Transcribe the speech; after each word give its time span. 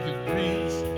degrees 0.00 0.95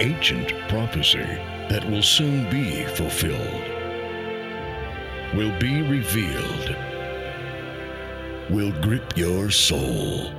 ancient 0.00 0.52
prophecy 0.68 1.24
that 1.68 1.84
will 1.90 2.02
soon 2.02 2.48
be 2.50 2.84
fulfilled, 2.84 3.62
will 5.34 5.58
be 5.58 5.82
revealed, 5.82 6.76
will 8.50 8.72
grip 8.82 9.16
your 9.16 9.50
soul. 9.50 10.30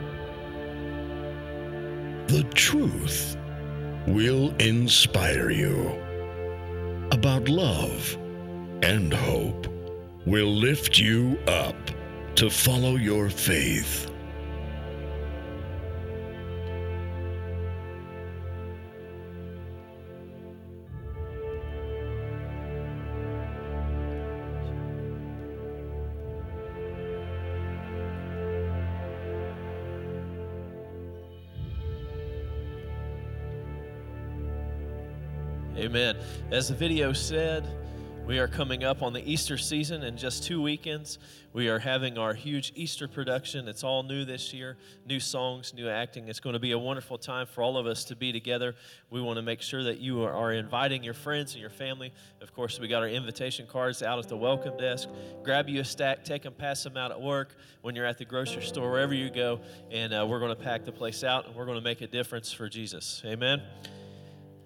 The 2.28 2.44
truth 2.54 3.38
will 4.08 4.54
inspire 4.58 5.50
you 5.50 5.90
about 7.12 7.50
love 7.50 8.18
and 8.84 9.14
hope, 9.14 9.68
will 10.26 10.54
lift 10.54 11.00
you 11.00 11.40
up 11.48 11.76
to 12.36 12.50
follow 12.50 12.96
your 12.96 13.30
faith 13.30 14.07
Amen. 35.78 36.18
As 36.50 36.70
the 36.70 36.74
video 36.74 37.14
said, 37.14 37.64
we 38.26 38.40
are 38.40 38.48
coming 38.48 38.84
up 38.84 39.04
on 39.04 39.14
the 39.14 39.22
Easter 39.32 39.60
season 39.60 40.02
in 40.02 40.18
just 40.18 40.44
two 40.44 40.60
weekends. 40.60 41.20
We 41.54 41.70
are 41.70 41.78
having 41.78 42.18
our 42.18 42.34
huge 42.34 42.72
Easter 42.74 43.08
production. 43.08 43.68
It's 43.68 43.84
all 43.84 44.02
new 44.02 44.26
this 44.26 44.56
year 44.56 44.76
new 45.06 45.20
songs, 45.20 45.76
new 45.76 45.88
acting. 45.88 46.30
It's 46.30 46.40
going 46.40 46.54
to 46.54 46.60
be 46.60 46.72
a 46.72 46.80
wonderful 46.80 47.20
time 47.20 47.46
for 47.46 47.62
all 47.62 47.78
of 47.78 47.86
us 47.86 48.06
to 48.06 48.16
be 48.16 48.32
together. 48.32 48.74
We 49.12 49.22
want 49.22 49.38
to 49.38 49.44
make 49.44 49.62
sure 49.62 49.84
that 49.84 50.00
you 50.00 50.24
are 50.24 50.52
inviting 50.52 51.04
your 51.04 51.14
friends 51.14 51.54
and 51.54 51.62
your 51.62 51.70
family. 51.70 52.12
Of 52.42 52.56
course, 52.56 52.80
we 52.80 52.88
got 52.88 53.04
our 53.04 53.10
invitation 53.10 53.68
cards 53.68 54.02
out 54.02 54.18
at 54.18 54.28
the 54.28 54.36
welcome 54.36 54.76
desk. 54.78 55.08
Grab 55.44 55.70
you 55.70 55.82
a 55.82 55.86
stack, 55.86 56.26
take 56.26 56.42
them, 56.42 56.54
pass 56.54 56.82
them 56.82 56.98
out 56.98 57.12
at 57.12 57.22
work, 57.22 57.56
when 57.84 57.96
you're 57.96 58.08
at 58.08 58.18
the 58.18 58.26
grocery 58.26 58.64
store, 58.64 58.90
wherever 58.90 59.14
you 59.14 59.30
go, 59.30 59.60
and 59.92 60.12
uh, 60.12 60.26
we're 60.28 60.40
going 60.40 60.56
to 60.56 60.62
pack 60.62 60.86
the 60.86 60.92
place 60.92 61.24
out 61.24 61.46
and 61.46 61.56
we're 61.56 61.66
going 61.66 61.78
to 61.78 61.84
make 61.84 62.02
a 62.02 62.08
difference 62.08 62.52
for 62.52 62.68
Jesus. 62.68 63.22
Amen. 63.24 63.62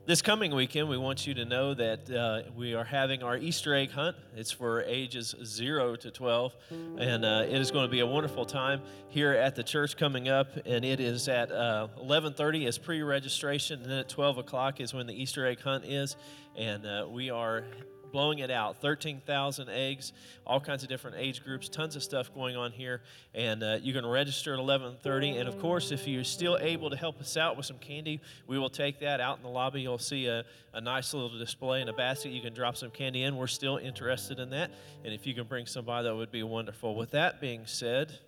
This 0.07 0.23
coming 0.23 0.55
weekend, 0.55 0.89
we 0.89 0.97
want 0.97 1.27
you 1.27 1.35
to 1.35 1.45
know 1.45 1.75
that 1.75 2.09
uh, 2.09 2.49
we 2.57 2.73
are 2.73 2.83
having 2.83 3.21
our 3.21 3.37
Easter 3.37 3.75
egg 3.75 3.91
hunt. 3.91 4.17
It's 4.35 4.51
for 4.51 4.81
ages 4.81 5.35
0 5.43 5.95
to 5.97 6.09
12, 6.09 6.55
and 6.97 7.23
uh, 7.23 7.43
it 7.47 7.53
is 7.53 7.69
going 7.69 7.85
to 7.85 7.91
be 7.91 7.99
a 7.99 8.05
wonderful 8.07 8.43
time 8.43 8.81
here 9.09 9.33
at 9.33 9.55
the 9.55 9.61
church 9.61 9.97
coming 9.97 10.27
up. 10.27 10.47
And 10.65 10.83
it 10.83 10.99
is 10.99 11.27
at 11.27 11.51
uh, 11.51 11.87
11:30 12.03 12.67
is 12.67 12.79
pre-registration, 12.79 13.83
and 13.83 13.91
then 13.91 13.99
at 13.99 14.09
12 14.09 14.39
o'clock 14.39 14.81
is 14.81 14.91
when 14.91 15.05
the 15.05 15.13
Easter 15.13 15.45
egg 15.45 15.61
hunt 15.61 15.85
is. 15.85 16.15
And 16.57 16.83
uh, 16.83 17.05
we 17.07 17.29
are 17.29 17.63
blowing 18.11 18.39
it 18.39 18.51
out 18.51 18.81
13,000 18.81 19.69
eggs, 19.69 20.13
all 20.45 20.59
kinds 20.59 20.83
of 20.83 20.89
different 20.89 21.17
age 21.17 21.43
groups, 21.43 21.69
tons 21.69 21.95
of 21.95 22.03
stuff 22.03 22.33
going 22.33 22.55
on 22.55 22.71
here. 22.71 23.01
And 23.33 23.63
uh, 23.63 23.77
you 23.81 23.93
can 23.93 24.05
register 24.05 24.53
at 24.53 24.59
11:30. 24.59 25.39
And 25.39 25.47
of 25.47 25.59
course, 25.59 25.91
if 25.91 26.07
you're 26.07 26.23
still 26.23 26.57
able 26.59 26.89
to 26.89 26.95
help 26.95 27.19
us 27.19 27.37
out 27.37 27.57
with 27.57 27.65
some 27.65 27.79
candy, 27.79 28.21
we 28.47 28.59
will 28.59 28.69
take 28.69 28.99
that 28.99 29.19
out 29.19 29.37
in 29.37 29.43
the 29.43 29.49
lobby. 29.49 29.81
You'll 29.81 29.97
see 29.97 30.27
a, 30.27 30.43
a 30.73 30.81
nice 30.81 31.13
little 31.13 31.37
display 31.37 31.81
in 31.81 31.89
a 31.89 31.93
basket. 31.93 32.31
You 32.31 32.41
can 32.41 32.53
drop 32.53 32.77
some 32.77 32.91
candy 32.91 33.23
in. 33.23 33.35
We're 33.35 33.47
still 33.47 33.77
interested 33.77 34.39
in 34.39 34.49
that. 34.51 34.71
And 35.03 35.13
if 35.13 35.25
you 35.25 35.33
can 35.33 35.45
bring 35.45 35.65
somebody, 35.65 36.07
that 36.07 36.15
would 36.15 36.31
be 36.31 36.43
wonderful. 36.43 36.95
With 36.95 37.11
that 37.11 37.39
being 37.39 37.65
said, 37.65 38.19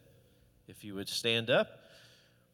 if 0.68 0.84
you 0.84 0.96
would 0.96 1.10
stand 1.10 1.50
up. 1.50 1.80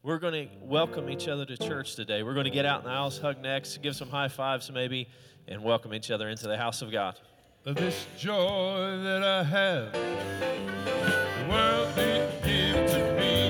We're 0.02 0.18
going 0.18 0.48
to 0.48 0.54
welcome 0.62 1.10
each 1.10 1.28
other 1.28 1.44
to 1.44 1.58
church 1.58 1.94
today. 1.94 2.22
We're 2.22 2.32
going 2.32 2.44
to 2.44 2.50
get 2.50 2.64
out 2.64 2.80
in 2.80 2.86
the 2.86 2.90
aisles, 2.90 3.18
hug 3.18 3.42
necks, 3.42 3.76
give 3.76 3.94
some 3.94 4.08
high 4.08 4.28
fives 4.28 4.70
maybe, 4.72 5.08
and 5.48 5.62
welcome 5.62 5.94
each 5.94 6.10
other 6.10 6.28
into 6.28 6.46
the 6.46 6.56
house 6.56 6.82
of 6.82 6.90
God. 6.90 7.18
This 7.64 8.06
joy 8.18 8.98
that 9.02 9.22
I 9.22 9.42
have, 9.42 9.92
the 9.92 11.46
world 11.48 11.94
didn't 11.94 12.42
give 12.42 12.90
to 12.90 13.14
me. 13.18 13.49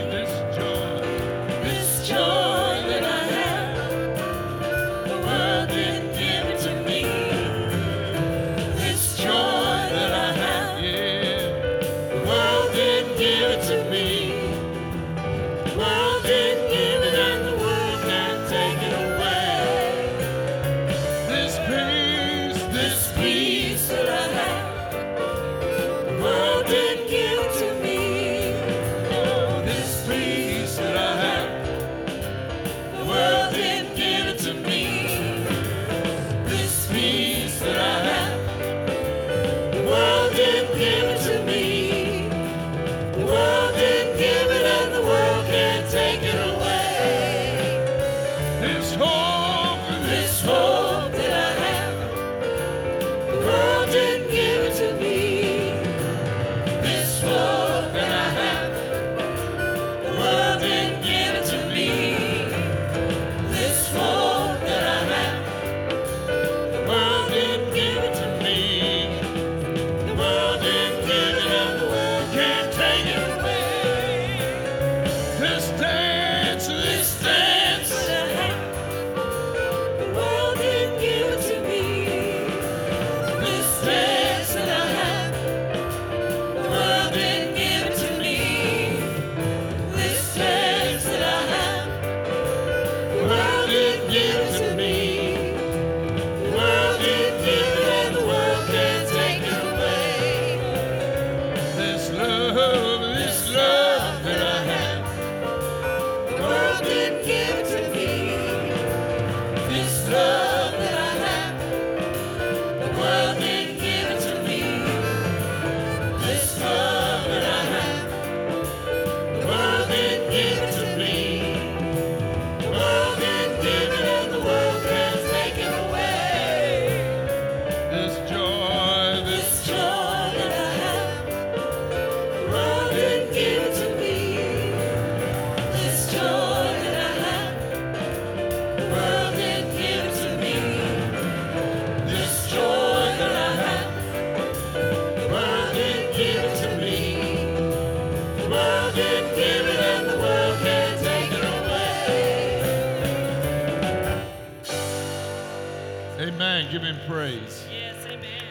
Amen. 156.20 156.70
Give 156.70 156.82
him 156.82 156.96
praise. 157.06 157.66
Yes, 157.70 157.94
amen. 158.06 158.44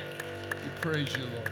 We 0.63 0.69
praise 0.81 1.15
you, 1.15 1.23
Lord. 1.23 1.48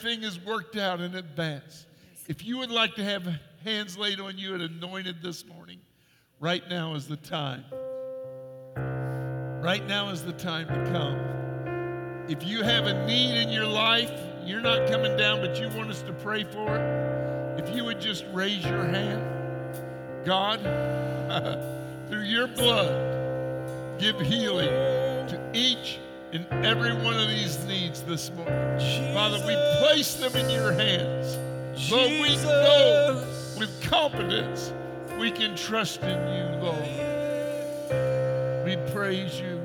Everything 0.00 0.22
is 0.24 0.40
worked 0.40 0.78
out 0.78 1.02
in 1.02 1.14
advance. 1.14 1.84
If 2.26 2.42
you 2.42 2.56
would 2.56 2.70
like 2.70 2.94
to 2.94 3.04
have 3.04 3.22
hands 3.62 3.98
laid 3.98 4.18
on 4.18 4.38
you 4.38 4.54
and 4.54 4.62
anointed 4.62 5.16
this 5.22 5.44
morning, 5.44 5.78
right 6.38 6.66
now 6.70 6.94
is 6.94 7.06
the 7.06 7.18
time. 7.18 7.66
Right 9.62 9.86
now 9.86 10.08
is 10.08 10.24
the 10.24 10.32
time 10.32 10.68
to 10.68 10.90
come. 10.90 12.24
If 12.30 12.48
you 12.48 12.62
have 12.62 12.86
a 12.86 13.06
need 13.06 13.42
in 13.42 13.50
your 13.50 13.66
life, 13.66 14.10
you're 14.42 14.62
not 14.62 14.88
coming 14.88 15.18
down, 15.18 15.42
but 15.42 15.60
you 15.60 15.68
want 15.76 15.90
us 15.90 16.00
to 16.00 16.14
pray 16.14 16.44
for 16.44 16.76
it, 16.76 17.62
if 17.62 17.76
you 17.76 17.84
would 17.84 18.00
just 18.00 18.24
raise 18.32 18.64
your 18.64 18.84
hand. 18.84 20.24
God, 20.24 20.60
through 22.08 22.24
your 22.24 22.46
blood, 22.46 23.98
give 24.00 24.18
healing 24.18 24.70
to 25.28 25.50
each 25.52 25.98
and 26.32 26.46
every 26.64 26.94
one 26.94 27.18
of 27.18 27.28
these 27.28 27.58
needs 27.64 28.02
this 28.02 28.30
morning. 28.30 29.14
Father, 29.14 29.38
we 29.46 29.54
place 29.80 30.14
them 30.14 30.34
in 30.36 30.48
your 30.50 30.72
hands. 30.72 31.36
Lord, 31.90 32.10
we 32.10 32.36
know 32.36 33.24
with 33.58 33.82
confidence 33.82 34.72
we 35.18 35.30
can 35.30 35.56
trust 35.56 36.02
in 36.02 36.18
you, 36.18 36.44
Lord. 36.62 36.88
We 38.64 38.76
praise 38.92 39.40
you, 39.40 39.59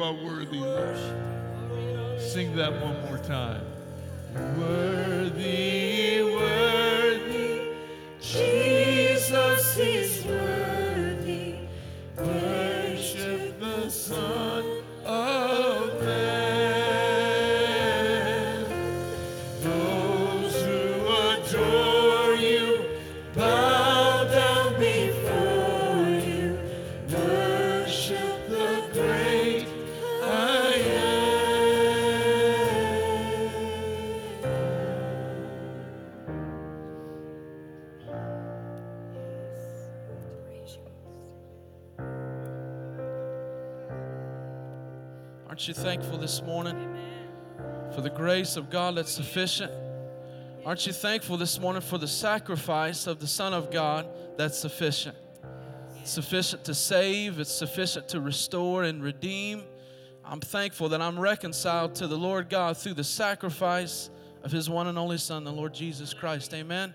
You 0.00 0.06
are 0.06 0.14
worthy, 0.14 0.56
Lord. 0.56 0.96
Sing 2.18 2.56
that 2.56 2.72
one 2.72 2.98
more 3.04 3.18
time. 3.18 3.60
Worthy, 4.58 6.22
this 46.20 46.42
morning 46.42 46.96
for 47.94 48.02
the 48.02 48.10
grace 48.10 48.56
of 48.56 48.68
God 48.68 48.96
that's 48.96 49.10
sufficient? 49.10 49.72
Aren't 50.66 50.86
you 50.86 50.92
thankful 50.92 51.38
this 51.38 51.58
morning 51.58 51.80
for 51.80 51.96
the 51.96 52.06
sacrifice 52.06 53.06
of 53.06 53.20
the 53.20 53.26
Son 53.26 53.54
of 53.54 53.70
God 53.70 54.06
that's 54.36 54.58
sufficient? 54.58 55.16
It's 55.96 56.10
sufficient 56.10 56.64
to 56.64 56.74
save, 56.74 57.40
it's 57.40 57.50
sufficient 57.50 58.08
to 58.08 58.20
restore 58.20 58.82
and 58.84 59.02
redeem. 59.02 59.62
I'm 60.22 60.40
thankful 60.40 60.90
that 60.90 61.00
I'm 61.00 61.18
reconciled 61.18 61.94
to 61.96 62.06
the 62.06 62.18
Lord 62.18 62.50
God 62.50 62.76
through 62.76 62.94
the 62.94 63.04
sacrifice 63.04 64.10
of 64.44 64.52
His 64.52 64.68
one 64.68 64.88
and 64.88 64.98
only 64.98 65.16
Son, 65.16 65.44
the 65.44 65.52
Lord 65.52 65.72
Jesus 65.72 66.12
Christ. 66.12 66.52
Amen. 66.52 66.94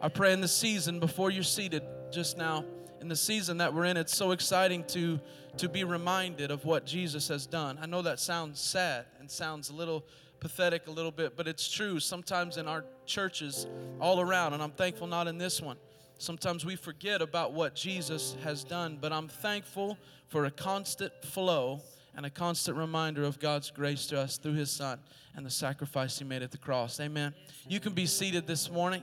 I 0.00 0.08
pray 0.08 0.32
in 0.32 0.40
the 0.40 0.48
season 0.48 0.98
before 0.98 1.30
you're 1.30 1.44
seated 1.44 1.84
just 2.10 2.36
now, 2.36 2.64
in 3.04 3.08
the 3.08 3.14
season 3.14 3.58
that 3.58 3.74
we're 3.74 3.84
in, 3.84 3.98
it's 3.98 4.16
so 4.16 4.30
exciting 4.30 4.82
to, 4.84 5.20
to 5.58 5.68
be 5.68 5.84
reminded 5.84 6.50
of 6.50 6.64
what 6.64 6.86
Jesus 6.86 7.28
has 7.28 7.46
done. 7.46 7.78
I 7.78 7.84
know 7.84 8.00
that 8.00 8.18
sounds 8.18 8.58
sad 8.58 9.04
and 9.20 9.30
sounds 9.30 9.68
a 9.68 9.74
little 9.74 10.06
pathetic 10.40 10.86
a 10.86 10.90
little 10.90 11.10
bit, 11.10 11.36
but 11.36 11.46
it's 11.46 11.70
true. 11.70 12.00
Sometimes 12.00 12.56
in 12.56 12.66
our 12.66 12.82
churches 13.04 13.66
all 14.00 14.22
around, 14.22 14.54
and 14.54 14.62
I'm 14.62 14.70
thankful 14.70 15.06
not 15.06 15.28
in 15.28 15.36
this 15.36 15.60
one, 15.60 15.76
sometimes 16.16 16.64
we 16.64 16.76
forget 16.76 17.20
about 17.20 17.52
what 17.52 17.74
Jesus 17.74 18.38
has 18.42 18.64
done, 18.64 18.96
but 18.98 19.12
I'm 19.12 19.28
thankful 19.28 19.98
for 20.28 20.46
a 20.46 20.50
constant 20.50 21.12
flow 21.22 21.82
and 22.16 22.24
a 22.24 22.30
constant 22.30 22.78
reminder 22.78 23.24
of 23.24 23.38
God's 23.38 23.70
grace 23.70 24.06
to 24.06 24.18
us 24.18 24.38
through 24.38 24.54
His 24.54 24.70
Son 24.70 24.98
and 25.36 25.44
the 25.44 25.50
sacrifice 25.50 26.18
He 26.18 26.24
made 26.24 26.42
at 26.42 26.52
the 26.52 26.58
cross. 26.58 26.98
Amen. 27.00 27.34
You 27.68 27.80
can 27.80 27.92
be 27.92 28.06
seated 28.06 28.46
this 28.46 28.70
morning. 28.70 29.02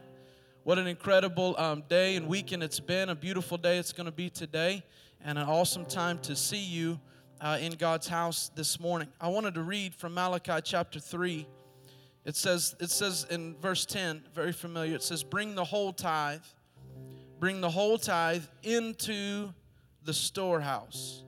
What 0.63 0.77
an 0.77 0.85
incredible 0.85 1.55
um, 1.57 1.81
day 1.89 2.15
and 2.15 2.27
weekend 2.27 2.61
it's 2.61 2.79
been. 2.79 3.09
A 3.09 3.15
beautiful 3.15 3.57
day 3.57 3.79
it's 3.79 3.91
going 3.91 4.05
to 4.05 4.11
be 4.11 4.29
today, 4.29 4.83
and 5.25 5.39
an 5.39 5.47
awesome 5.47 5.85
time 5.85 6.19
to 6.19 6.35
see 6.35 6.63
you 6.63 6.99
uh, 7.41 7.57
in 7.59 7.73
God's 7.73 8.07
house 8.07 8.51
this 8.53 8.79
morning. 8.79 9.07
I 9.19 9.29
wanted 9.29 9.55
to 9.55 9.63
read 9.63 9.95
from 9.95 10.13
Malachi 10.13 10.61
chapter 10.63 10.99
3. 10.99 11.47
It 12.25 12.35
says, 12.35 12.75
it 12.79 12.91
says 12.91 13.25
in 13.31 13.55
verse 13.59 13.87
10, 13.87 14.21
very 14.35 14.51
familiar, 14.51 14.93
it 14.93 15.01
says, 15.01 15.23
Bring 15.23 15.55
the 15.55 15.63
whole 15.63 15.91
tithe, 15.91 16.43
bring 17.39 17.59
the 17.59 17.71
whole 17.71 17.97
tithe 17.97 18.45
into 18.61 19.51
the 20.03 20.13
storehouse. 20.13 21.23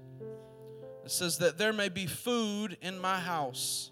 It 1.04 1.10
says 1.10 1.40
that 1.40 1.58
there 1.58 1.74
may 1.74 1.90
be 1.90 2.06
food 2.06 2.78
in 2.84 3.00
my 3.00 3.20
house. 3.20 3.90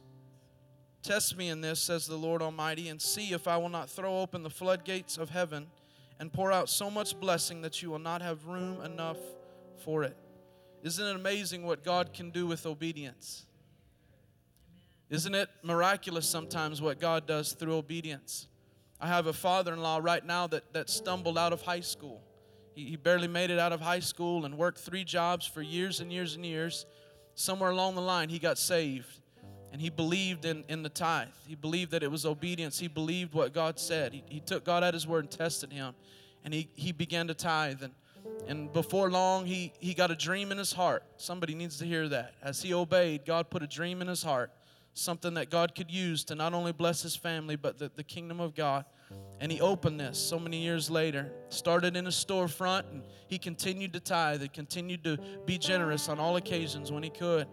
Test 1.04 1.36
me 1.36 1.50
in 1.50 1.62
this, 1.62 1.80
says 1.80 2.06
the 2.06 2.16
Lord 2.16 2.44
Almighty, 2.44 2.90
and 2.90 3.02
see 3.02 3.34
if 3.34 3.48
I 3.48 3.58
will 3.58 3.70
not 3.70 3.90
throw 3.90 4.20
open 4.20 4.44
the 4.44 4.50
floodgates 4.52 5.18
of 5.18 5.32
heaven 5.32 5.68
and 6.20 6.32
pour 6.32 6.52
out 6.52 6.70
so 6.70 6.92
much 6.92 7.20
blessing 7.20 7.62
that 7.62 7.82
you 7.82 7.90
will 7.90 8.00
not 8.00 8.22
have 8.22 8.46
room 8.46 8.80
enough 8.82 9.18
for 9.84 10.04
it. 10.04 10.16
Isn't 10.84 11.06
it 11.06 11.16
amazing 11.16 11.64
what 11.64 11.84
God 11.84 12.14
can 12.14 12.30
do 12.30 12.46
with 12.46 12.68
obedience? 12.68 13.48
Isn't 15.10 15.34
it 15.34 15.50
miraculous 15.64 16.28
sometimes 16.28 16.82
what 16.82 17.00
God 17.00 17.26
does 17.26 17.54
through 17.54 17.76
obedience? 17.76 18.48
I 19.00 19.08
have 19.08 19.26
a 19.26 19.34
father 19.34 19.74
in 19.74 19.82
law 19.82 20.00
right 20.02 20.24
now 20.24 20.46
that, 20.48 20.72
that 20.74 20.90
stumbled 20.90 21.38
out 21.38 21.52
of 21.52 21.64
high 21.64 21.80
school. 21.80 22.22
He, 22.76 22.86
he 22.86 22.96
barely 22.96 23.28
made 23.28 23.50
it 23.50 23.58
out 23.58 23.74
of 23.74 23.82
high 23.82 24.00
school 24.00 24.46
and 24.46 24.56
worked 24.56 24.78
three 24.78 25.04
jobs 25.04 25.48
for 25.48 25.64
years 25.64 26.00
and 26.00 26.14
years 26.14 26.36
and 26.36 26.46
years. 26.46 26.86
Somewhere 27.34 27.72
along 27.72 27.96
the 27.96 28.02
line, 28.02 28.30
he 28.30 28.38
got 28.38 28.60
saved 28.60 29.21
and 29.72 29.82
he 29.82 29.90
believed 29.90 30.46
in, 30.46 30.64
in 30.68 30.84
the 30.84 30.90
tithe. 30.90 31.30
He 31.48 31.56
believed 31.56 31.92
that 31.92 32.04
it 32.04 32.12
was 32.12 32.26
obedience. 32.26 32.78
He 32.80 32.88
believed 32.88 33.34
what 33.34 33.54
God 33.54 33.80
said. 33.80 34.14
He, 34.14 34.24
he 34.28 34.40
took 34.40 34.66
God 34.66 34.84
at 34.84 34.94
his 34.94 35.08
word 35.08 35.26
and 35.26 35.32
tested 35.32 35.72
him, 35.72 35.94
and 36.44 36.54
he, 36.54 36.68
he 36.76 36.92
began 36.92 37.28
to 37.28 37.34
tithe. 37.34 37.82
And, 37.84 37.94
and 38.48 38.72
before 38.74 39.10
long, 39.10 39.46
he, 39.46 39.72
he 39.80 39.94
got 39.94 40.12
a 40.12 40.16
dream 40.16 40.52
in 40.52 40.58
his 40.58 40.74
heart. 40.74 41.04
Somebody 41.18 41.56
needs 41.56 41.78
to 41.80 41.86
hear 41.86 42.10
that. 42.10 42.34
As 42.44 42.62
he 42.62 42.74
obeyed, 42.74 43.26
God 43.26 43.50
put 43.50 43.64
a 43.64 43.68
dream 43.68 44.02
in 44.02 44.08
his 44.08 44.24
heart, 44.24 44.52
something 44.94 45.36
that 45.36 45.50
God 45.50 45.74
could 45.74 45.90
use 45.90 46.24
to 46.26 46.36
not 46.36 46.54
only 46.54 46.74
bless 46.74 47.02
his 47.02 47.16
family, 47.16 47.56
but 47.56 47.78
the, 47.78 47.92
the 47.96 48.04
kingdom 48.04 48.40
of 48.40 48.54
God. 48.54 48.86
And 49.40 49.52
he 49.52 49.60
opened 49.60 50.00
this 50.00 50.18
so 50.18 50.40
many 50.40 50.58
years 50.58 50.90
later. 50.90 51.32
Started 51.50 51.98
in 51.98 52.08
a 52.08 52.12
storefront, 52.12 52.90
and 52.92 53.04
he 53.28 53.38
continued 53.38 53.94
to 53.94 54.00
tithe 54.00 54.42
and 54.42 54.54
continued 54.54 55.04
to 55.04 55.18
be 55.46 55.58
generous 55.58 56.08
on 56.10 56.20
all 56.20 56.36
occasions 56.36 56.92
when 56.92 57.04
he 57.04 57.10
could. 57.10 57.48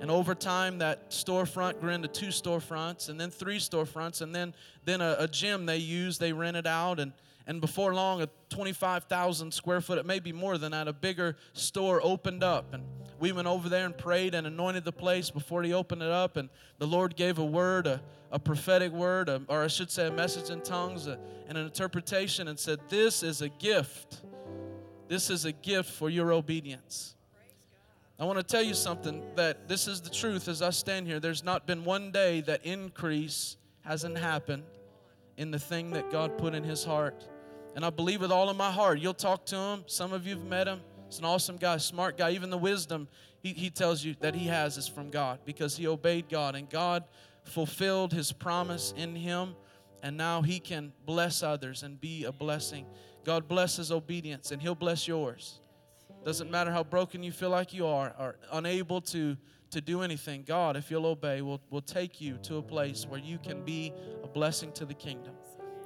And 0.00 0.10
over 0.10 0.34
time, 0.34 0.78
that 0.78 1.10
storefront 1.10 1.80
grew 1.80 1.90
into 1.90 2.08
two 2.08 2.28
storefronts, 2.28 3.08
and 3.08 3.20
then 3.20 3.30
three 3.30 3.58
storefronts, 3.58 4.22
and 4.22 4.34
then 4.34 4.54
then 4.84 5.00
a, 5.00 5.16
a 5.20 5.28
gym 5.28 5.66
they 5.66 5.76
used, 5.78 6.20
they 6.20 6.32
rented 6.32 6.66
out, 6.66 6.98
and 6.98 7.12
and 7.46 7.60
before 7.60 7.94
long, 7.94 8.22
a 8.22 8.28
25,000 8.48 9.52
square 9.52 9.82
foot, 9.82 9.98
it 9.98 10.06
may 10.06 10.18
be 10.18 10.32
more 10.32 10.56
than 10.56 10.72
that, 10.72 10.88
a 10.88 10.94
bigger 10.94 11.36
store 11.52 12.00
opened 12.02 12.42
up, 12.42 12.72
and 12.72 12.82
we 13.20 13.32
went 13.32 13.46
over 13.46 13.68
there 13.68 13.84
and 13.84 13.96
prayed 13.96 14.34
and 14.34 14.46
anointed 14.46 14.84
the 14.84 14.92
place 14.92 15.30
before 15.30 15.62
he 15.62 15.72
opened 15.72 16.02
it 16.02 16.10
up, 16.10 16.36
and 16.36 16.48
the 16.78 16.86
Lord 16.86 17.16
gave 17.16 17.38
a 17.38 17.44
word, 17.44 17.86
a, 17.86 18.00
a 18.30 18.38
prophetic 18.38 18.92
word, 18.92 19.28
a, 19.28 19.42
or 19.48 19.62
I 19.62 19.66
should 19.66 19.90
say, 19.90 20.06
a 20.06 20.10
message 20.10 20.50
in 20.50 20.62
tongues, 20.62 21.06
a, 21.06 21.18
and 21.46 21.58
an 21.58 21.66
interpretation, 21.66 22.48
and 22.48 22.58
said, 22.58 22.80
"This 22.88 23.22
is 23.22 23.42
a 23.42 23.48
gift. 23.48 24.22
This 25.06 25.28
is 25.28 25.44
a 25.44 25.52
gift 25.52 25.90
for 25.90 26.08
your 26.08 26.32
obedience." 26.32 27.13
I 28.18 28.24
want 28.24 28.38
to 28.38 28.44
tell 28.44 28.62
you 28.62 28.74
something 28.74 29.24
that 29.34 29.66
this 29.66 29.88
is 29.88 30.00
the 30.00 30.10
truth 30.10 30.46
as 30.46 30.62
I 30.62 30.70
stand 30.70 31.08
here. 31.08 31.18
There's 31.18 31.42
not 31.42 31.66
been 31.66 31.84
one 31.84 32.12
day 32.12 32.42
that 32.42 32.64
increase 32.64 33.56
hasn't 33.80 34.16
happened 34.16 34.62
in 35.36 35.50
the 35.50 35.58
thing 35.58 35.90
that 35.90 36.12
God 36.12 36.38
put 36.38 36.54
in 36.54 36.62
his 36.62 36.84
heart. 36.84 37.26
And 37.74 37.84
I 37.84 37.90
believe 37.90 38.20
with 38.20 38.30
all 38.30 38.48
of 38.48 38.56
my 38.56 38.70
heart. 38.70 39.00
You'll 39.00 39.14
talk 39.14 39.44
to 39.46 39.56
him. 39.56 39.84
Some 39.86 40.12
of 40.12 40.28
you 40.28 40.36
have 40.36 40.44
met 40.44 40.68
him. 40.68 40.80
He's 41.08 41.18
an 41.18 41.24
awesome 41.24 41.56
guy, 41.56 41.76
smart 41.78 42.16
guy. 42.16 42.30
Even 42.30 42.50
the 42.50 42.58
wisdom 42.58 43.08
he, 43.42 43.52
he 43.52 43.68
tells 43.68 44.04
you 44.04 44.14
that 44.20 44.36
he 44.36 44.46
has 44.46 44.76
is 44.78 44.86
from 44.86 45.10
God 45.10 45.40
because 45.44 45.76
he 45.76 45.88
obeyed 45.88 46.28
God 46.28 46.54
and 46.54 46.70
God 46.70 47.02
fulfilled 47.42 48.12
his 48.12 48.30
promise 48.30 48.94
in 48.96 49.16
him. 49.16 49.56
And 50.04 50.16
now 50.16 50.42
he 50.42 50.60
can 50.60 50.92
bless 51.04 51.42
others 51.42 51.82
and 51.82 52.00
be 52.00 52.24
a 52.24 52.32
blessing. 52.32 52.86
God 53.24 53.48
blesses 53.48 53.90
obedience 53.90 54.52
and 54.52 54.62
he'll 54.62 54.76
bless 54.76 55.08
yours. 55.08 55.60
Doesn't 56.24 56.50
matter 56.50 56.70
how 56.70 56.82
broken 56.82 57.22
you 57.22 57.32
feel 57.32 57.50
like 57.50 57.74
you 57.74 57.86
are 57.86 58.14
or 58.18 58.36
unable 58.52 59.00
to, 59.02 59.36
to 59.70 59.80
do 59.80 60.00
anything. 60.00 60.42
God, 60.46 60.76
if 60.76 60.90
you'll 60.90 61.06
obey, 61.06 61.42
will, 61.42 61.60
will 61.70 61.82
take 61.82 62.20
you 62.20 62.38
to 62.44 62.56
a 62.56 62.62
place 62.62 63.06
where 63.06 63.20
you 63.20 63.38
can 63.38 63.62
be 63.62 63.92
a 64.22 64.26
blessing 64.26 64.72
to 64.72 64.86
the 64.86 64.94
kingdom 64.94 65.34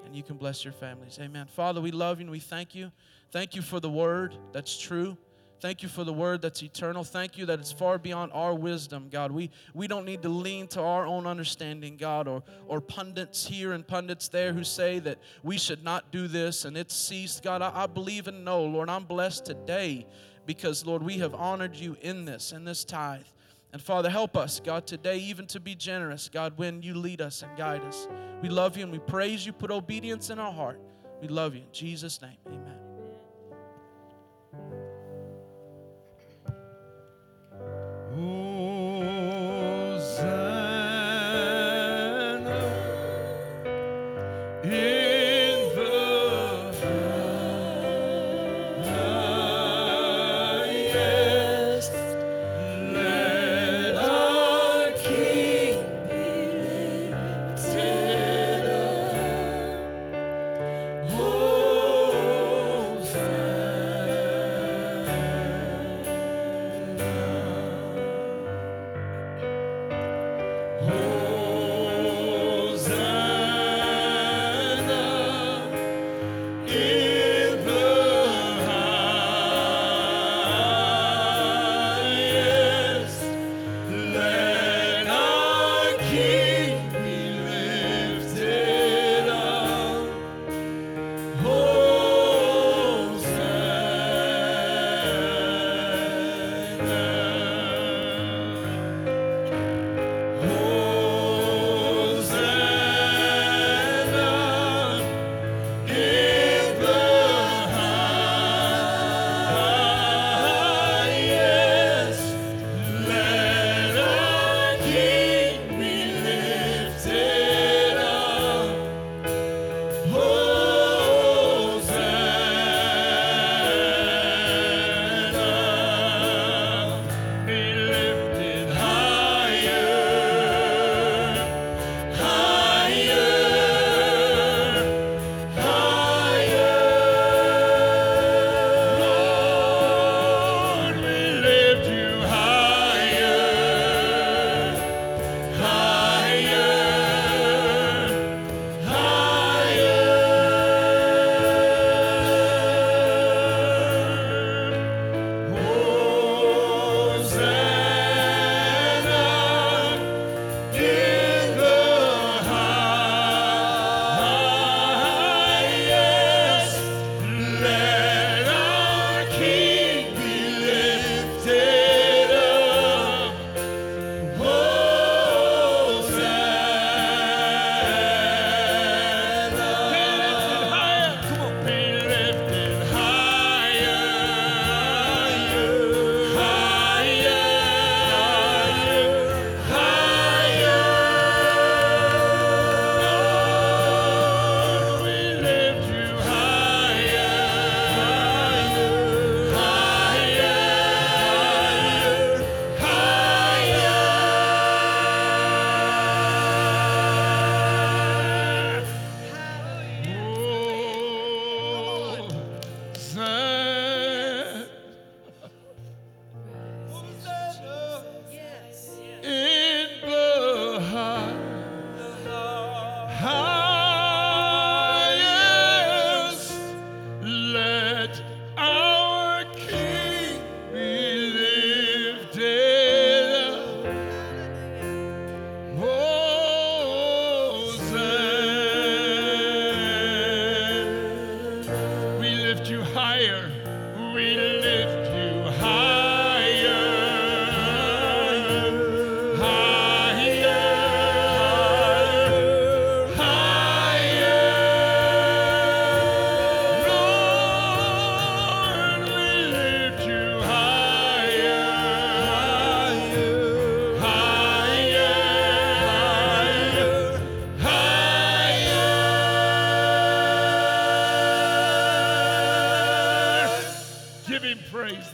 and 0.05 0.15
you 0.15 0.23
can 0.23 0.37
bless 0.37 0.65
your 0.65 0.73
families. 0.73 1.19
Amen. 1.21 1.47
Father, 1.47 1.81
we 1.81 1.91
love 1.91 2.19
you 2.19 2.23
and 2.23 2.31
we 2.31 2.39
thank 2.39 2.75
you. 2.75 2.93
Thank 3.33 3.57
you 3.57 3.63
for 3.63 3.81
the 3.81 3.91
word 3.91 4.37
that's 4.53 4.79
true. 4.79 5.19
Thank 5.61 5.83
you 5.83 5.89
for 5.89 6.05
the 6.05 6.13
word 6.13 6.41
that's 6.41 6.63
eternal. 6.63 7.03
Thank 7.03 7.37
you 7.37 7.45
that 7.47 7.59
it's 7.59 7.73
far 7.73 7.99
beyond 7.99 8.31
our 8.33 8.55
wisdom, 8.55 9.09
God. 9.11 9.33
We, 9.33 9.51
we 9.75 9.89
don't 9.89 10.05
need 10.05 10.23
to 10.23 10.29
lean 10.29 10.69
to 10.69 10.81
our 10.81 11.05
own 11.05 11.27
understanding, 11.27 11.97
God, 11.97 12.29
or, 12.29 12.45
or 12.69 12.81
pundits 12.81 13.45
here 13.45 13.73
and 13.73 13.85
pundits 13.87 14.29
there 14.29 14.53
who 14.53 14.63
say 14.63 15.01
that 15.01 15.19
we 15.43 15.59
should 15.59 15.83
not 15.83 16.13
do 16.13 16.29
this 16.29 16.65
and 16.65 16.77
it's 16.77 16.95
ceased. 16.95 17.43
God, 17.43 17.61
I, 17.61 17.73
I 17.75 17.87
believe 17.87 18.29
and 18.29 18.45
know, 18.45 18.63
Lord, 18.63 18.89
I'm 18.89 19.05
blessed 19.05 19.47
today 19.47 20.07
because, 20.49 20.87
Lord, 20.87 21.03
we 21.03 21.19
have 21.19 21.35
honored 21.35 21.77
you 21.77 21.95
in 22.01 22.25
this, 22.25 22.53
in 22.53 22.65
this 22.65 22.83
tithe. 22.83 23.21
And 23.75 23.83
Father, 23.83 24.09
help 24.09 24.35
us, 24.35 24.61
God, 24.65 24.87
today 24.87 25.19
even 25.19 25.47
to 25.49 25.61
be 25.61 25.75
generous, 25.75 26.31
God, 26.31 26.55
when 26.57 26.81
you 26.81 26.95
lead 26.95 27.21
us 27.21 27.43
and 27.43 27.55
guide 27.55 27.83
us. 27.83 28.09
We 28.41 28.49
love 28.49 28.75
you 28.79 28.85
and 28.85 28.91
we 28.91 28.99
praise 28.99 29.45
you. 29.45 29.53
Put 29.53 29.71
obedience 29.71 30.31
in 30.31 30.39
our 30.39 30.51
heart. 30.51 30.81
We 31.21 31.29
love 31.29 31.55
you. 31.55 31.61
In 31.61 31.71
Jesus' 31.71 32.23
name, 32.23 32.39
amen. 32.47 32.79
Hosanna 38.15 38.48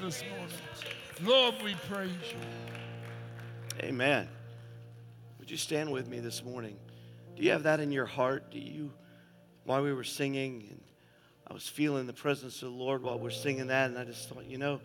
this 0.05 0.23
morning. 0.29 0.49
Lord, 1.23 1.55
we 1.64 1.75
praise 1.88 2.11
you. 2.31 2.37
Amen. 3.81 4.29
Would 5.38 5.51
you 5.51 5.57
stand 5.57 5.90
with 5.90 6.09
me 6.09 6.21
this 6.21 6.45
morning? 6.45 6.77
Do 7.35 7.43
you 7.43 7.53
have 7.53 7.62
that 7.62 7.81
in 7.81 7.90
your 7.90 8.05
heart? 8.05 8.51
Do 8.51 8.59
you, 8.59 8.93
while 9.64 9.83
we 9.83 9.95
were 9.95 10.05
singing, 10.05 10.67
and 10.69 10.81
I 11.49 11.55
was 11.55 11.67
feeling 11.67 12.07
the 12.07 12.12
presence 12.12 12.57
of 12.57 12.71
the 12.73 12.77
Lord 12.77 13.03
while 13.03 13.19
we're 13.19 13.31
singing 13.31 13.69
that, 13.69 13.88
and 13.88 13.99
I 13.99 14.05
just 14.05 14.29
thought, 14.29 14.45
you 14.45 14.59
know, 14.59 14.83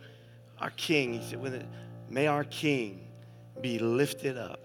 our 0.57 0.69
King, 0.71 1.19
he 1.19 1.29
said, 1.29 1.67
may 2.09 2.27
our 2.27 2.45
King 2.45 3.05
be 3.59 3.77
lifted 3.77 4.37
up. 4.37 4.63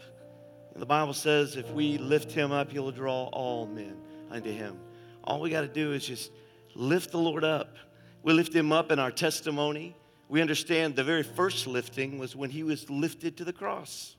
And 0.72 0.80
the 0.80 0.86
Bible 0.86 1.14
says 1.14 1.56
if 1.56 1.68
we 1.72 1.98
lift 1.98 2.30
him 2.30 2.52
up, 2.52 2.70
he'll 2.70 2.92
draw 2.92 3.24
all 3.32 3.66
men 3.66 3.96
unto 4.30 4.52
him. 4.52 4.78
All 5.24 5.40
we 5.40 5.50
got 5.50 5.62
to 5.62 5.68
do 5.68 5.92
is 5.94 6.06
just 6.06 6.30
lift 6.76 7.10
the 7.10 7.18
Lord 7.18 7.42
up. 7.42 7.74
We 8.22 8.32
lift 8.32 8.54
him 8.54 8.70
up 8.70 8.92
in 8.92 9.00
our 9.00 9.10
testimony. 9.10 9.96
We 10.34 10.40
understand 10.40 10.96
the 10.96 11.04
very 11.04 11.22
first 11.22 11.68
lifting 11.68 12.18
was 12.18 12.34
when 12.34 12.50
he 12.50 12.64
was 12.64 12.90
lifted 12.90 13.36
to 13.36 13.44
the 13.44 13.52
cross. 13.52 14.16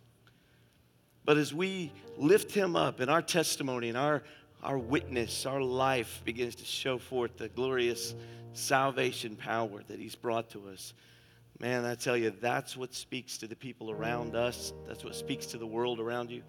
But 1.25 1.35
as 1.35 1.53
we 1.53 1.91
lift 2.17 2.53
him 2.53 2.77
up 2.77 3.01
in 3.01 3.09
our 3.09 3.21
testimony 3.21 3.89
and 3.89 3.97
our, 3.97 4.23
our 4.63 4.77
witness, 4.77 5.45
our 5.45 5.59
life 5.59 6.21
begins 6.23 6.55
to 6.55 6.63
show 6.63 6.99
forth 6.99 7.35
the 7.35 7.49
glorious 7.49 8.15
salvation 8.53 9.35
power 9.35 9.83
that 9.89 9.99
he's 9.99 10.15
brought 10.15 10.49
to 10.51 10.69
us. 10.69 10.93
Man, 11.59 11.83
I 11.83 11.95
tell 11.95 12.15
you, 12.15 12.29
that's 12.29 12.77
what 12.77 12.93
speaks 12.93 13.37
to 13.39 13.47
the 13.47 13.55
people 13.57 13.91
around 13.91 14.37
us. 14.37 14.71
That's 14.87 15.03
what 15.03 15.15
speaks 15.15 15.47
to 15.47 15.57
the 15.57 15.67
world 15.67 15.99
around 15.99 16.31
you. 16.31 16.43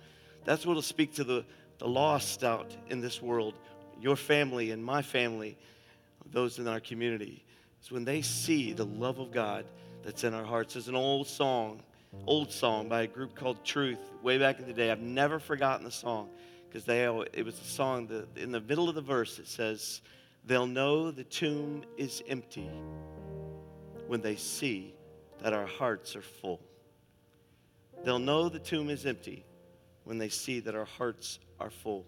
That's 0.45 0.65
what 0.65 0.77
will 0.77 0.83
speak 0.83 1.13
to 1.17 1.25
the, 1.25 1.45
the 1.79 1.89
lost 1.89 2.45
out 2.45 2.71
in 2.89 3.01
this 3.01 3.21
world, 3.21 3.55
your 4.01 4.15
family 4.15 4.71
and 4.71 4.85
my 4.85 5.03
family, 5.03 5.59
those 6.31 6.61
in 6.61 6.69
our 6.69 6.79
community. 6.79 7.46
Is 7.83 7.91
when 7.91 8.05
they 8.05 8.23
see 8.23 8.73
the 8.73 8.87
love 8.87 9.19
of 9.19 9.31
God 9.31 9.65
that's 10.03 10.25
in 10.25 10.35
our 10.35 10.45
hearts. 10.45 10.75
There's 10.75 10.89
an 10.89 10.97
old 10.97 11.27
song 11.27 11.83
old 12.25 12.51
song 12.51 12.89
by 12.89 13.03
a 13.03 13.07
group 13.07 13.35
called 13.35 13.65
Truth 13.65 13.99
way 14.23 14.39
back 14.39 14.59
in 14.59 14.67
the 14.67 14.73
day. 14.73 14.91
I've 14.91 15.01
never 15.01 15.39
forgotten 15.39 15.85
the 15.85 15.91
song 15.91 16.31
because 16.69 16.85
they 16.85 17.05
it 17.05 17.45
was 17.45 17.61
a 17.61 17.65
song 17.65 18.07
that 18.09 18.37
in 18.37 18.53
the 18.53 18.61
middle 18.61 18.89
of 18.89 18.95
the 18.95 19.03
verse 19.03 19.39
it 19.39 19.47
says, 19.47 20.01
"They'll 20.45 20.67
know 20.67 21.11
the 21.11 21.25
tomb 21.25 21.85
is 21.97 22.23
empty 22.27 22.71
when 24.07 24.21
they 24.21 24.37
see 24.37 24.95
that 25.43 25.53
our 25.53 25.67
hearts 25.67 26.17
are 26.17 26.23
full." 26.23 26.61
They'll 28.05 28.19
know 28.19 28.49
the 28.49 28.59
tomb 28.59 28.91
is 28.91 29.07
empty 29.07 29.45
when 30.05 30.19
they 30.19 30.29
see 30.29 30.61
that 30.61 30.75
our 30.75 30.85
hearts 30.85 31.39
are 31.59 31.71
full. 31.71 32.07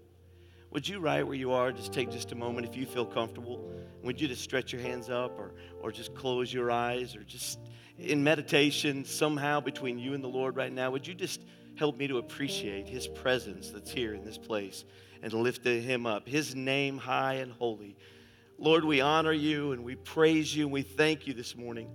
Would 0.71 0.87
you, 0.87 1.01
right 1.01 1.27
where 1.27 1.35
you 1.35 1.53
are, 1.53 1.73
just 1.73 1.93
take 1.93 2.11
just 2.11 2.33
a 2.33 2.35
moment 2.35 2.67
if 2.67 2.77
you 2.77 2.85
feel 2.85 3.07
comfortable? 3.07 3.73
Would 4.03 4.21
you 4.21 4.29
just 4.29 4.43
stretch 4.43 4.73
your 4.73 4.83
hands 4.83 5.09
up 5.09 5.39
or, 5.39 5.55
or 5.81 5.91
just 5.91 6.15
close 6.15 6.53
your 6.53 6.71
eyes 6.71 7.17
or 7.17 7.23
just 7.23 7.59
in 7.99 8.23
meditation 8.23 9.05
somehow 9.05 9.61
between 9.61 9.99
you 9.99 10.15
and 10.15 10.23
the 10.23 10.29
Lord 10.29 10.57
right 10.57 10.73
now, 10.73 10.91
would 10.91 11.07
you 11.07 11.15
just 11.15 11.43
help 11.77 11.97
me 11.97 12.07
to 12.07 12.19
appreciate 12.19 12.89
His 12.89 13.09
presence 13.09 13.71
that's 13.71 13.91
here 13.91 14.15
in 14.15 14.25
this 14.25 14.39
place 14.39 14.85
and 15.23 15.33
lift 15.33 15.65
Him 15.67 16.07
up, 16.07 16.29
His 16.29 16.55
name 16.55 16.99
high 16.99 17.35
and 17.35 17.53
holy? 17.53 17.97
Lord, 18.59 18.85
we 18.85 19.01
honor 19.01 19.33
you 19.33 19.73
and 19.73 19.85
we 19.85 19.97
praise 19.97 20.55
you 20.55 20.65
and 20.65 20.73
we 20.73 20.83
thank 20.83 21.27
you 21.27 21.35
this 21.35 21.57
morning 21.57 21.91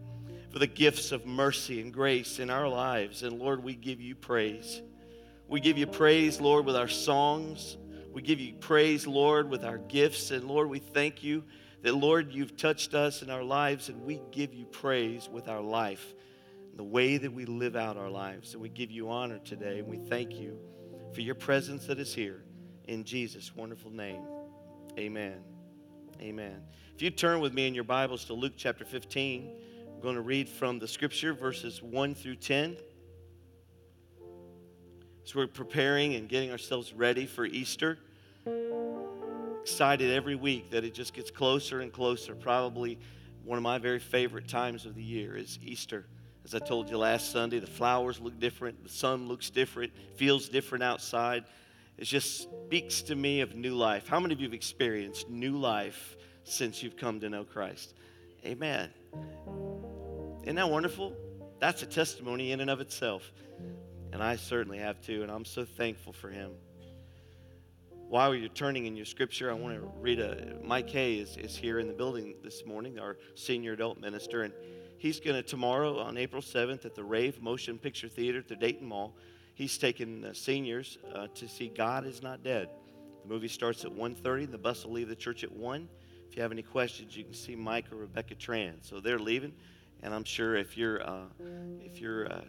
for 0.49 0.59
the 0.59 0.67
gifts 0.67 1.11
of 1.11 1.25
mercy 1.25 1.81
and 1.81 1.93
grace 1.93 2.39
in 2.39 2.49
our 2.49 2.67
lives. 2.67 3.23
And 3.23 3.39
Lord, 3.39 3.63
we 3.63 3.75
give 3.75 3.99
you 3.99 4.15
praise. 4.15 4.81
We 5.47 5.59
give 5.59 5.77
you 5.77 5.87
praise, 5.87 6.39
Lord, 6.39 6.65
with 6.65 6.75
our 6.75 6.87
songs. 6.87 7.77
We 8.13 8.21
give 8.21 8.39
you 8.39 8.53
praise, 8.53 9.07
Lord, 9.07 9.49
with 9.49 9.65
our 9.65 9.79
gifts. 9.79 10.29
And 10.31 10.47
Lord, 10.47 10.69
we 10.69 10.79
thank 10.79 11.23
you 11.23 11.43
that, 11.81 11.95
Lord, 11.95 12.31
you've 12.31 12.55
touched 12.55 12.93
us 12.93 13.23
in 13.23 13.29
our 13.29 13.43
lives, 13.43 13.89
and 13.89 14.03
we 14.03 14.21
give 14.31 14.53
you 14.53 14.65
praise 14.65 15.27
with 15.31 15.47
our 15.47 15.61
life, 15.61 16.13
the 16.75 16.83
way 16.83 17.17
that 17.17 17.33
we 17.33 17.45
live 17.45 17.75
out 17.75 17.97
our 17.97 18.09
lives. 18.09 18.53
And 18.53 18.61
we 18.61 18.69
give 18.69 18.91
you 18.91 19.09
honor 19.09 19.39
today, 19.39 19.79
and 19.79 19.87
we 19.87 19.97
thank 19.97 20.39
you 20.39 20.57
for 21.13 21.21
your 21.21 21.35
presence 21.35 21.87
that 21.87 21.99
is 21.99 22.13
here. 22.13 22.43
In 22.85 23.03
Jesus' 23.03 23.55
wonderful 23.55 23.91
name, 23.91 24.21
amen. 24.97 25.39
Amen. 26.21 26.61
If 26.95 27.01
you 27.01 27.09
turn 27.09 27.39
with 27.39 27.53
me 27.53 27.67
in 27.67 27.73
your 27.73 27.83
Bibles 27.83 28.25
to 28.25 28.33
Luke 28.33 28.53
chapter 28.55 28.85
15, 28.85 29.55
I'm 29.91 30.01
going 30.01 30.15
to 30.15 30.21
read 30.21 30.47
from 30.47 30.77
the 30.77 30.87
scripture, 30.87 31.33
verses 31.33 31.81
1 31.81 32.13
through 32.13 32.35
10. 32.35 32.77
So 35.25 35.39
we're 35.39 35.47
preparing 35.47 36.15
and 36.15 36.27
getting 36.27 36.51
ourselves 36.51 36.93
ready 36.93 37.25
for 37.25 37.45
Easter 37.45 37.97
excited 39.63 40.11
every 40.11 40.35
week 40.35 40.71
that 40.71 40.83
it 40.83 40.93
just 40.93 41.13
gets 41.13 41.31
closer 41.31 41.79
and 41.79 41.93
closer. 41.93 42.35
Probably 42.35 42.99
one 43.45 43.57
of 43.57 43.63
my 43.63 43.77
very 43.77 43.99
favorite 43.99 44.45
times 44.45 44.85
of 44.85 44.93
the 44.93 45.01
year 45.01 45.37
is 45.37 45.57
Easter. 45.63 46.05
As 46.43 46.53
I 46.53 46.59
told 46.59 46.89
you 46.89 46.97
last 46.97 47.31
Sunday, 47.31 47.59
the 47.59 47.67
flowers 47.67 48.19
look 48.19 48.37
different, 48.37 48.83
the 48.83 48.89
sun 48.89 49.29
looks 49.29 49.49
different, 49.49 49.93
feels 50.17 50.49
different 50.49 50.83
outside. 50.83 51.45
It 51.97 52.03
just 52.03 52.41
speaks 52.41 53.01
to 53.03 53.15
me 53.15 53.39
of 53.39 53.55
new 53.55 53.73
life. 53.73 54.05
How 54.05 54.19
many 54.19 54.33
of 54.33 54.41
you 54.41 54.47
have 54.47 54.53
experienced 54.53 55.29
new 55.29 55.55
life 55.55 56.17
since 56.43 56.83
you've 56.83 56.97
come 56.97 57.21
to 57.21 57.29
know 57.29 57.45
Christ? 57.45 57.93
Amen. 58.45 58.89
Isn't 60.43 60.55
that 60.57 60.69
wonderful? 60.69 61.15
That's 61.59 61.81
a 61.83 61.85
testimony 61.85 62.51
in 62.51 62.59
and 62.59 62.69
of 62.69 62.81
itself. 62.81 63.31
And 64.13 64.23
I 64.23 64.37
certainly 64.37 64.77
have 64.77 65.01
too, 65.01 65.23
and 65.23 65.31
I'm 65.31 65.43
so 65.43 65.65
thankful 65.65 66.13
for 66.13 66.29
him 66.29 66.51
while 68.13 68.35
you're 68.35 68.47
turning 68.47 68.85
in 68.85 68.95
your 68.95 69.07
scripture, 69.07 69.49
I 69.49 69.55
want 69.55 69.73
to 69.73 69.91
read 69.99 70.19
a. 70.19 70.57
Mike 70.63 70.87
Hay 70.91 71.15
is, 71.15 71.35
is 71.35 71.57
here 71.57 71.79
in 71.79 71.87
the 71.87 71.95
building 71.95 72.35
this 72.43 72.63
morning, 72.63 72.99
our 72.99 73.17
senior 73.33 73.73
adult 73.73 73.99
minister, 73.99 74.43
and 74.43 74.53
he's 74.99 75.19
going 75.19 75.35
to 75.35 75.41
tomorrow 75.41 75.97
on 75.97 76.15
April 76.15 76.39
7th 76.39 76.85
at 76.85 76.93
the 76.93 77.03
Rave 77.03 77.41
Motion 77.41 77.79
Picture 77.79 78.07
Theater 78.07 78.37
at 78.37 78.47
the 78.47 78.55
Dayton 78.55 78.87
Mall. 78.87 79.17
He's 79.55 79.79
taking 79.79 80.23
seniors 80.35 80.99
uh, 81.11 81.25
to 81.33 81.47
see 81.47 81.69
God 81.69 82.05
is 82.05 82.21
Not 82.21 82.43
Dead. 82.43 82.69
The 83.23 83.33
movie 83.33 83.47
starts 83.47 83.83
at 83.83 83.91
1.30, 83.91 84.43
and 84.43 84.53
the 84.53 84.59
bus 84.59 84.85
will 84.85 84.93
leave 84.93 85.09
the 85.09 85.15
church 85.15 85.43
at 85.43 85.51
1. 85.51 85.89
If 86.29 86.35
you 86.35 86.43
have 86.43 86.51
any 86.51 86.61
questions, 86.61 87.17
you 87.17 87.23
can 87.23 87.33
see 87.33 87.55
Mike 87.55 87.91
or 87.91 87.95
Rebecca 87.95 88.35
Tran. 88.35 88.73
So 88.81 88.99
they're 88.99 89.17
leaving, 89.17 89.53
and 90.03 90.13
I'm 90.13 90.23
sure 90.23 90.55
if 90.55 90.77
you're, 90.77 91.01
uh, 91.01 91.23
if 91.81 91.99
you're 91.99 92.31
uh, 92.31 92.41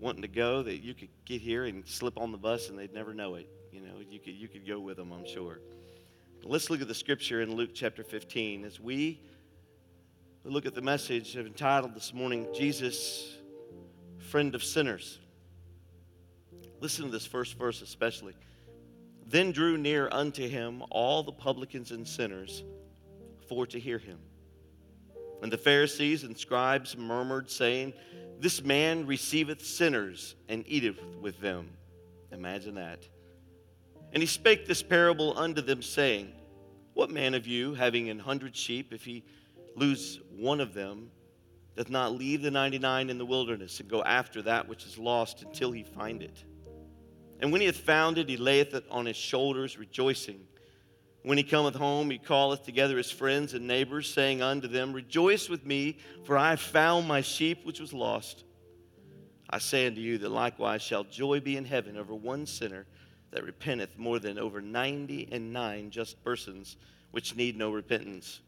wanting 0.00 0.22
to 0.22 0.28
go, 0.28 0.62
that 0.62 0.82
you 0.82 0.94
could 0.94 1.10
get 1.24 1.40
here 1.40 1.66
and 1.66 1.86
slip 1.86 2.18
on 2.18 2.32
the 2.32 2.38
bus 2.38 2.68
and 2.68 2.78
they'd 2.78 2.94
never 2.94 3.14
know 3.14 3.34
it. 3.34 3.48
You 3.70 3.80
know, 3.80 4.00
you 4.08 4.18
could, 4.18 4.34
you 4.34 4.48
could 4.48 4.66
go 4.66 4.80
with 4.80 4.96
them, 4.96 5.12
I'm 5.12 5.26
sure. 5.26 5.60
Let's 6.42 6.70
look 6.70 6.80
at 6.80 6.88
the 6.88 6.94
scripture 6.94 7.42
in 7.42 7.54
Luke 7.54 7.70
chapter 7.74 8.02
15 8.02 8.64
as 8.64 8.80
we 8.80 9.20
look 10.44 10.64
at 10.64 10.74
the 10.74 10.80
message 10.80 11.36
I've 11.36 11.46
entitled 11.46 11.94
this 11.94 12.14
morning, 12.14 12.48
Jesus, 12.54 13.36
Friend 14.18 14.54
of 14.54 14.64
Sinners. 14.64 15.18
Listen 16.80 17.04
to 17.04 17.10
this 17.10 17.26
first 17.26 17.58
verse 17.58 17.82
especially. 17.82 18.34
Then 19.26 19.52
drew 19.52 19.76
near 19.76 20.08
unto 20.10 20.48
him 20.48 20.82
all 20.90 21.22
the 21.22 21.32
publicans 21.32 21.90
and 21.90 22.08
sinners 22.08 22.64
for 23.48 23.66
to 23.66 23.78
hear 23.78 23.98
him. 23.98 24.18
And 25.42 25.52
the 25.52 25.58
Pharisees 25.58 26.24
and 26.24 26.36
scribes 26.36 26.96
murmured, 26.96 27.50
saying, 27.50 27.92
This 28.40 28.64
man 28.64 29.06
receiveth 29.06 29.64
sinners 29.64 30.34
and 30.48 30.64
eateth 30.66 30.98
with 31.20 31.38
them. 31.40 31.68
Imagine 32.32 32.74
that. 32.76 33.06
And 34.14 34.22
he 34.22 34.26
spake 34.26 34.66
this 34.66 34.82
parable 34.82 35.38
unto 35.38 35.60
them, 35.60 35.82
saying, 35.82 36.32
What 36.94 37.10
man 37.10 37.34
of 37.34 37.46
you, 37.46 37.74
having 37.74 38.08
an 38.08 38.18
hundred 38.18 38.56
sheep, 38.56 38.94
if 38.94 39.04
he 39.04 39.24
lose 39.76 40.20
one 40.34 40.60
of 40.60 40.72
them, 40.72 41.10
doth 41.76 41.90
not 41.90 42.14
leave 42.14 42.40
the 42.40 42.50
ninety 42.50 42.78
nine 42.78 43.10
in 43.10 43.18
the 43.18 43.26
wilderness 43.26 43.78
and 43.78 43.90
go 43.90 44.02
after 44.02 44.40
that 44.42 44.66
which 44.66 44.86
is 44.86 44.96
lost 44.96 45.42
until 45.42 45.70
he 45.70 45.82
find 45.82 46.22
it? 46.22 46.42
And 47.40 47.52
when 47.52 47.60
he 47.60 47.66
hath 47.66 47.76
found 47.76 48.16
it, 48.16 48.28
he 48.28 48.38
layeth 48.38 48.72
it 48.72 48.86
on 48.90 49.04
his 49.04 49.16
shoulders, 49.16 49.78
rejoicing. 49.78 50.40
When 51.22 51.36
he 51.36 51.44
cometh 51.44 51.74
home, 51.74 52.10
he 52.10 52.18
calleth 52.18 52.64
together 52.64 52.96
his 52.96 53.10
friends 53.10 53.52
and 53.52 53.66
neighbors, 53.66 54.12
saying 54.12 54.40
unto 54.40 54.68
them, 54.68 54.92
Rejoice 54.92 55.48
with 55.48 55.66
me, 55.66 55.98
for 56.24 56.38
I 56.38 56.50
have 56.50 56.60
found 56.60 57.06
my 57.06 57.20
sheep 57.20 57.66
which 57.66 57.78
was 57.78 57.92
lost. 57.92 58.44
I 59.50 59.58
say 59.58 59.86
unto 59.86 60.00
you 60.00 60.16
that 60.18 60.30
likewise 60.30 60.80
shall 60.80 61.04
joy 61.04 61.40
be 61.40 61.56
in 61.56 61.64
heaven 61.64 61.96
over 61.96 62.14
one 62.14 62.46
sinner 62.46 62.86
that 63.32 63.44
repenteth 63.44 63.98
more 63.98 64.18
than 64.18 64.38
over 64.38 64.60
ninety 64.60 65.28
and 65.30 65.52
nine 65.52 65.90
just 65.90 66.22
persons 66.24 66.76
which 67.10 67.36
need 67.36 67.56
no 67.56 67.70
repentance. 67.70 68.40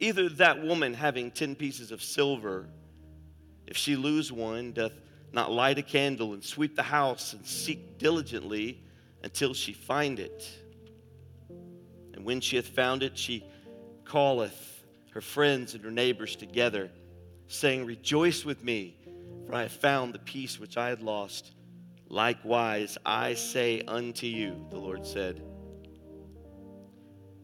Either 0.00 0.28
that 0.30 0.62
woman 0.62 0.94
having 0.94 1.30
ten 1.30 1.54
pieces 1.54 1.92
of 1.92 2.02
silver, 2.02 2.68
if 3.66 3.76
she 3.76 3.96
lose 3.96 4.32
one, 4.32 4.72
doth 4.72 4.94
not 5.32 5.52
light 5.52 5.78
a 5.78 5.82
candle 5.82 6.32
and 6.32 6.42
sweep 6.42 6.74
the 6.74 6.82
house 6.82 7.34
and 7.34 7.44
seek 7.46 7.98
diligently 7.98 8.82
until 9.22 9.52
she 9.52 9.72
find 9.72 10.18
it. 10.18 10.48
When 12.28 12.42
she 12.42 12.56
hath 12.56 12.68
found 12.68 13.02
it, 13.02 13.16
she 13.16 13.42
calleth 14.04 14.84
her 15.12 15.22
friends 15.22 15.72
and 15.72 15.82
her 15.82 15.90
neighbors 15.90 16.36
together, 16.36 16.90
saying, 17.46 17.86
Rejoice 17.86 18.44
with 18.44 18.62
me, 18.62 18.98
for 19.46 19.54
I 19.54 19.62
have 19.62 19.72
found 19.72 20.12
the 20.12 20.18
peace 20.18 20.60
which 20.60 20.76
I 20.76 20.90
had 20.90 21.00
lost. 21.00 21.52
Likewise, 22.10 22.98
I 23.06 23.32
say 23.32 23.80
unto 23.88 24.26
you, 24.26 24.66
the 24.68 24.76
Lord 24.76 25.06
said, 25.06 25.42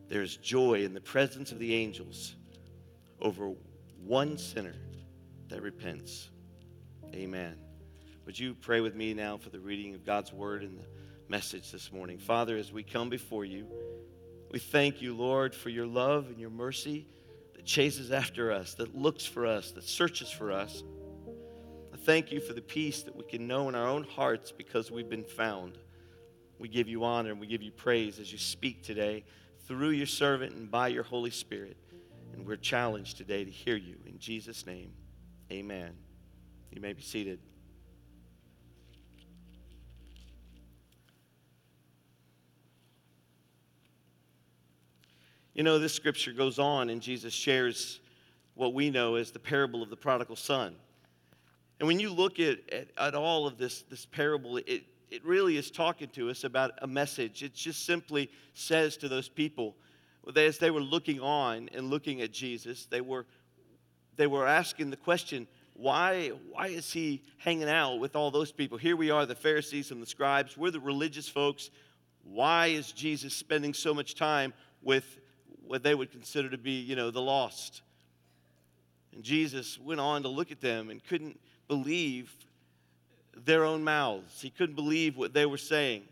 there's 0.08 0.36
joy 0.36 0.84
in 0.84 0.92
the 0.92 1.00
presence 1.00 1.50
of 1.50 1.58
the 1.58 1.74
angels 1.74 2.34
over 3.22 3.54
one 4.04 4.36
sinner 4.36 4.76
that 5.48 5.62
repents. 5.62 6.28
Amen. 7.14 7.56
Would 8.26 8.38
you 8.38 8.52
pray 8.52 8.82
with 8.82 8.94
me 8.94 9.14
now 9.14 9.38
for 9.38 9.48
the 9.48 9.60
reading 9.60 9.94
of 9.94 10.04
God's 10.04 10.34
word 10.34 10.62
and 10.62 10.78
the 10.78 10.86
message 11.30 11.72
this 11.72 11.90
morning? 11.90 12.18
Father, 12.18 12.58
as 12.58 12.70
we 12.70 12.82
come 12.82 13.08
before 13.08 13.46
you, 13.46 13.66
we 14.54 14.60
thank 14.60 15.02
you, 15.02 15.16
Lord, 15.16 15.52
for 15.52 15.68
your 15.68 15.84
love 15.84 16.28
and 16.28 16.38
your 16.38 16.48
mercy 16.48 17.08
that 17.56 17.64
chases 17.64 18.12
after 18.12 18.52
us, 18.52 18.74
that 18.74 18.96
looks 18.96 19.26
for 19.26 19.46
us, 19.46 19.72
that 19.72 19.82
searches 19.82 20.30
for 20.30 20.52
us. 20.52 20.84
I 21.92 21.96
thank 21.96 22.30
you 22.30 22.38
for 22.38 22.52
the 22.52 22.62
peace 22.62 23.02
that 23.02 23.16
we 23.16 23.24
can 23.24 23.48
know 23.48 23.68
in 23.68 23.74
our 23.74 23.88
own 23.88 24.04
hearts 24.04 24.52
because 24.52 24.92
we've 24.92 25.10
been 25.10 25.24
found. 25.24 25.76
We 26.60 26.68
give 26.68 26.86
you 26.86 27.02
honor 27.02 27.32
and 27.32 27.40
we 27.40 27.48
give 27.48 27.62
you 27.62 27.72
praise 27.72 28.20
as 28.20 28.30
you 28.30 28.38
speak 28.38 28.84
today 28.84 29.24
through 29.66 29.90
your 29.90 30.06
servant 30.06 30.54
and 30.54 30.70
by 30.70 30.86
your 30.86 31.02
Holy 31.02 31.32
Spirit. 31.32 31.76
And 32.32 32.46
we're 32.46 32.54
challenged 32.54 33.16
today 33.16 33.44
to 33.44 33.50
hear 33.50 33.74
you. 33.74 33.96
In 34.06 34.20
Jesus' 34.20 34.66
name, 34.66 34.92
amen. 35.50 35.96
You 36.70 36.80
may 36.80 36.92
be 36.92 37.02
seated. 37.02 37.40
You 45.54 45.62
know, 45.62 45.78
this 45.78 45.94
scripture 45.94 46.32
goes 46.32 46.58
on, 46.58 46.90
and 46.90 47.00
Jesus 47.00 47.32
shares 47.32 48.00
what 48.54 48.74
we 48.74 48.90
know 48.90 49.14
as 49.14 49.30
the 49.30 49.38
parable 49.38 49.84
of 49.84 49.90
the 49.90 49.96
prodigal 49.96 50.34
son. 50.34 50.74
And 51.78 51.86
when 51.86 52.00
you 52.00 52.12
look 52.12 52.40
at, 52.40 52.58
at, 52.72 52.88
at, 52.98 53.14
all 53.14 53.46
of 53.46 53.56
this, 53.56 53.82
this 53.82 54.04
parable, 54.04 54.56
it, 54.56 54.82
it 55.10 55.24
really 55.24 55.56
is 55.56 55.70
talking 55.70 56.08
to 56.08 56.28
us 56.28 56.42
about 56.42 56.72
a 56.78 56.88
message. 56.88 57.44
It 57.44 57.54
just 57.54 57.86
simply 57.86 58.30
says 58.52 58.96
to 58.96 59.08
those 59.08 59.28
people, 59.28 59.76
as 60.34 60.58
they 60.58 60.72
were 60.72 60.80
looking 60.80 61.20
on 61.20 61.68
and 61.72 61.88
looking 61.88 62.20
at 62.20 62.32
Jesus, 62.32 62.86
they 62.86 63.00
were, 63.00 63.24
they 64.16 64.26
were 64.26 64.48
asking 64.48 64.90
the 64.90 64.96
question, 64.96 65.46
why, 65.74 66.32
why 66.50 66.66
is 66.66 66.92
he 66.92 67.22
hanging 67.38 67.68
out 67.68 68.00
with 68.00 68.16
all 68.16 68.32
those 68.32 68.50
people? 68.50 68.76
Here 68.76 68.96
we 68.96 69.10
are, 69.10 69.24
the 69.24 69.36
Pharisees 69.36 69.92
and 69.92 70.02
the 70.02 70.06
scribes. 70.06 70.56
We're 70.56 70.72
the 70.72 70.80
religious 70.80 71.28
folks. 71.28 71.70
Why 72.24 72.68
is 72.68 72.90
Jesus 72.90 73.34
spending 73.34 73.72
so 73.72 73.94
much 73.94 74.16
time 74.16 74.52
with 74.82 75.20
what 75.66 75.82
they 75.82 75.94
would 75.94 76.10
consider 76.10 76.48
to 76.50 76.58
be, 76.58 76.72
you 76.72 76.96
know, 76.96 77.10
the 77.10 77.22
lost? 77.22 77.82
And 79.14 79.22
Jesus 79.22 79.78
went 79.78 80.00
on 80.00 80.22
to 80.22 80.28
look 80.28 80.50
at 80.50 80.60
them 80.60 80.90
and 80.90 81.04
couldn't 81.04 81.38
believe 81.68 82.32
their 83.44 83.64
own 83.64 83.84
mouths. 83.84 84.40
He 84.40 84.50
couldn't 84.50 84.74
believe 84.74 85.16
what 85.16 85.32
they 85.32 85.46
were 85.46 85.58
saying. 85.58 86.04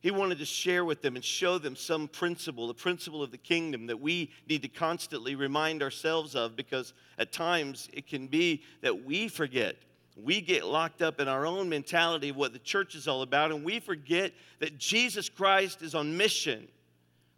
He 0.00 0.10
wanted 0.10 0.38
to 0.38 0.44
share 0.44 0.84
with 0.84 1.00
them 1.00 1.14
and 1.14 1.24
show 1.24 1.58
them 1.58 1.76
some 1.76 2.08
principle, 2.08 2.66
the 2.66 2.74
principle 2.74 3.22
of 3.22 3.30
the 3.30 3.38
kingdom 3.38 3.86
that 3.86 4.00
we 4.00 4.30
need 4.48 4.62
to 4.62 4.68
constantly 4.68 5.36
remind 5.36 5.80
ourselves 5.80 6.34
of 6.34 6.56
because 6.56 6.92
at 7.18 7.32
times 7.32 7.88
it 7.92 8.08
can 8.08 8.26
be 8.26 8.62
that 8.80 9.04
we 9.04 9.28
forget. 9.28 9.76
We 10.16 10.40
get 10.40 10.66
locked 10.66 11.02
up 11.02 11.20
in 11.20 11.28
our 11.28 11.46
own 11.46 11.68
mentality 11.68 12.30
of 12.30 12.36
what 12.36 12.52
the 12.52 12.58
church 12.58 12.96
is 12.96 13.06
all 13.06 13.22
about, 13.22 13.52
and 13.52 13.64
we 13.64 13.78
forget 13.78 14.32
that 14.58 14.76
Jesus 14.76 15.28
Christ 15.28 15.82
is 15.82 15.94
on 15.94 16.16
mission. 16.16 16.66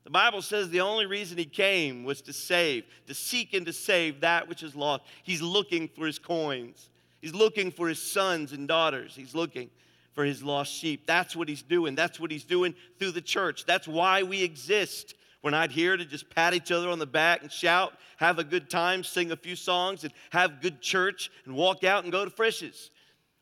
The 0.05 0.11
Bible 0.11 0.43
says 0.43 0.69
the 0.69 0.83
only 0.83 1.07
reason 1.07 1.39
he 1.39 1.47
came 1.47 2.05
was 2.05 2.21
to 2.23 2.33
save, 2.33 2.85
to 3.07 3.15
seek 3.15 3.55
and 3.55 3.65
to 3.67 3.73
save 3.73 4.21
that 4.21 4.49
which 4.49 4.63
is 4.63 4.77
lost. 4.77 5.03
He's 5.23 5.41
looking 5.41 5.89
for 5.89 6.07
his 6.07 6.19
coins, 6.19 6.91
he's 7.21 7.35
looking 7.35 7.71
for 7.71 7.89
his 7.89 8.01
sons 8.01 8.53
and 8.53 8.69
daughters. 8.69 9.15
He's 9.17 9.35
looking 9.35 9.71
for 10.15 10.25
his 10.25 10.43
lost 10.43 10.73
sheep. 10.73 11.07
That's 11.07 11.35
what 11.35 11.49
he's 11.49 11.63
doing. 11.63 11.95
That's 11.95 12.21
what 12.21 12.31
he's 12.31 12.45
doing 12.45 12.75
through 12.99 13.11
the 13.11 13.21
church. 13.21 13.65
That's 13.67 13.89
why 13.89 14.23
we 14.23 14.43
exist. 14.43 15.15
We're 15.43 15.51
not 15.51 15.71
here 15.71 15.97
to 15.97 16.05
just 16.05 16.31
pat 16.31 16.55
each 16.55 16.73
other 16.73 16.89
on 16.89 16.99
the 16.99 17.07
back 17.07 17.43
and 17.43 17.53
shout, 17.53 17.93
have 18.17 18.39
a 18.39 18.45
good 18.45 18.71
time, 18.71 19.05
sing 19.05 19.31
a 19.31 19.37
few 19.37 19.57
songs, 19.57 20.05
and 20.05 20.13
have 20.31 20.63
good 20.63 20.81
church 20.81 21.31
and 21.45 21.55
walk 21.55 21.85
out 21.85 22.05
and 22.05 22.13
go 22.13 22.25
to 22.25 22.31
Frisch's. 22.31 22.91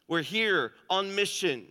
We're 0.09 0.23
here 0.23 0.73
on 0.91 1.15
mission, 1.15 1.67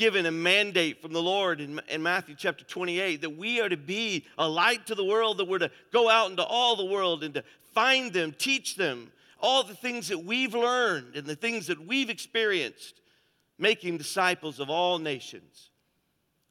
given 0.00 0.24
a 0.24 0.30
mandate 0.30 1.02
from 1.02 1.12
the 1.12 1.20
Lord 1.20 1.60
in, 1.60 1.78
in 1.90 2.02
Matthew 2.02 2.34
chapter 2.34 2.64
28 2.64 3.20
that 3.20 3.36
we 3.36 3.60
are 3.60 3.68
to 3.68 3.76
be 3.76 4.24
a 4.38 4.48
light 4.48 4.86
to 4.86 4.94
the 4.94 5.04
world, 5.04 5.36
that 5.36 5.44
we're 5.44 5.58
to 5.58 5.70
go 5.92 6.08
out 6.08 6.30
into 6.30 6.42
all 6.42 6.74
the 6.74 6.86
world 6.86 7.22
and 7.22 7.34
to 7.34 7.44
find 7.74 8.10
them, 8.10 8.32
teach 8.32 8.76
them 8.76 9.12
all 9.42 9.62
the 9.62 9.74
things 9.74 10.08
that 10.08 10.24
we've 10.24 10.54
learned 10.54 11.16
and 11.16 11.26
the 11.26 11.36
things 11.36 11.66
that 11.66 11.86
we've 11.86 12.08
experienced 12.08 13.02
making 13.58 13.98
disciples 13.98 14.58
of 14.58 14.70
all 14.70 14.98
nations. 14.98 15.68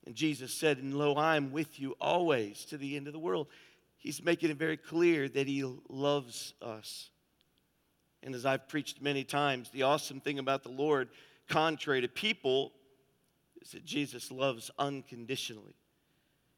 And 0.05 0.13
Jesus 0.13 0.53
said, 0.53 0.77
And 0.77 0.93
lo, 0.93 1.15
I 1.15 1.35
am 1.35 1.51
with 1.51 1.79
you 1.79 1.95
always 1.99 2.65
to 2.65 2.77
the 2.77 2.95
end 2.95 3.07
of 3.07 3.13
the 3.13 3.19
world. 3.19 3.47
He's 3.97 4.23
making 4.23 4.51
it 4.51 4.57
very 4.57 4.77
clear 4.77 5.27
that 5.27 5.47
He 5.47 5.63
loves 5.89 6.53
us. 6.61 7.09
And 8.21 8.35
as 8.35 8.45
I've 8.45 8.67
preached 8.67 9.01
many 9.01 9.23
times, 9.23 9.71
the 9.71 9.83
awesome 9.83 10.19
thing 10.19 10.37
about 10.37 10.61
the 10.61 10.69
Lord, 10.69 11.09
contrary 11.47 12.01
to 12.01 12.07
people, 12.07 12.73
is 13.61 13.71
that 13.71 13.85
Jesus 13.85 14.31
loves 14.31 14.71
unconditionally. 14.77 15.75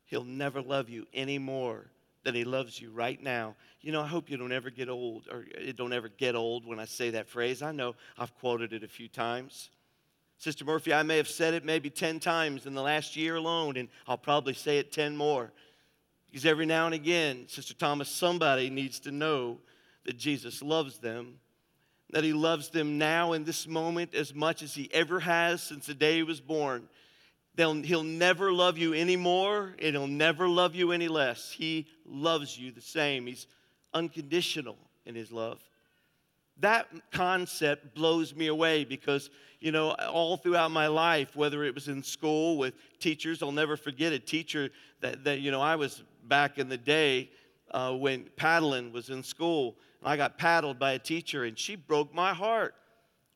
He'll 0.05 0.23
never 0.23 0.61
love 0.61 0.89
you 0.89 1.07
any 1.13 1.37
more 1.37 1.85
than 2.23 2.35
he 2.35 2.43
loves 2.43 2.79
you 2.79 2.91
right 2.91 3.21
now. 3.21 3.55
You 3.81 3.91
know, 3.91 4.01
I 4.01 4.07
hope 4.07 4.29
you 4.29 4.37
don't 4.37 4.51
ever 4.51 4.69
get 4.69 4.89
old, 4.89 5.27
or 5.31 5.45
it 5.55 5.75
don't 5.75 5.93
ever 5.93 6.09
get 6.09 6.35
old 6.35 6.65
when 6.65 6.79
I 6.79 6.85
say 6.85 7.11
that 7.11 7.27
phrase. 7.27 7.61
I 7.61 7.71
know 7.71 7.95
I've 8.17 8.35
quoted 8.35 8.73
it 8.73 8.83
a 8.83 8.87
few 8.87 9.07
times. 9.07 9.69
Sister 10.37 10.65
Murphy, 10.65 10.93
I 10.93 11.03
may 11.03 11.17
have 11.17 11.27
said 11.27 11.53
it 11.53 11.63
maybe 11.63 11.89
10 11.89 12.19
times 12.19 12.65
in 12.65 12.73
the 12.73 12.81
last 12.81 13.15
year 13.15 13.35
alone, 13.35 13.77
and 13.77 13.89
I'll 14.07 14.17
probably 14.17 14.53
say 14.53 14.79
it 14.79 14.91
10 14.91 15.15
more. 15.15 15.51
Because 16.29 16.45
every 16.45 16.65
now 16.65 16.85
and 16.85 16.95
again, 16.95 17.45
Sister 17.47 17.73
Thomas, 17.73 18.09
somebody 18.09 18.69
needs 18.69 18.99
to 19.01 19.11
know 19.11 19.59
that 20.05 20.17
Jesus 20.17 20.61
loves 20.61 20.97
them, 20.97 21.39
that 22.11 22.23
He 22.23 22.33
loves 22.33 22.69
them 22.69 22.97
now 22.97 23.33
in 23.33 23.43
this 23.43 23.67
moment 23.67 24.13
as 24.13 24.33
much 24.33 24.61
as 24.61 24.73
He 24.73 24.89
ever 24.93 25.19
has 25.19 25.61
since 25.61 25.85
the 25.85 25.93
day 25.93 26.17
He 26.17 26.23
was 26.23 26.41
born. 26.41 26.87
They'll, 27.55 27.81
he'll 27.81 28.03
never 28.03 28.53
love 28.53 28.77
you 28.77 28.93
any 28.93 29.17
more, 29.17 29.75
and 29.79 29.95
He'll 29.95 30.07
never 30.07 30.47
love 30.47 30.75
you 30.75 30.91
any 30.91 31.07
less. 31.07 31.51
He 31.51 31.87
loves 32.05 32.57
you 32.57 32.71
the 32.71 32.81
same. 32.81 33.25
He's 33.27 33.47
unconditional 33.93 34.77
in 35.05 35.15
His 35.15 35.31
love 35.31 35.59
that 36.61 36.87
concept 37.11 37.95
blows 37.95 38.35
me 38.35 38.47
away 38.47 38.85
because, 38.85 39.29
you 39.59 39.71
know, 39.71 39.91
all 39.91 40.37
throughout 40.37 40.71
my 40.71 40.87
life, 40.87 41.35
whether 41.35 41.63
it 41.63 41.73
was 41.73 41.87
in 41.87 42.03
school 42.03 42.57
with 42.57 42.73
teachers, 42.99 43.41
I'll 43.41 43.51
never 43.51 43.75
forget 43.75 44.13
a 44.13 44.19
teacher 44.19 44.69
that, 45.01 45.23
that 45.23 45.39
you 45.39 45.51
know, 45.51 45.61
I 45.61 45.75
was 45.75 46.03
back 46.27 46.57
in 46.57 46.69
the 46.69 46.77
day 46.77 47.29
uh, 47.71 47.93
when 47.93 48.29
paddling 48.35 48.91
was 48.91 49.09
in 49.09 49.23
school. 49.23 49.75
I 50.03 50.17
got 50.17 50.37
paddled 50.37 50.79
by 50.79 50.93
a 50.93 50.99
teacher 50.99 51.43
and 51.43 51.57
she 51.57 51.75
broke 51.75 52.13
my 52.13 52.33
heart. 52.33 52.75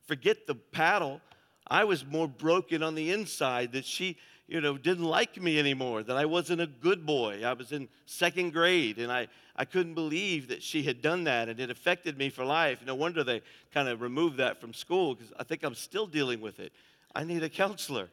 Forget 0.06 0.46
the 0.46 0.54
paddle. 0.54 1.20
I 1.68 1.84
was 1.84 2.04
more 2.04 2.28
broken 2.28 2.82
on 2.82 2.94
the 2.94 3.10
inside 3.10 3.72
that 3.72 3.84
she, 3.84 4.16
you 4.46 4.60
know, 4.60 4.76
didn't 4.76 5.04
like 5.04 5.40
me 5.40 5.58
anymore, 5.58 6.02
that 6.02 6.16
I 6.16 6.24
wasn't 6.24 6.60
a 6.60 6.66
good 6.66 7.06
boy. 7.06 7.42
I 7.44 7.52
was 7.52 7.72
in 7.72 7.88
second 8.06 8.52
grade 8.52 8.98
and 8.98 9.10
I, 9.10 9.28
I 9.56 9.64
couldn't 9.64 9.94
believe 9.94 10.48
that 10.48 10.62
she 10.62 10.82
had 10.82 11.02
done 11.02 11.24
that 11.24 11.48
and 11.48 11.58
it 11.58 11.70
affected 11.70 12.18
me 12.18 12.30
for 12.30 12.44
life. 12.44 12.80
No 12.84 12.94
wonder 12.94 13.22
they 13.22 13.42
kind 13.72 13.88
of 13.88 14.00
removed 14.00 14.38
that 14.38 14.60
from 14.60 14.72
school 14.72 15.14
because 15.14 15.32
I 15.38 15.44
think 15.44 15.62
I'm 15.62 15.74
still 15.74 16.06
dealing 16.06 16.40
with 16.40 16.58
it. 16.60 16.72
I 17.14 17.24
need 17.24 17.42
a 17.42 17.48
counselor. 17.48 18.08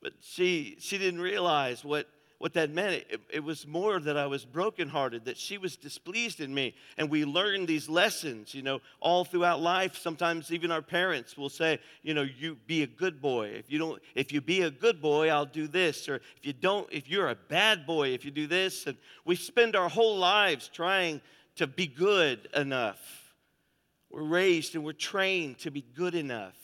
But 0.00 0.14
she, 0.20 0.76
she 0.80 0.98
didn't 0.98 1.20
realize 1.20 1.84
what 1.84 2.08
what 2.42 2.54
that 2.54 2.72
meant. 2.72 3.04
It, 3.08 3.20
it, 3.32 3.44
was 3.44 3.68
more 3.68 4.00
that 4.00 4.16
I 4.16 4.26
was 4.26 4.44
brokenhearted, 4.44 5.26
that 5.26 5.36
she 5.36 5.58
was 5.58 5.76
displeased 5.76 6.40
in 6.40 6.52
me. 6.52 6.74
And 6.98 7.08
we 7.08 7.24
learn 7.24 7.66
these 7.66 7.88
lessons, 7.88 8.52
you 8.52 8.62
know, 8.62 8.80
all 8.98 9.24
throughout 9.24 9.60
life. 9.60 9.96
Sometimes 9.96 10.50
even 10.50 10.72
our 10.72 10.82
parents 10.82 11.36
will 11.38 11.48
say, 11.48 11.78
you 12.02 12.14
know, 12.14 12.22
you 12.22 12.56
be 12.66 12.82
a 12.82 12.88
good 12.88 13.22
boy. 13.22 13.50
If 13.50 13.70
you 13.70 13.78
don't, 13.78 14.02
if 14.16 14.32
you 14.32 14.40
be 14.40 14.62
a 14.62 14.72
good 14.72 15.00
boy, 15.00 15.28
I'll 15.30 15.46
do 15.46 15.68
this. 15.68 16.08
Or 16.08 16.16
if 16.16 16.44
you 16.44 16.52
don't, 16.52 16.88
if 16.90 17.08
you're 17.08 17.28
a 17.28 17.36
bad 17.36 17.86
boy, 17.86 18.08
if 18.08 18.24
you 18.24 18.32
do 18.32 18.48
this. 18.48 18.88
And 18.88 18.96
we 19.24 19.36
spend 19.36 19.76
our 19.76 19.88
whole 19.88 20.18
lives 20.18 20.66
trying 20.66 21.20
to 21.54 21.68
be 21.68 21.86
good 21.86 22.48
enough. 22.56 22.98
We're 24.10 24.24
raised 24.24 24.74
and 24.74 24.82
we're 24.82 24.94
trained 24.94 25.60
to 25.60 25.70
be 25.70 25.84
good 25.94 26.16
enough. 26.16 26.56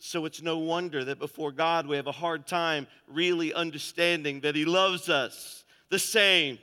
So 0.00 0.24
it's 0.24 0.42
no 0.42 0.58
wonder 0.58 1.04
that 1.04 1.18
before 1.18 1.52
God 1.52 1.86
we 1.86 1.96
have 1.96 2.06
a 2.06 2.12
hard 2.12 2.46
time 2.46 2.86
really 3.08 3.52
understanding 3.54 4.40
that 4.40 4.54
He 4.54 4.64
loves 4.64 5.08
us 5.08 5.64
the 5.88 5.98
same. 5.98 6.58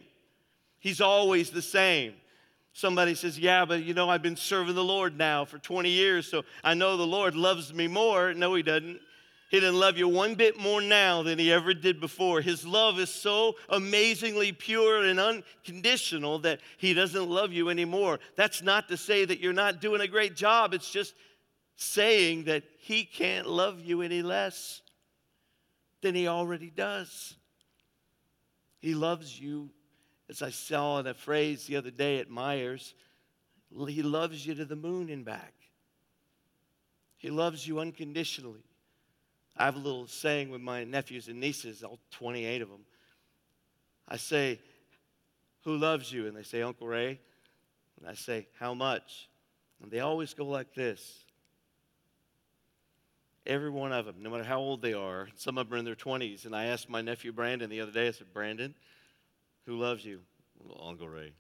He's 0.80 1.02
always 1.02 1.50
the 1.50 1.62
same. 1.62 2.14
Somebody 2.74 3.16
says, 3.16 3.40
Yeah, 3.40 3.66
but 3.66 3.84
you 3.84 3.94
know, 3.94 4.10
I've 4.10 4.22
been 4.22 4.36
serving 4.36 4.76
the 4.76 4.84
Lord 4.84 5.18
now 5.18 5.46
for 5.46 5.60
20 5.60 5.90
years, 5.90 6.28
so 6.28 6.44
I 6.64 6.74
know 6.74 6.98
the 6.98 7.08
Lord 7.08 7.36
loves 7.36 7.74
me 7.74 7.88
more. 7.88 8.34
No, 8.34 8.56
He 8.56 8.64
doesn't. 8.64 9.00
He 9.50 9.60
didn't 9.60 9.80
love 9.80 10.00
you 10.00 10.08
one 10.08 10.34
bit 10.34 10.60
more 10.60 10.82
now 10.82 11.22
than 11.22 11.38
He 11.38 11.54
ever 11.54 11.76
did 11.76 12.02
before. 12.02 12.42
His 12.42 12.66
love 12.66 12.98
is 12.98 13.10
so 13.10 13.56
amazingly 13.70 14.52
pure 14.52 15.06
and 15.06 15.20
unconditional 15.20 16.40
that 16.40 16.60
He 16.78 16.96
doesn't 16.96 17.30
love 17.30 17.54
you 17.54 17.70
anymore. 17.70 18.20
That's 18.36 18.64
not 18.64 18.88
to 18.90 18.98
say 18.98 19.26
that 19.26 19.40
you're 19.40 19.54
not 19.54 19.80
doing 19.80 20.02
a 20.02 20.08
great 20.08 20.36
job, 20.36 20.74
it's 20.74 20.92
just 20.92 21.14
saying 21.76 22.46
that 22.46 22.64
he 22.80 23.04
can't 23.04 23.48
love 23.48 23.82
you 23.82 24.02
any 24.02 24.22
less 24.22 24.82
than 26.02 26.16
he 26.16 26.28
already 26.28 26.70
does. 26.70 27.36
He 28.80 28.94
loves 28.94 29.40
you, 29.40 29.70
as 30.30 30.42
I 30.42 30.50
saw 30.50 31.00
in 31.00 31.08
a 31.08 31.14
phrase 31.14 31.66
the 31.66 31.78
other 31.78 31.90
day 31.90 32.20
at 32.20 32.30
Meijer's, 32.30 32.94
He 33.88 34.04
loves 34.04 34.46
you 34.46 34.54
to 34.56 34.66
the 34.66 34.76
moon 34.76 35.10
and 35.10 35.24
back. 35.24 35.54
He 37.18 37.30
loves 37.30 37.66
you 37.66 37.80
unconditionally. 37.80 38.64
I 39.56 39.66
have 39.66 39.78
a 39.78 39.80
little 39.80 40.08
saying 40.08 40.50
with 40.50 40.60
my 40.60 40.84
nephews 40.84 41.30
and 41.30 41.40
nieces, 41.40 41.84
all 41.84 42.00
28 42.12 42.62
of 42.62 42.70
them. 42.70 42.86
I 44.08 44.18
say, 44.18 44.60
Who 45.64 45.78
loves 45.78 46.12
you? 46.12 46.28
And 46.28 46.36
they 46.36 46.44
say, 46.44 46.62
Uncle 46.62 46.88
Ray. 46.88 47.22
And 47.98 48.10
I 48.10 48.16
say, 48.16 48.48
How 48.60 48.74
much? 48.74 49.30
And 49.82 49.90
they 49.90 50.02
always 50.02 50.34
go 50.34 50.46
like 50.46 50.74
this. 50.74 51.23
Every 53.46 53.70
one 53.70 53.92
of 53.92 54.06
them, 54.06 54.16
no 54.20 54.30
matter 54.30 54.44
how 54.44 54.60
old 54.60 54.82
they 54.82 54.94
are, 54.94 55.28
some 55.36 55.58
of 55.58 55.68
them 55.68 55.76
are 55.76 55.80
in 55.80 55.86
their 55.86 55.96
20s. 55.96 56.46
And 56.46 56.56
I 56.56 56.66
asked 56.66 56.90
my 56.90 57.02
nephew 57.02 57.34
Brandon 57.34 57.70
the 57.70 57.82
other 57.82 57.92
day, 57.92 58.08
I 58.08 58.12
said, 58.12 58.34
Brandon, 58.34 58.74
who 59.66 59.78
loves 59.78 60.06
you? 60.06 60.22
Uncle 60.82 61.10
Ray. 61.10 61.34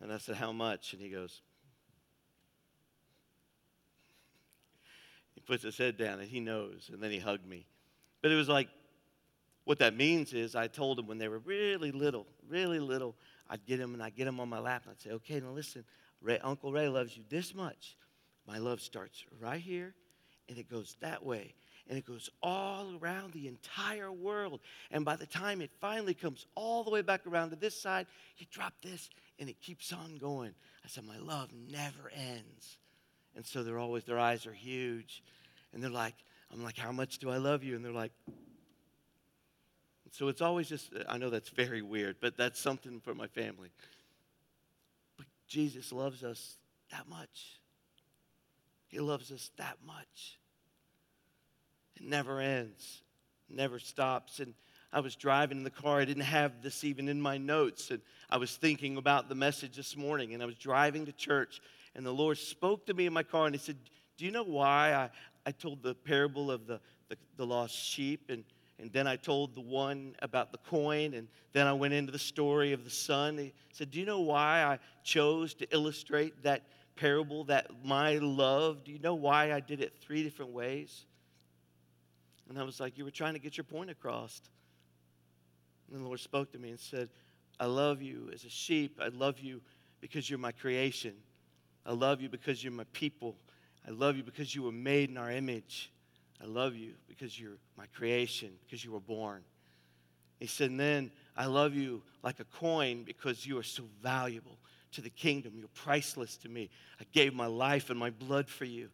And 0.00 0.12
I 0.12 0.18
said, 0.18 0.36
How 0.36 0.50
much? 0.50 0.94
And 0.94 1.02
he 1.02 1.10
goes, 1.10 1.42
He 5.34 5.40
puts 5.40 5.62
his 5.62 5.76
head 5.76 5.98
down 5.98 6.20
and 6.20 6.28
he 6.28 6.40
knows. 6.40 6.90
And 6.92 7.02
then 7.02 7.10
he 7.10 7.18
hugged 7.18 7.46
me. 7.46 7.66
But 8.22 8.30
it 8.30 8.36
was 8.36 8.48
like, 8.48 8.68
what 9.64 9.78
that 9.78 9.94
means 9.94 10.32
is 10.32 10.56
I 10.56 10.66
told 10.66 10.98
him 10.98 11.06
when 11.06 11.18
they 11.18 11.28
were 11.28 11.38
really 11.38 11.92
little, 11.92 12.26
really 12.48 12.80
little, 12.80 13.14
I'd 13.48 13.64
get 13.66 13.78
him 13.78 13.94
and 13.94 14.02
I'd 14.02 14.16
get 14.16 14.26
him 14.26 14.40
on 14.40 14.48
my 14.48 14.58
lap 14.58 14.82
and 14.84 14.92
I'd 14.92 15.00
say, 15.00 15.10
okay, 15.10 15.38
now 15.38 15.50
listen, 15.50 15.84
Ray, 16.20 16.38
Uncle 16.38 16.72
Ray 16.72 16.88
loves 16.88 17.16
you 17.16 17.22
this 17.28 17.54
much. 17.54 17.96
My 18.46 18.58
love 18.58 18.80
starts 18.80 19.24
right 19.38 19.60
here 19.60 19.94
and 20.50 20.58
it 20.58 20.68
goes 20.68 20.96
that 21.00 21.24
way 21.24 21.54
and 21.88 21.98
it 21.98 22.06
goes 22.06 22.30
all 22.40 22.96
around 23.02 23.32
the 23.32 23.48
entire 23.48 24.12
world. 24.12 24.60
And 24.92 25.04
by 25.04 25.16
the 25.16 25.26
time 25.26 25.60
it 25.60 25.70
finally 25.80 26.14
comes 26.14 26.46
all 26.54 26.84
the 26.84 26.90
way 26.90 27.02
back 27.02 27.26
around 27.26 27.50
to 27.50 27.56
this 27.56 27.80
side, 27.80 28.06
you 28.38 28.46
drop 28.50 28.74
this 28.80 29.10
and 29.40 29.48
it 29.48 29.60
keeps 29.60 29.92
on 29.92 30.16
going. 30.18 30.54
I 30.84 30.88
said, 30.88 31.04
My 31.04 31.18
love 31.18 31.48
never 31.68 32.10
ends. 32.14 32.78
And 33.34 33.44
so 33.44 33.64
they're 33.64 33.78
always, 33.78 34.04
their 34.04 34.20
eyes 34.20 34.46
are 34.46 34.52
huge. 34.52 35.22
And 35.72 35.82
they're 35.82 35.90
like, 35.90 36.14
I'm 36.52 36.62
like, 36.62 36.76
How 36.76 36.92
much 36.92 37.18
do 37.18 37.28
I 37.28 37.38
love 37.38 37.64
you? 37.64 37.74
And 37.74 37.84
they're 37.84 37.92
like, 37.92 38.12
so 40.12 40.26
it's 40.26 40.40
always 40.40 40.68
just, 40.68 40.90
I 41.08 41.18
know 41.18 41.30
that's 41.30 41.50
very 41.50 41.82
weird, 41.82 42.16
but 42.20 42.36
that's 42.36 42.58
something 42.58 43.00
for 43.00 43.14
my 43.14 43.28
family. 43.28 43.70
But 45.16 45.26
Jesus 45.46 45.92
loves 45.92 46.24
us 46.24 46.56
that 46.90 47.08
much. 47.08 47.60
He 48.88 48.98
loves 48.98 49.30
us 49.30 49.52
that 49.56 49.76
much. 49.86 50.39
It 52.00 52.08
never 52.08 52.40
ends, 52.40 53.02
never 53.48 53.78
stops. 53.78 54.40
And 54.40 54.54
I 54.92 55.00
was 55.00 55.14
driving 55.14 55.58
in 55.58 55.64
the 55.64 55.70
car. 55.70 56.00
I 56.00 56.04
didn't 56.04 56.24
have 56.24 56.62
this 56.62 56.82
even 56.82 57.08
in 57.08 57.20
my 57.20 57.38
notes. 57.38 57.90
And 57.90 58.00
I 58.28 58.38
was 58.38 58.56
thinking 58.56 58.96
about 58.96 59.28
the 59.28 59.34
message 59.34 59.76
this 59.76 59.96
morning. 59.96 60.34
And 60.34 60.42
I 60.42 60.46
was 60.46 60.56
driving 60.56 61.06
to 61.06 61.12
church. 61.12 61.60
And 61.94 62.04
the 62.04 62.12
Lord 62.12 62.38
spoke 62.38 62.86
to 62.86 62.94
me 62.94 63.06
in 63.06 63.12
my 63.12 63.22
car. 63.22 63.46
And 63.46 63.54
He 63.54 63.60
said, 63.60 63.76
Do 64.16 64.24
you 64.24 64.30
know 64.30 64.42
why 64.42 64.94
I, 64.94 65.10
I 65.46 65.52
told 65.52 65.82
the 65.82 65.94
parable 65.94 66.50
of 66.50 66.66
the, 66.66 66.80
the, 67.08 67.16
the 67.36 67.46
lost 67.46 67.74
sheep? 67.74 68.30
And, 68.30 68.44
and 68.78 68.92
then 68.92 69.06
I 69.06 69.16
told 69.16 69.54
the 69.54 69.60
one 69.60 70.16
about 70.22 70.52
the 70.52 70.58
coin. 70.58 71.14
And 71.14 71.28
then 71.52 71.66
I 71.66 71.72
went 71.72 71.94
into 71.94 72.10
the 72.10 72.18
story 72.18 72.72
of 72.72 72.82
the 72.82 72.90
son. 72.90 73.38
He 73.38 73.52
said, 73.72 73.90
Do 73.90 74.00
you 74.00 74.06
know 74.06 74.20
why 74.20 74.64
I 74.64 74.78
chose 75.04 75.54
to 75.54 75.66
illustrate 75.72 76.42
that 76.42 76.62
parable, 76.96 77.44
that 77.44 77.70
my 77.84 78.18
love? 78.18 78.84
Do 78.84 78.90
you 78.90 78.98
know 78.98 79.14
why 79.14 79.52
I 79.52 79.60
did 79.60 79.80
it 79.80 79.94
three 80.00 80.24
different 80.24 80.52
ways? 80.52 81.06
And 82.50 82.58
I 82.58 82.64
was 82.64 82.80
like, 82.80 82.98
You 82.98 83.04
were 83.04 83.10
trying 83.10 83.32
to 83.32 83.40
get 83.40 83.56
your 83.56 83.64
point 83.64 83.88
across. 83.88 84.42
And 85.90 86.02
the 86.02 86.06
Lord 86.06 86.20
spoke 86.20 86.52
to 86.52 86.58
me 86.58 86.70
and 86.70 86.78
said, 86.78 87.08
I 87.58 87.66
love 87.66 88.02
you 88.02 88.28
as 88.34 88.44
a 88.44 88.50
sheep. 88.50 89.00
I 89.02 89.08
love 89.08 89.38
you 89.38 89.60
because 90.00 90.28
you're 90.28 90.38
my 90.38 90.52
creation. 90.52 91.14
I 91.86 91.92
love 91.92 92.20
you 92.20 92.28
because 92.28 92.62
you're 92.62 92.72
my 92.72 92.84
people. 92.92 93.36
I 93.86 93.90
love 93.90 94.16
you 94.16 94.22
because 94.22 94.54
you 94.54 94.62
were 94.62 94.72
made 94.72 95.10
in 95.10 95.16
our 95.16 95.30
image. 95.30 95.90
I 96.42 96.46
love 96.46 96.74
you 96.74 96.92
because 97.08 97.38
you're 97.38 97.58
my 97.76 97.86
creation, 97.94 98.50
because 98.64 98.84
you 98.84 98.92
were 98.92 99.00
born. 99.00 99.42
He 100.38 100.46
said, 100.46 100.70
and 100.70 100.80
then 100.80 101.10
I 101.36 101.46
love 101.46 101.74
you 101.74 102.02
like 102.22 102.40
a 102.40 102.44
coin 102.44 103.04
because 103.04 103.46
you 103.46 103.58
are 103.58 103.62
so 103.62 103.82
valuable 104.02 104.58
to 104.92 105.00
the 105.00 105.10
kingdom. 105.10 105.52
You're 105.56 105.68
priceless 105.68 106.36
to 106.38 106.48
me. 106.48 106.70
I 106.98 107.04
gave 107.12 107.34
my 107.34 107.46
life 107.46 107.90
and 107.90 107.98
my 107.98 108.10
blood 108.10 108.48
for 108.48 108.64
you. 108.64 108.88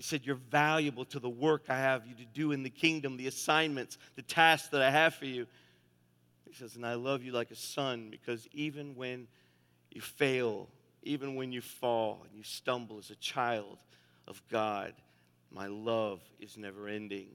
He 0.00 0.02
said, 0.02 0.24
You're 0.24 0.36
valuable 0.50 1.04
to 1.04 1.18
the 1.18 1.28
work 1.28 1.64
I 1.68 1.76
have 1.76 2.06
you 2.06 2.14
to 2.14 2.24
do 2.24 2.52
in 2.52 2.62
the 2.62 2.70
kingdom, 2.70 3.18
the 3.18 3.26
assignments, 3.26 3.98
the 4.16 4.22
tasks 4.22 4.68
that 4.68 4.80
I 4.80 4.90
have 4.90 5.14
for 5.14 5.26
you. 5.26 5.46
He 6.48 6.54
says, 6.54 6.74
And 6.74 6.86
I 6.86 6.94
love 6.94 7.22
you 7.22 7.32
like 7.32 7.50
a 7.50 7.54
son 7.54 8.08
because 8.10 8.48
even 8.52 8.96
when 8.96 9.28
you 9.90 10.00
fail, 10.00 10.68
even 11.02 11.34
when 11.34 11.52
you 11.52 11.60
fall 11.60 12.22
and 12.24 12.34
you 12.34 12.42
stumble 12.42 12.96
as 12.96 13.10
a 13.10 13.14
child 13.16 13.76
of 14.26 14.40
God, 14.50 14.94
my 15.52 15.66
love 15.66 16.22
is 16.38 16.56
never 16.56 16.88
ending. 16.88 17.28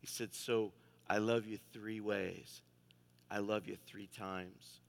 He 0.00 0.08
said, 0.08 0.34
So 0.34 0.72
I 1.08 1.18
love 1.18 1.46
you 1.46 1.60
three 1.72 2.00
ways. 2.00 2.60
I 3.30 3.38
love 3.38 3.68
you 3.68 3.76
three 3.86 4.08
times. 4.18 4.80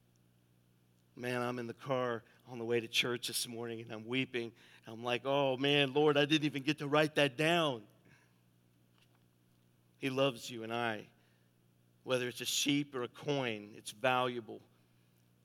Man, 1.15 1.43
I'm 1.43 1.59
in 1.59 1.67
the 1.67 1.73
car 1.75 2.23
on 2.51 2.57
the 2.57 2.65
way 2.65 2.79
to 2.79 2.87
church 2.87 3.27
this 3.27 3.47
morning 3.47 3.81
and 3.81 3.91
I'm 3.91 4.07
weeping. 4.07 4.51
I'm 4.91 5.03
like, 5.03 5.21
oh 5.25 5.57
man, 5.57 5.93
Lord, 5.93 6.17
I 6.17 6.25
didn't 6.25 6.45
even 6.45 6.63
get 6.63 6.79
to 6.79 6.87
write 6.87 7.15
that 7.15 7.37
down. 7.37 7.81
He 9.99 10.09
loves 10.09 10.49
you 10.49 10.63
and 10.63 10.73
I. 10.73 11.05
Whether 12.03 12.27
it's 12.27 12.41
a 12.41 12.45
sheep 12.45 12.95
or 12.95 13.03
a 13.03 13.07
coin, 13.07 13.69
it's 13.75 13.91
valuable. 13.91 14.61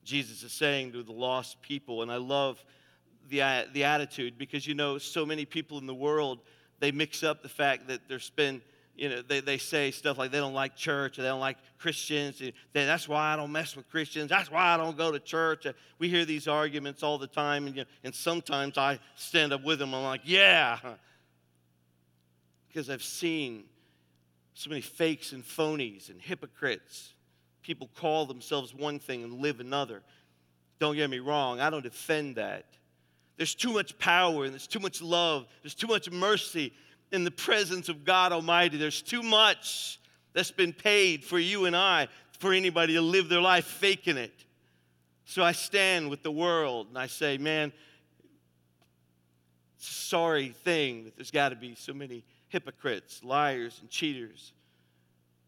Jesus 0.03 0.43
is 0.43 0.51
saying 0.51 0.93
to 0.93 1.03
the 1.03 1.11
lost 1.11 1.61
people, 1.61 2.01
and 2.01 2.11
I 2.11 2.17
love 2.17 2.63
the, 3.29 3.67
the 3.73 3.83
attitude 3.83 4.37
because 4.37 4.65
you 4.65 4.73
know, 4.73 4.97
so 4.97 5.25
many 5.25 5.45
people 5.45 5.77
in 5.77 5.85
the 5.85 5.95
world, 5.95 6.39
they 6.79 6.91
mix 6.91 7.23
up 7.23 7.41
the 7.41 7.49
fact 7.49 7.87
that 7.87 8.07
there's 8.07 8.29
been 8.29 8.61
you 8.95 9.09
know, 9.09 9.21
they, 9.21 9.41
they 9.41 9.57
say 9.57 9.91
stuff 9.91 10.17
like 10.17 10.31
they 10.31 10.37
don't 10.37 10.53
like 10.53 10.75
church 10.75 11.19
or 11.19 11.21
they 11.21 11.27
don't 11.27 11.39
like 11.39 11.57
Christians. 11.77 12.41
That's 12.73 13.07
why 13.07 13.33
I 13.33 13.35
don't 13.35 13.51
mess 13.51 13.75
with 13.75 13.89
Christians. 13.89 14.29
That's 14.29 14.49
why 14.49 14.73
I 14.73 14.77
don't 14.77 14.97
go 14.97 15.11
to 15.11 15.19
church. 15.19 15.65
Uh, 15.65 15.73
we 15.99 16.09
hear 16.09 16.25
these 16.25 16.47
arguments 16.47 17.03
all 17.03 17.17
the 17.17 17.27
time, 17.27 17.67
and, 17.67 17.75
you 17.75 17.81
know, 17.81 17.89
and 18.03 18.15
sometimes 18.15 18.77
I 18.77 18.99
stand 19.15 19.53
up 19.53 19.63
with 19.63 19.79
them. 19.79 19.93
I'm 19.93 20.03
like, 20.03 20.21
yeah. 20.23 20.77
Because 22.67 22.89
I've 22.89 23.03
seen 23.03 23.65
so 24.53 24.69
many 24.69 24.81
fakes 24.81 25.33
and 25.33 25.43
phonies 25.43 26.09
and 26.09 26.21
hypocrites. 26.21 27.13
People 27.61 27.89
call 27.95 28.25
themselves 28.25 28.73
one 28.73 28.99
thing 28.99 29.23
and 29.23 29.33
live 29.41 29.59
another. 29.59 30.01
Don't 30.79 30.95
get 30.95 31.09
me 31.09 31.19
wrong, 31.19 31.59
I 31.59 31.69
don't 31.69 31.83
defend 31.83 32.35
that. 32.35 32.65
There's 33.37 33.55
too 33.55 33.73
much 33.73 33.97
power 33.97 34.45
and 34.45 34.53
there's 34.53 34.67
too 34.67 34.79
much 34.79 35.01
love, 35.01 35.45
there's 35.61 35.75
too 35.75 35.87
much 35.87 36.09
mercy 36.09 36.73
in 37.11 37.23
the 37.23 37.31
presence 37.31 37.89
of 37.89 38.03
God 38.03 38.31
Almighty. 38.31 38.77
There's 38.77 39.01
too 39.01 39.23
much 39.23 39.99
that's 40.33 40.51
been 40.51 40.73
paid 40.73 41.23
for 41.23 41.39
you 41.39 41.65
and 41.65 41.75
I, 41.75 42.07
for 42.39 42.53
anybody 42.53 42.93
to 42.93 43.01
live 43.01 43.29
their 43.29 43.41
life 43.41 43.65
faking 43.65 44.17
it. 44.17 44.33
So 45.25 45.43
I 45.43 45.53
stand 45.53 46.09
with 46.09 46.21
the 46.21 46.31
world 46.31 46.87
and 46.89 46.97
I 46.97 47.07
say, 47.07 47.37
man, 47.37 47.71
sorry 49.77 50.49
thing 50.49 51.05
that 51.05 51.15
there's 51.15 51.31
got 51.31 51.49
to 51.49 51.55
be 51.55 51.75
so 51.75 51.93
many 51.93 52.23
hypocrites, 52.49 53.23
liars, 53.23 53.77
and 53.81 53.89
cheaters 53.89 54.53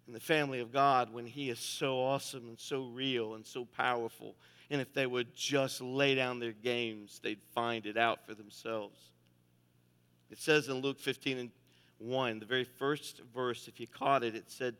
in 0.08 0.14
the 0.14 0.20
family 0.20 0.60
of 0.60 0.72
God 0.72 1.14
when 1.14 1.26
He 1.26 1.50
is 1.50 1.60
so 1.60 2.00
awesome 2.00 2.48
and 2.48 2.60
so 2.60 2.86
real 2.86 3.36
and 3.36 3.46
so 3.46 3.66
powerful. 3.66 4.36
And 4.70 4.82
if 4.82 4.94
they 4.94 5.06
would 5.06 5.36
just 5.36 5.82
lay 5.82 6.16
down 6.16 6.40
their 6.40 6.54
games, 6.54 7.20
they'd 7.22 7.42
find 7.54 7.86
it 7.86 7.98
out 7.98 8.26
for 8.26 8.34
themselves. 8.34 9.00
It 10.30 10.40
says 10.40 10.68
in 10.68 10.76
Luke 10.76 11.00
15 11.00 11.38
and 11.38 11.52
1, 12.00 12.40
the 12.40 12.46
very 12.46 12.64
first 12.64 13.22
verse, 13.34 13.68
if 13.68 13.80
you 13.80 13.88
caught 13.88 14.24
it, 14.24 14.36
it 14.36 14.46
said, 14.52 14.76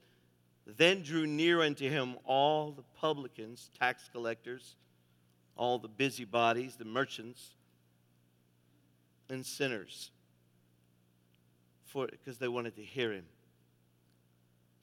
Then 0.66 1.02
drew 1.02 1.26
near 1.26 1.62
unto 1.62 1.90
him 1.90 2.16
all 2.26 2.72
the 2.72 2.84
publicans, 3.00 3.70
tax 3.80 4.10
collectors, 4.12 4.76
all 5.56 5.80
the 5.80 5.88
busybodies, 5.88 6.76
the 6.76 6.86
merchants, 6.86 7.56
and 9.30 9.46
sinners, 9.46 10.12
for 11.86 12.08
because 12.08 12.38
they 12.38 12.48
wanted 12.48 12.76
to 12.76 12.84
hear 12.84 13.12
him. 13.12 13.26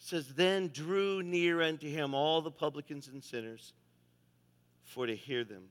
It 0.01 0.05
says, 0.07 0.29
Then 0.35 0.69
drew 0.69 1.23
near 1.23 1.63
unto 1.63 1.89
him 1.89 2.15
all 2.15 2.43
the 2.43 2.51
publicans 2.51 3.09
and 3.09 3.23
sinners 3.23 3.73
for 4.83 5.07
to 5.07 5.15
hear 5.15 5.45
them, 5.45 5.65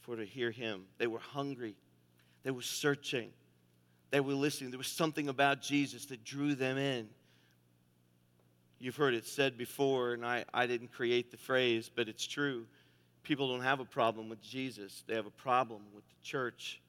for 0.00 0.16
to 0.16 0.24
hear 0.24 0.50
him. 0.50 0.84
They 0.98 1.06
were 1.06 1.18
hungry, 1.18 1.76
they 2.42 2.50
were 2.50 2.62
searching 2.62 3.30
they 4.10 4.20
were 4.20 4.34
listening. 4.34 4.70
There 4.70 4.78
was 4.78 4.86
something 4.86 5.28
about 5.28 5.60
Jesus 5.60 6.06
that 6.06 6.24
drew 6.24 6.54
them 6.54 6.78
in. 6.78 7.08
You've 8.78 8.96
heard 8.96 9.14
it 9.14 9.26
said 9.26 9.58
before, 9.58 10.12
and 10.12 10.24
I, 10.24 10.44
I 10.54 10.66
didn't 10.66 10.92
create 10.92 11.30
the 11.30 11.36
phrase, 11.36 11.90
but 11.94 12.08
it's 12.08 12.26
true. 12.26 12.66
People 13.24 13.48
don't 13.48 13.64
have 13.64 13.80
a 13.80 13.84
problem 13.84 14.28
with 14.28 14.40
Jesus, 14.40 15.02
they 15.06 15.14
have 15.14 15.26
a 15.26 15.30
problem 15.30 15.82
with 15.94 16.04
the 16.08 16.14
church. 16.22 16.80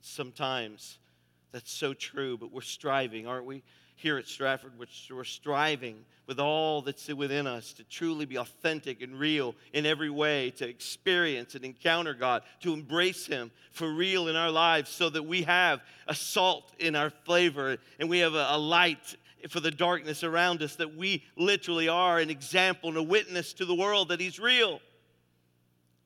Sometimes 0.00 0.98
that's 1.52 1.72
so 1.72 1.94
true, 1.94 2.38
but 2.38 2.52
we're 2.52 2.60
striving, 2.60 3.26
aren't 3.26 3.46
we? 3.46 3.62
Here 3.96 4.18
at 4.18 4.26
Stratford, 4.26 4.78
which 4.78 5.10
we're 5.12 5.24
striving 5.24 6.04
with 6.26 6.40
all 6.40 6.82
that's 6.82 7.08
within 7.08 7.46
us 7.46 7.72
to 7.74 7.84
truly 7.84 8.24
be 8.24 8.36
authentic 8.36 9.02
and 9.02 9.18
real 9.18 9.54
in 9.72 9.86
every 9.86 10.10
way, 10.10 10.50
to 10.50 10.68
experience 10.68 11.54
and 11.54 11.64
encounter 11.64 12.14
God, 12.14 12.42
to 12.60 12.72
embrace 12.72 13.26
Him 13.26 13.50
for 13.70 13.92
real 13.92 14.28
in 14.28 14.36
our 14.36 14.50
lives 14.50 14.90
so 14.90 15.10
that 15.10 15.22
we 15.22 15.42
have 15.42 15.80
a 16.08 16.14
salt 16.14 16.72
in 16.78 16.96
our 16.96 17.10
flavor 17.10 17.76
and 17.98 18.08
we 18.08 18.20
have 18.20 18.34
a, 18.34 18.46
a 18.50 18.58
light 18.58 19.16
for 19.48 19.60
the 19.60 19.70
darkness 19.70 20.24
around 20.24 20.62
us, 20.62 20.76
that 20.76 20.96
we 20.96 21.22
literally 21.36 21.88
are 21.88 22.18
an 22.18 22.30
example 22.30 22.88
and 22.88 22.98
a 22.98 23.02
witness 23.02 23.52
to 23.54 23.66
the 23.66 23.74
world 23.74 24.08
that 24.08 24.20
He's 24.20 24.38
real. 24.38 24.80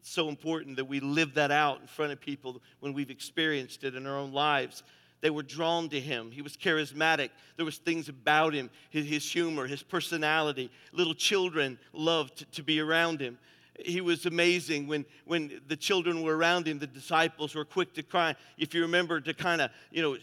It's 0.00 0.10
so 0.10 0.28
important 0.28 0.76
that 0.76 0.86
we 0.86 1.00
live 1.00 1.34
that 1.34 1.50
out 1.50 1.80
in 1.80 1.86
front 1.86 2.12
of 2.12 2.20
people 2.20 2.60
when 2.80 2.94
we've 2.94 3.10
experienced 3.10 3.84
it 3.84 3.94
in 3.94 4.06
our 4.06 4.16
own 4.16 4.32
lives. 4.32 4.82
They 5.20 5.30
were 5.30 5.42
drawn 5.42 5.88
to 5.88 6.00
him. 6.00 6.30
He 6.30 6.42
was 6.42 6.56
charismatic. 6.56 7.30
There 7.56 7.64
was 7.64 7.78
things 7.78 8.08
about 8.08 8.54
him, 8.54 8.70
his, 8.90 9.06
his 9.06 9.30
humor, 9.30 9.66
his 9.66 9.82
personality. 9.82 10.70
Little 10.92 11.14
children 11.14 11.78
loved 11.92 12.50
to 12.52 12.62
be 12.62 12.80
around 12.80 13.20
him. 13.20 13.38
He 13.84 14.00
was 14.00 14.26
amazing 14.26 14.86
when, 14.86 15.04
when 15.24 15.60
the 15.66 15.76
children 15.76 16.22
were 16.22 16.36
around 16.36 16.66
him, 16.66 16.78
the 16.78 16.86
disciples 16.86 17.54
were 17.54 17.64
quick 17.64 17.94
to 17.94 18.02
cry. 18.02 18.34
If 18.56 18.74
you 18.74 18.82
remember, 18.82 19.20
to 19.20 19.34
kind 19.34 19.60
of, 19.60 19.70
you 19.90 20.02
know, 20.02 20.16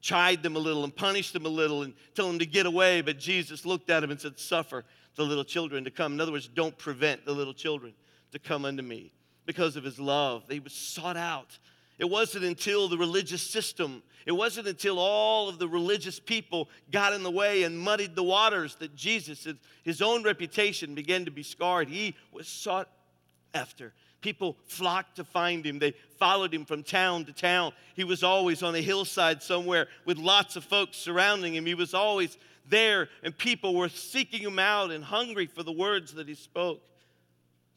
chide 0.00 0.42
them 0.42 0.56
a 0.56 0.58
little 0.58 0.84
and 0.84 0.94
punish 0.94 1.32
them 1.32 1.46
a 1.46 1.50
little 1.50 1.82
and 1.82 1.94
tell 2.14 2.26
them 2.26 2.38
to 2.38 2.46
get 2.46 2.66
away. 2.66 3.00
But 3.00 3.18
Jesus 3.18 3.64
looked 3.64 3.88
at 3.90 4.02
him 4.02 4.10
and 4.10 4.20
said, 4.20 4.38
Suffer 4.38 4.84
the 5.16 5.22
little 5.22 5.44
children 5.44 5.84
to 5.84 5.90
come. 5.90 6.12
In 6.12 6.20
other 6.20 6.32
words, 6.32 6.48
don't 6.48 6.76
prevent 6.76 7.24
the 7.24 7.32
little 7.32 7.54
children 7.54 7.94
to 8.32 8.38
come 8.38 8.64
unto 8.64 8.82
me 8.82 9.12
because 9.46 9.76
of 9.76 9.84
his 9.84 9.98
love. 9.98 10.44
He 10.50 10.60
was 10.60 10.72
sought 10.72 11.16
out. 11.16 11.58
It 11.98 12.10
wasn't 12.10 12.44
until 12.44 12.88
the 12.88 12.98
religious 12.98 13.42
system, 13.42 14.02
it 14.26 14.32
wasn't 14.32 14.68
until 14.68 14.98
all 14.98 15.48
of 15.48 15.58
the 15.58 15.68
religious 15.68 16.18
people 16.18 16.68
got 16.90 17.12
in 17.12 17.22
the 17.22 17.30
way 17.30 17.64
and 17.64 17.78
muddied 17.78 18.16
the 18.16 18.22
waters 18.22 18.74
that 18.76 18.94
Jesus, 18.94 19.46
his 19.82 20.00
own 20.00 20.22
reputation 20.22 20.94
began 20.94 21.26
to 21.26 21.30
be 21.30 21.42
scarred. 21.42 21.88
He 21.88 22.14
was 22.32 22.48
sought 22.48 22.88
after. 23.52 23.92
People 24.22 24.56
flocked 24.64 25.16
to 25.16 25.24
find 25.24 25.66
him. 25.66 25.78
They 25.78 25.92
followed 26.18 26.54
him 26.54 26.64
from 26.64 26.82
town 26.82 27.26
to 27.26 27.34
town. 27.34 27.72
He 27.94 28.04
was 28.04 28.22
always 28.22 28.62
on 28.62 28.74
a 28.74 28.80
hillside 28.80 29.42
somewhere 29.42 29.88
with 30.06 30.16
lots 30.16 30.56
of 30.56 30.64
folks 30.64 30.96
surrounding 30.96 31.54
him. 31.54 31.66
He 31.66 31.74
was 31.74 31.92
always 31.92 32.38
there, 32.66 33.10
and 33.22 33.36
people 33.36 33.74
were 33.74 33.90
seeking 33.90 34.40
him 34.40 34.58
out 34.58 34.90
and 34.90 35.04
hungry 35.04 35.44
for 35.44 35.62
the 35.62 35.72
words 35.72 36.14
that 36.14 36.26
he 36.26 36.34
spoke. 36.34 36.80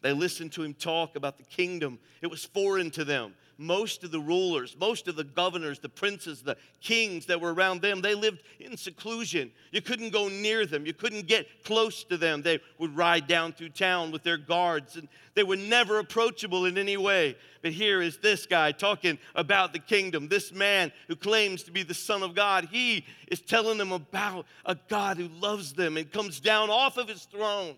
They 0.02 0.14
listened 0.14 0.54
to 0.54 0.64
him 0.64 0.74
talk 0.74 1.18
about 1.18 1.38
the 1.38 1.44
kingdom. 1.44 2.00
It 2.22 2.28
was 2.28 2.46
foreign 2.46 2.92
to 2.92 3.04
them. 3.04 3.34
Most 3.60 4.04
of 4.04 4.12
the 4.12 4.20
rulers, 4.20 4.78
most 4.80 5.08
of 5.08 5.16
the 5.16 5.24
governors, 5.24 5.80
the 5.80 5.90
princes, 5.90 6.44
the 6.44 6.58
kings 6.80 7.26
that 7.26 7.42
were 7.42 7.56
around 7.56 7.82
them, 7.82 8.02
they 8.02 8.14
lived 8.14 8.44
in 8.60 8.78
seclusion. 8.78 9.52
You 9.72 9.82
couldn't 9.82 10.12
go 10.12 10.28
near 10.28 10.68
them. 10.68 10.86
You 10.86 10.94
couldn't 10.94 11.26
get 11.26 11.64
close 11.64 12.04
to 12.04 12.18
them. 12.18 12.44
They 12.44 12.60
would 12.78 12.96
ride 12.96 13.26
down 13.26 13.54
through 13.54 13.70
town 13.70 14.12
with 14.12 14.22
their 14.22 14.38
guards, 14.38 14.96
and 14.96 15.08
they 15.34 15.42
were 15.42 15.56
never 15.56 15.98
approachable 15.98 16.66
in 16.66 16.78
any 16.78 16.98
way. 16.98 17.36
But 17.64 17.72
here 17.72 18.00
is 18.00 18.20
this 18.20 18.46
guy 18.46 18.74
talking 18.74 19.18
about 19.34 19.74
the 19.74 19.80
kingdom. 19.80 20.28
This 20.28 20.54
man 20.54 20.92
who 21.08 21.16
claims 21.16 21.64
to 21.64 21.72
be 21.72 21.82
the 21.82 21.96
Son 21.96 22.22
of 22.22 22.36
God, 22.36 22.68
he 22.72 23.06
is 23.28 23.42
telling 23.42 23.80
them 23.80 23.92
about 23.92 24.46
a 24.66 24.78
God 24.88 25.18
who 25.18 25.30
loves 25.30 25.74
them 25.74 25.98
and 25.98 26.12
comes 26.12 26.40
down 26.40 26.70
off 26.70 26.98
of 26.98 27.08
his 27.08 27.24
throne 27.24 27.76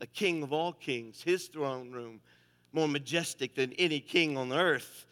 a 0.00 0.06
king 0.06 0.42
of 0.42 0.52
all 0.52 0.72
kings, 0.72 1.22
his 1.22 1.46
throne 1.46 1.90
room 1.90 2.20
more 2.72 2.88
majestic 2.88 3.54
than 3.54 3.72
any 3.74 4.00
king 4.00 4.36
on 4.36 4.52
earth, 4.52 5.06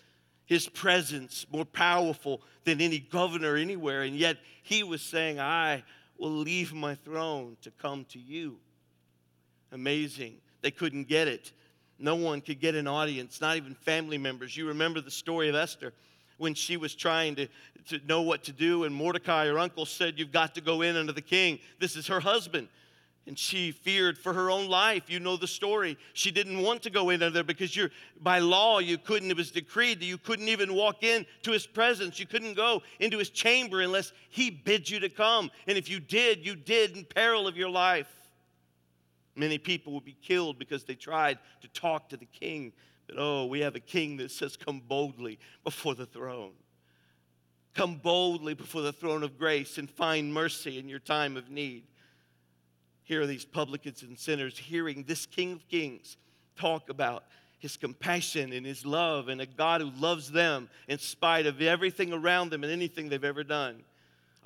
his 0.47 0.69
presence 0.69 1.47
more 1.51 1.65
powerful 1.65 2.43
than 2.65 2.81
any 2.81 2.99
governor 2.99 3.57
anywhere. 3.57 4.03
And 4.03 4.17
yet 4.17 4.37
he 4.63 4.83
was 4.83 5.03
saying, 5.03 5.41
I 5.41 5.83
will 6.19 6.31
leave 6.31 6.73
my 6.73 6.95
throne 6.95 7.57
to 7.63 7.71
come 7.71 8.05
to 8.11 8.19
you. 8.19 8.57
Amazing. 9.73 10.37
They 10.61 10.71
couldn't 10.71 11.09
get 11.09 11.29
it. 11.29 11.53
No 11.99 12.17
one 12.17 12.41
could 12.41 12.61
get 12.61 12.75
an 12.75 12.87
audience, 12.87 13.41
not 13.41 13.57
even 13.57 13.75
family 13.75 14.19
members. 14.19 14.57
You 14.57 14.69
remember 14.69 15.01
the 15.01 15.11
story 15.11 15.49
of 15.49 15.55
Esther 15.55 15.93
when 16.39 16.55
she 16.55 16.77
was 16.77 16.95
trying 16.95 17.37
to, 17.37 17.49
to 17.89 18.01
know 18.07 18.23
what 18.23 18.45
to 18.45 18.53
do, 18.53 18.85
and 18.85 18.95
Mordecai, 18.95 19.47
her 19.47 19.59
uncle, 19.59 19.87
said, 19.87 20.19
You've 20.19 20.33
got 20.33 20.55
to 20.57 20.61
go 20.61 20.83
in 20.83 20.97
under 20.97 21.13
the 21.13 21.23
king. 21.23 21.59
This 21.79 21.97
is 21.97 22.07
her 22.09 22.21
husband. 22.21 22.69
And 23.27 23.39
she 23.39 23.72
feared 23.72 24.18
for 24.18 24.35
her 24.35 24.51
own 24.51 24.68
life. 24.68 25.05
You 25.09 25.18
know 25.18 25.37
the 25.37 25.47
story. 25.47 25.97
She 26.12 26.31
didn't 26.31 26.61
want 26.61 26.83
to 26.83 26.91
go 26.91 27.09
in 27.09 27.20
there 27.20 27.43
because 27.43 27.75
you're, 27.75 27.91
by 28.20 28.39
law 28.39 28.81
you 28.81 28.99
couldn't, 28.99 29.31
it 29.31 29.37
was 29.37 29.51
decreed 29.51 30.01
that 30.01 30.05
you 30.05 30.18
couldn't 30.18 30.49
even 30.49 30.75
walk 30.75 31.03
in 31.03 31.25
to 31.43 31.51
his 31.51 31.66
presence. 31.66 32.20
You 32.20 32.27
couldn't 32.27 32.55
go 32.55 32.83
into 33.01 33.16
his 33.16 33.31
chamber 33.31 33.81
unless 33.81 34.12
he 34.29 34.51
bid 34.51 34.91
you 34.91 35.01
to 35.01 35.09
come. 35.09 35.51
And 35.66 35.79
if 35.79 35.89
you 35.89 36.01
did, 36.01 36.45
you 36.45 36.55
did 36.55 36.97
in 36.97 37.05
peril 37.05 37.49
of 37.49 37.57
your 37.57 37.70
life. 37.70 38.09
Many 39.37 39.57
people 39.59 39.95
would 39.95 40.05
be 40.05 40.16
killed 40.20 40.59
because 40.59 40.85
they 40.85 40.95
tried 40.95 41.39
to 41.62 41.68
talk 41.68 42.11
to 42.11 42.16
the 42.16 42.27
king. 42.27 42.72
But 43.07 43.16
oh, 43.18 43.47
we 43.47 43.61
have 43.61 43.75
a 43.75 43.81
king 43.81 44.18
that 44.18 44.31
says, 44.31 44.57
Come 44.57 44.81
boldly 44.87 45.39
before 45.64 45.95
the 45.95 46.07
throne. 46.07 46.53
Come 47.75 47.97
boldly 47.97 48.55
before 48.55 48.83
the 48.83 48.93
throne 48.93 49.22
of 49.22 49.37
grace 49.37 49.79
and 49.79 49.91
find 49.91 50.33
mercy 50.33 50.79
in 50.79 50.89
your 50.89 51.01
time 51.01 51.37
of 51.37 51.51
need. 51.51 51.85
Here 53.05 53.23
are 53.23 53.27
these 53.27 53.45
publicans 53.45 54.03
and 54.03 54.19
sinners 54.19 54.59
hearing 54.59 55.05
this 55.07 55.27
King 55.27 55.53
of 55.53 55.69
Kings 55.69 56.17
talk 56.57 56.89
about 56.89 57.25
his 57.59 57.77
compassion 57.77 58.53
and 58.53 58.67
his 58.67 58.85
love 58.85 59.29
and 59.29 59.41
a 59.41 59.47
God 59.47 59.81
who 59.81 59.91
loves 59.99 60.31
them 60.31 60.69
in 60.89 60.99
spite 60.99 61.47
of 61.47 61.63
everything 61.63 62.13
around 62.13 62.51
them 62.51 62.63
and 62.65 62.73
anything 62.73 63.09
they've 63.09 63.25
ever 63.25 63.45
done. 63.45 63.83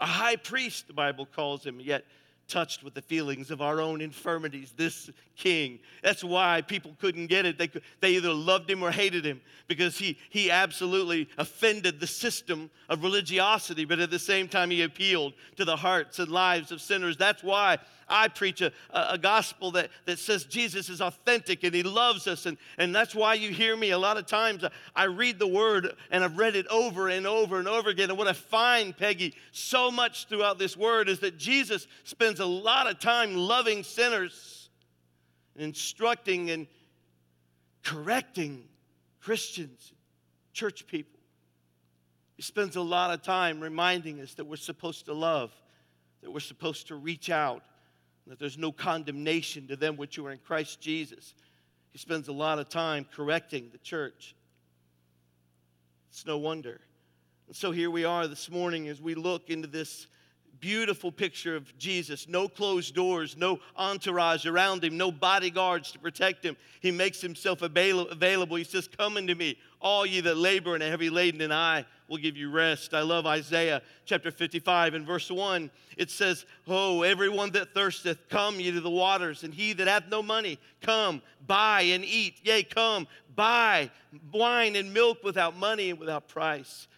A 0.00 0.06
high 0.06 0.36
priest, 0.36 0.86
the 0.86 0.92
Bible 0.92 1.26
calls 1.26 1.64
him, 1.64 1.80
yet 1.80 2.04
touched 2.48 2.82
with 2.82 2.94
the 2.94 3.02
feelings 3.02 3.50
of 3.50 3.60
our 3.60 3.80
own 3.80 4.00
infirmities, 4.00 4.72
this 4.76 5.10
king. 5.36 5.78
That's 6.02 6.24
why 6.24 6.62
people 6.62 6.96
couldn't 7.00 7.26
get 7.26 7.44
it. 7.44 7.58
They, 7.58 7.68
could, 7.68 7.82
they 8.00 8.12
either 8.12 8.32
loved 8.32 8.70
him 8.70 8.82
or 8.82 8.90
hated 8.90 9.24
him 9.24 9.40
because 9.66 9.98
he, 9.98 10.16
he 10.30 10.50
absolutely 10.50 11.28
offended 11.36 12.00
the 12.00 12.06
system 12.06 12.70
of 12.88 13.02
religiosity, 13.02 13.84
but 13.84 13.98
at 13.98 14.10
the 14.10 14.18
same 14.18 14.48
time, 14.48 14.70
he 14.70 14.82
appealed 14.82 15.34
to 15.56 15.64
the 15.64 15.76
hearts 15.76 16.18
and 16.18 16.30
lives 16.30 16.72
of 16.72 16.80
sinners. 16.80 17.16
That's 17.16 17.42
why 17.42 17.78
I 18.08 18.28
preach 18.28 18.60
a, 18.60 18.72
a 18.90 19.18
gospel 19.18 19.70
that, 19.72 19.90
that 20.06 20.18
says 20.18 20.44
Jesus 20.44 20.88
is 20.88 21.00
authentic 21.00 21.64
and 21.64 21.74
he 21.74 21.82
loves 21.82 22.26
us. 22.26 22.46
And, 22.46 22.56
and 22.78 22.94
that's 22.94 23.14
why 23.14 23.34
you 23.34 23.50
hear 23.50 23.76
me 23.76 23.90
a 23.90 23.98
lot 23.98 24.16
of 24.16 24.26
times. 24.26 24.64
I 24.94 25.04
read 25.04 25.38
the 25.38 25.46
word 25.46 25.94
and 26.10 26.24
I've 26.24 26.38
read 26.38 26.56
it 26.56 26.66
over 26.68 27.08
and 27.08 27.26
over 27.26 27.58
and 27.58 27.68
over 27.68 27.90
again. 27.90 28.10
And 28.10 28.18
what 28.18 28.28
I 28.28 28.32
find, 28.32 28.96
Peggy, 28.96 29.34
so 29.52 29.90
much 29.90 30.26
throughout 30.28 30.58
this 30.58 30.76
word 30.76 31.08
is 31.08 31.20
that 31.20 31.38
Jesus 31.38 31.86
spends 32.04 32.40
a 32.40 32.46
lot 32.46 32.86
of 32.86 32.98
time 32.98 33.34
loving 33.34 33.82
sinners 33.82 34.70
and 35.54 35.64
instructing 35.64 36.50
and 36.50 36.66
correcting 37.82 38.64
Christians, 39.20 39.92
church 40.52 40.86
people. 40.86 41.18
He 42.36 42.42
spends 42.42 42.76
a 42.76 42.80
lot 42.80 43.10
of 43.10 43.22
time 43.22 43.60
reminding 43.60 44.20
us 44.20 44.34
that 44.34 44.44
we're 44.44 44.56
supposed 44.56 45.06
to 45.06 45.12
love, 45.12 45.52
that 46.22 46.30
we're 46.30 46.38
supposed 46.38 46.88
to 46.88 46.94
reach 46.94 47.30
out, 47.30 47.62
that 48.28 48.38
there's 48.38 48.58
no 48.58 48.72
condemnation 48.72 49.66
to 49.68 49.76
them 49.76 49.96
which 49.96 50.18
are 50.18 50.30
in 50.30 50.38
Christ 50.38 50.80
Jesus. 50.80 51.34
He 51.92 51.98
spends 51.98 52.28
a 52.28 52.32
lot 52.32 52.58
of 52.58 52.68
time 52.68 53.06
correcting 53.14 53.70
the 53.72 53.78
church. 53.78 54.34
It's 56.10 56.26
no 56.26 56.38
wonder. 56.38 56.80
And 57.46 57.56
so 57.56 57.70
here 57.70 57.90
we 57.90 58.04
are 58.04 58.26
this 58.26 58.50
morning 58.50 58.88
as 58.88 59.00
we 59.00 59.14
look 59.14 59.50
into 59.50 59.68
this 59.68 60.06
beautiful 60.60 61.12
picture 61.12 61.56
of 61.56 61.76
Jesus. 61.78 62.28
No 62.28 62.48
closed 62.48 62.94
doors, 62.94 63.36
no 63.36 63.60
entourage 63.76 64.46
around 64.46 64.84
him, 64.84 64.96
no 64.96 65.10
bodyguards 65.10 65.92
to 65.92 65.98
protect 65.98 66.44
him. 66.44 66.56
He 66.80 66.90
makes 66.90 67.20
himself 67.20 67.62
available. 67.62 68.56
He 68.56 68.64
says, 68.64 68.88
Come 68.88 69.16
unto 69.16 69.34
me, 69.34 69.58
all 69.80 70.04
ye 70.04 70.20
that 70.20 70.36
labor 70.36 70.74
and 70.74 70.82
are 70.82 70.88
heavy 70.88 71.10
laden, 71.10 71.40
and 71.40 71.52
I 71.52 71.84
will 72.08 72.18
give 72.18 72.36
you 72.36 72.50
rest. 72.50 72.94
I 72.94 73.02
love 73.02 73.26
Isaiah 73.26 73.82
chapter 74.04 74.30
55 74.30 74.94
and 74.94 75.06
verse 75.06 75.30
1. 75.30 75.70
It 75.96 76.10
says, 76.10 76.46
Oh, 76.66 77.02
everyone 77.02 77.50
that 77.52 77.74
thirsteth, 77.74 78.28
come 78.28 78.60
ye 78.60 78.70
to 78.70 78.80
the 78.80 78.90
waters, 78.90 79.44
and 79.44 79.52
he 79.52 79.72
that 79.74 79.88
hath 79.88 80.08
no 80.08 80.22
money, 80.22 80.58
come, 80.80 81.22
buy 81.46 81.82
and 81.82 82.04
eat. 82.04 82.38
Yea, 82.42 82.62
come, 82.62 83.06
buy 83.34 83.90
wine 84.32 84.76
and 84.76 84.92
milk 84.92 85.22
without 85.22 85.56
money 85.56 85.90
and 85.90 85.98
without 85.98 86.28
price 86.28 86.88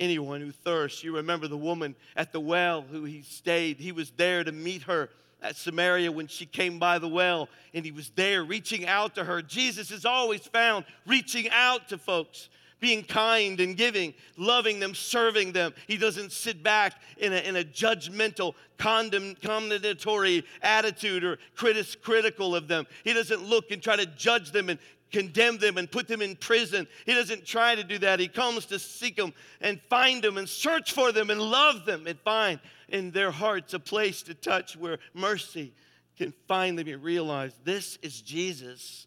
anyone 0.00 0.40
who 0.40 0.50
thirsts. 0.50 1.04
You 1.04 1.14
remember 1.16 1.46
the 1.46 1.56
woman 1.56 1.94
at 2.16 2.32
the 2.32 2.40
well 2.40 2.82
who 2.82 3.04
he 3.04 3.22
stayed. 3.22 3.78
He 3.78 3.92
was 3.92 4.10
there 4.16 4.42
to 4.42 4.50
meet 4.50 4.82
her 4.82 5.10
at 5.42 5.56
Samaria 5.56 6.10
when 6.10 6.26
she 6.26 6.46
came 6.46 6.78
by 6.78 6.98
the 6.98 7.08
well, 7.08 7.48
and 7.72 7.84
he 7.84 7.92
was 7.92 8.10
there 8.16 8.42
reaching 8.42 8.86
out 8.86 9.14
to 9.14 9.24
her. 9.24 9.40
Jesus 9.40 9.90
is 9.90 10.04
always 10.04 10.40
found 10.46 10.84
reaching 11.06 11.48
out 11.50 11.88
to 11.90 11.98
folks. 11.98 12.48
Being 12.80 13.02
kind 13.02 13.60
and 13.60 13.76
giving, 13.76 14.14
loving 14.38 14.80
them, 14.80 14.94
serving 14.94 15.52
them. 15.52 15.74
He 15.86 15.98
doesn't 15.98 16.32
sit 16.32 16.62
back 16.62 16.94
in 17.18 17.34
a, 17.34 17.36
in 17.36 17.56
a 17.56 17.62
judgmental, 17.62 18.54
condemn, 18.78 19.34
condemnatory 19.34 20.46
attitude 20.62 21.22
or 21.22 21.38
critical 21.54 22.56
of 22.56 22.68
them. 22.68 22.86
He 23.04 23.12
doesn't 23.12 23.44
look 23.44 23.70
and 23.70 23.82
try 23.82 23.96
to 23.96 24.06
judge 24.06 24.50
them 24.52 24.70
and 24.70 24.78
condemn 25.10 25.58
them 25.58 25.76
and 25.76 25.90
put 25.90 26.08
them 26.08 26.22
in 26.22 26.36
prison. 26.36 26.86
He 27.06 27.14
doesn't 27.14 27.44
try 27.44 27.74
to 27.74 27.84
do 27.84 27.98
that. 27.98 28.20
He 28.20 28.28
comes 28.28 28.66
to 28.66 28.78
seek 28.78 29.16
them 29.16 29.32
and 29.60 29.80
find 29.88 30.22
them 30.22 30.38
and 30.38 30.48
search 30.48 30.92
for 30.92 31.12
them 31.12 31.30
and 31.30 31.40
love 31.40 31.84
them 31.84 32.06
and 32.06 32.18
find 32.20 32.60
in 32.88 33.10
their 33.10 33.30
hearts 33.30 33.74
a 33.74 33.78
place 33.78 34.22
to 34.22 34.34
touch 34.34 34.76
where 34.76 34.98
mercy 35.14 35.72
can 36.16 36.32
finally 36.46 36.84
be 36.84 36.96
realized. 36.96 37.56
This 37.64 37.98
is 38.02 38.20
Jesus. 38.20 39.06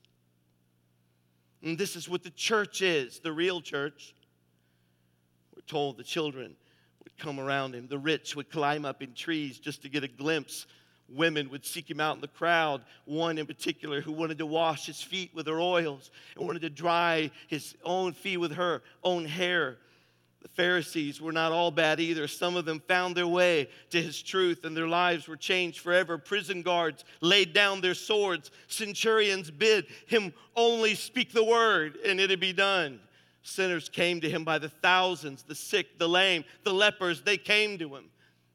And 1.61 1.77
this 1.77 1.95
is 1.95 2.09
what 2.09 2.23
the 2.23 2.31
church 2.31 2.81
is, 2.81 3.19
the 3.19 3.31
real 3.31 3.61
church. 3.61 4.13
We're 5.55 5.61
told 5.61 5.97
the 5.97 6.03
children 6.03 6.55
would 7.03 7.17
come 7.17 7.39
around 7.39 7.75
him, 7.75 7.87
the 7.87 7.97
rich 7.97 8.35
would 8.35 8.49
climb 8.49 8.85
up 8.85 9.01
in 9.01 9.13
trees 9.13 9.59
just 9.59 9.81
to 9.83 9.89
get 9.89 10.03
a 10.03 10.07
glimpse 10.07 10.65
women 11.15 11.49
would 11.49 11.65
seek 11.65 11.89
him 11.89 11.99
out 11.99 12.15
in 12.15 12.21
the 12.21 12.27
crowd. 12.27 12.83
One 13.05 13.37
in 13.37 13.45
particular 13.45 14.01
who 14.01 14.11
wanted 14.11 14.37
to 14.39 14.45
wash 14.45 14.85
his 14.85 15.01
feet 15.01 15.31
with 15.33 15.47
her 15.47 15.59
oils 15.59 16.11
and 16.35 16.45
wanted 16.45 16.61
to 16.63 16.69
dry 16.69 17.31
his 17.47 17.75
own 17.83 18.13
feet 18.13 18.37
with 18.37 18.53
her 18.53 18.81
own 19.03 19.25
hair. 19.25 19.77
The 20.41 20.49
Pharisees 20.49 21.21
were 21.21 21.31
not 21.31 21.53
all 21.53 21.71
bad 21.71 22.01
either. 22.01 22.27
Some 22.27 22.57
of 22.57 22.65
them 22.65 22.81
found 22.81 23.15
their 23.15 23.27
way 23.27 23.69
to 23.91 24.01
his 24.01 24.21
truth 24.21 24.65
and 24.65 24.75
their 24.75 24.89
lives 24.89 25.27
were 25.27 25.37
changed 25.37 25.79
forever. 25.79 26.17
Prison 26.17 26.61
guards 26.61 27.05
laid 27.21 27.53
down 27.53 27.79
their 27.79 27.93
swords. 27.93 28.51
Centurions 28.67 29.49
bid 29.49 29.85
him 30.05 30.33
only 30.55 30.95
speak 30.95 31.31
the 31.31 31.43
word 31.43 31.97
and 32.05 32.19
it'd 32.19 32.41
be 32.41 32.53
done. 32.53 32.99
Sinners 33.41 33.87
came 33.87 34.19
to 34.21 34.29
him 34.29 34.43
by 34.43 34.57
the 34.57 34.69
thousands 34.69 35.43
the 35.43 35.55
sick, 35.55 35.97
the 35.97 36.07
lame, 36.07 36.43
the 36.63 36.73
lepers, 36.73 37.21
they 37.21 37.37
came 37.37 37.77
to 37.77 37.95
him 37.95 38.05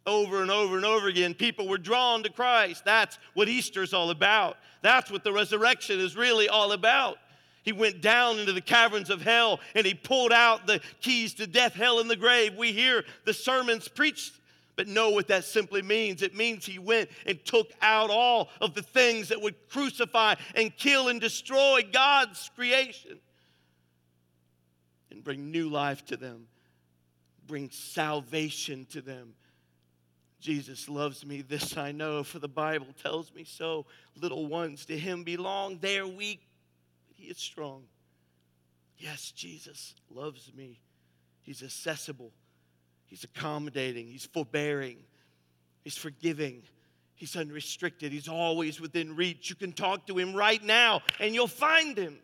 over 0.07 0.43
and 0.43 0.51
over 0.51 0.77
and 0.77 0.85
over 0.85 1.09
again. 1.09 1.35
People 1.35 1.69
were 1.69 1.79
drawn 1.79 2.23
to 2.23 2.31
Christ. 2.31 2.85
That's 2.85 3.19
what 3.35 3.49
Easter's 3.49 3.93
all 3.93 4.11
about. 4.11 4.57
That's 4.83 5.11
what 5.11 5.25
the 5.25 5.33
resurrection 5.33 6.01
is 6.01 6.17
really 6.17 6.49
all 6.49 6.73
about. 6.73 7.19
He 7.63 7.73
went 7.73 8.01
down 8.01 8.39
into 8.39 8.53
the 8.53 8.63
caverns 8.63 9.11
of 9.11 9.21
hell 9.21 9.61
and 9.75 9.85
he 9.85 9.93
pulled 9.93 10.33
out 10.33 10.67
the 10.67 10.81
keys 11.01 11.35
to 11.35 11.47
death, 11.47 11.75
hell, 11.75 12.01
and 12.01 12.09
the 12.09 12.17
grave. 12.17 12.55
We 12.55 12.73
hear 12.73 13.05
the 13.27 13.35
sermons 13.35 13.89
preached, 13.89 14.33
but 14.77 14.89
know 14.89 15.11
what 15.11 15.29
that 15.29 15.45
simply 15.45 15.83
means. 15.83 16.23
It 16.23 16.35
means 16.35 16.65
he 16.65 16.79
went 16.79 17.11
and 17.27 17.45
took 17.45 17.71
out 17.83 18.09
all 18.09 18.49
of 18.63 18.75
the 18.75 18.83
things 18.83 19.29
that 19.29 19.43
would 19.43 19.55
crucify 19.69 20.37
and 20.55 20.75
kill 20.75 21.09
and 21.09 21.21
destroy 21.21 21.83
God's 21.93 22.51
creation 22.55 23.19
and 25.11 25.23
bring 25.23 25.51
new 25.51 25.69
life 25.69 26.07
to 26.07 26.17
them, 26.17 26.47
bring 27.47 27.69
salvation 27.71 28.87
to 28.93 29.03
them 29.03 29.35
Jesus 30.41 30.89
loves 30.89 31.27
me, 31.27 31.43
this 31.43 31.77
I 31.77 31.91
know, 31.91 32.23
for 32.23 32.39
the 32.39 32.49
Bible 32.49 32.87
tells 33.03 33.35
me 33.35 33.45
so. 33.45 33.87
Little 34.21 34.47
ones 34.47 34.87
to 34.87 34.97
him 34.97 35.25
belong. 35.25 35.79
They 35.81 35.99
are 35.99 36.07
weak, 36.07 36.41
but 37.09 37.17
he 37.17 37.25
is 37.29 37.39
strong. 37.39 37.85
Yes, 38.97 39.33
Jesus 39.33 39.95
loves 40.11 40.53
me. 40.57 40.81
He's 41.43 41.63
accessible, 41.63 42.33
he's 43.07 43.25
accommodating, 43.25 44.07
he's 44.07 44.27
forbearing, 44.27 44.99
he's 45.83 45.97
forgiving. 45.97 46.63
He's 47.15 47.35
unrestricted. 47.35 48.13
He's 48.13 48.29
always 48.29 48.81
within 48.81 49.17
reach. 49.17 49.51
You 49.51 49.57
can 49.57 49.73
talk 49.73 50.07
to 50.07 50.17
him 50.17 50.35
right 50.35 50.63
now 50.63 51.03
and 51.19 51.35
you'll 51.35 51.49
find 51.49 51.99
him. 51.99 52.17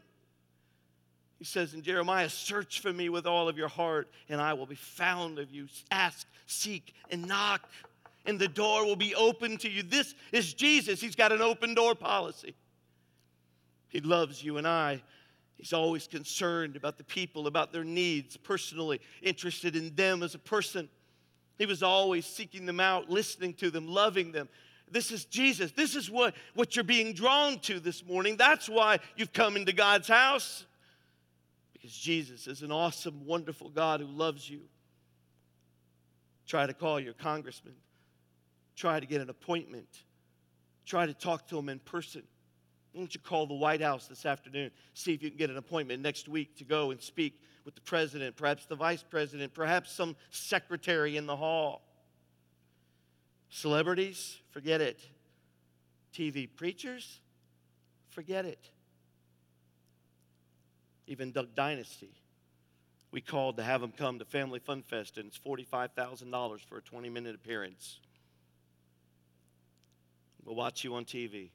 He 1.37 1.45
says 1.45 1.75
in 1.75 1.83
Jeremiah, 1.83 2.29
Search 2.29 2.79
for 2.79 2.93
me 2.93 3.09
with 3.09 3.27
all 3.27 3.49
of 3.49 3.59
your 3.59 3.67
heart, 3.67 4.09
and 4.29 4.41
I 4.41 4.53
will 4.53 4.67
be 4.67 4.77
found 4.77 5.41
of 5.41 5.51
you. 5.51 5.67
Ask, 5.91 6.29
seek, 6.47 6.95
and 7.11 7.27
knock 7.27 7.69
and 8.27 8.39
the 8.39 8.49
door 8.49 8.85
will 8.85 8.97
be 8.97 9.14
open 9.14 9.57
to 9.59 9.68
you. 9.68 9.83
This 9.83 10.14
is 10.33 10.55
Jesus. 10.55 11.01
He's 11.01 11.16
got 11.16 11.33
an 11.33 11.43
open 11.43 11.75
door 11.75 11.95
policy. 11.95 12.55
He 13.89 14.01
loves 14.01 14.43
you 14.43 14.57
and 14.57 14.66
I. 14.66 15.03
He's 15.57 15.72
always 15.72 16.07
concerned 16.07 16.77
about 16.77 16.99
the 16.99 17.05
people, 17.05 17.47
about 17.47 17.72
their 17.72 17.85
needs, 17.85 18.37
personally 18.37 19.01
interested 19.22 19.77
in 19.77 19.95
them 19.95 20.22
as 20.22 20.35
a 20.35 20.39
person. 20.39 20.89
He 21.59 21.66
was 21.66 21.83
always 21.83 22.27
seeking 22.27 22.66
them 22.66 22.81
out, 22.81 23.09
listening 23.09 23.55
to 23.55 23.70
them, 23.70 23.87
loving 23.87 24.33
them. 24.33 24.49
This 24.91 25.12
is 25.12 25.25
Jesus. 25.25 25.70
This 25.70 25.95
is 25.95 26.11
what, 26.11 26.35
what 26.55 26.75
you're 26.75 26.85
being 26.85 27.12
drawn 27.12 27.59
to 27.61 27.79
this 27.79 28.05
morning. 28.05 28.37
That's 28.37 28.68
why 28.68 28.99
you've 29.16 29.33
come 29.33 29.57
into 29.57 29.72
God's 29.72 30.09
house. 30.09 30.66
Because 31.72 31.93
Jesus 31.93 32.47
is 32.47 32.62
an 32.62 32.72
awesome, 32.72 33.25
wonderful 33.25 33.70
God 33.70 34.01
who 34.01 34.07
loves 34.07 34.49
you. 34.49 34.62
Try 36.47 36.66
to 36.66 36.75
call 36.75 36.99
your 36.99 37.14
congressman 37.14 37.75
try 38.77 39.01
to 39.01 39.07
get 39.07 39.20
an 39.20 39.31
appointment, 39.31 39.89
try 40.85 41.07
to 41.07 41.14
talk 41.14 41.47
to 41.49 41.57
them 41.57 41.68
in 41.68 41.79
person. 41.81 42.22
Why 42.93 43.01
don't 43.01 43.14
you 43.14 43.20
call 43.20 43.47
the 43.47 43.55
White 43.55 43.81
House 43.81 44.07
this 44.07 44.25
afternoon? 44.25 44.70
See 44.95 45.14
if 45.14 45.22
you 45.22 45.31
can 45.31 45.39
get 45.39 45.51
an 45.51 45.57
appointment 45.57 46.03
next 46.03 46.29
week 46.29 46.57
to 46.59 46.64
go 46.64 46.93
and 46.93 47.01
speak 47.01 47.41
with 47.64 47.75
the 47.75 47.81
president, 47.81 48.37
perhaps 48.37 48.66
the 48.66 48.77
vice 48.77 49.03
president, 49.03 49.55
perhaps 49.55 49.91
some 49.91 50.14
secretary 50.31 51.16
in 51.16 51.27
the 51.27 51.35
hall. 51.35 51.83
Celebrities, 53.49 54.39
forget 54.51 54.81
it. 54.81 55.01
TV 56.14 56.49
preachers, 56.55 57.20
forget 58.11 58.45
it. 58.45 58.70
Even 61.07 61.33
Duck 61.33 61.49
Dynasty, 61.55 62.14
we 63.11 63.20
called 63.20 63.57
to 63.57 63.62
have 63.62 63.81
them 63.81 63.93
come 63.97 64.18
to 64.18 64.25
Family 64.25 64.59
Fun 64.59 64.83
Fest, 64.83 65.18
and 65.18 65.27
it's 65.27 65.39
$45,000 65.39 66.61
for 66.61 66.79
a 66.79 66.83
20 66.83 67.09
minute 67.09 67.35
appearance. 67.35 67.99
We'll 70.45 70.55
watch 70.55 70.84
you 70.84 70.95
on 70.95 71.05
TV. 71.05 71.51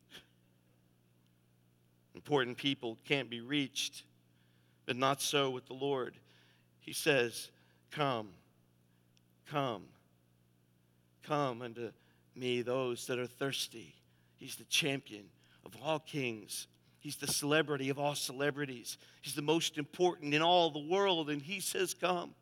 Important 2.16 2.58
people 2.58 2.98
can't 3.06 3.30
be 3.30 3.40
reached, 3.40 4.04
but 4.86 4.96
not 4.96 5.22
so 5.22 5.50
with 5.50 5.68
the 5.68 5.74
Lord. 5.74 6.16
He 6.80 6.94
says, 6.94 7.50
Come, 7.92 8.30
come, 9.50 9.84
come 11.24 11.62
unto 11.62 11.92
me, 12.36 12.62
those 12.62 13.06
that 13.08 13.20
are 13.20 13.28
thirsty. 13.28 13.96
He's 14.38 14.56
the 14.56 14.64
champion 14.66 15.26
of 15.66 15.76
all 15.84 16.00
kings. 16.00 16.68
He's 17.00 17.16
the 17.16 17.28
celebrity 17.28 17.90
of 17.90 18.00
all 18.00 18.16
celebrities. 18.16 18.98
He's 19.22 19.36
the 19.36 19.42
most 19.42 19.78
important 19.78 20.34
in 20.34 20.42
all 20.42 20.70
the 20.72 20.80
world, 20.80 21.30
and 21.30 21.42
he 21.42 21.60
says, 21.60 21.94
Come 21.94 22.34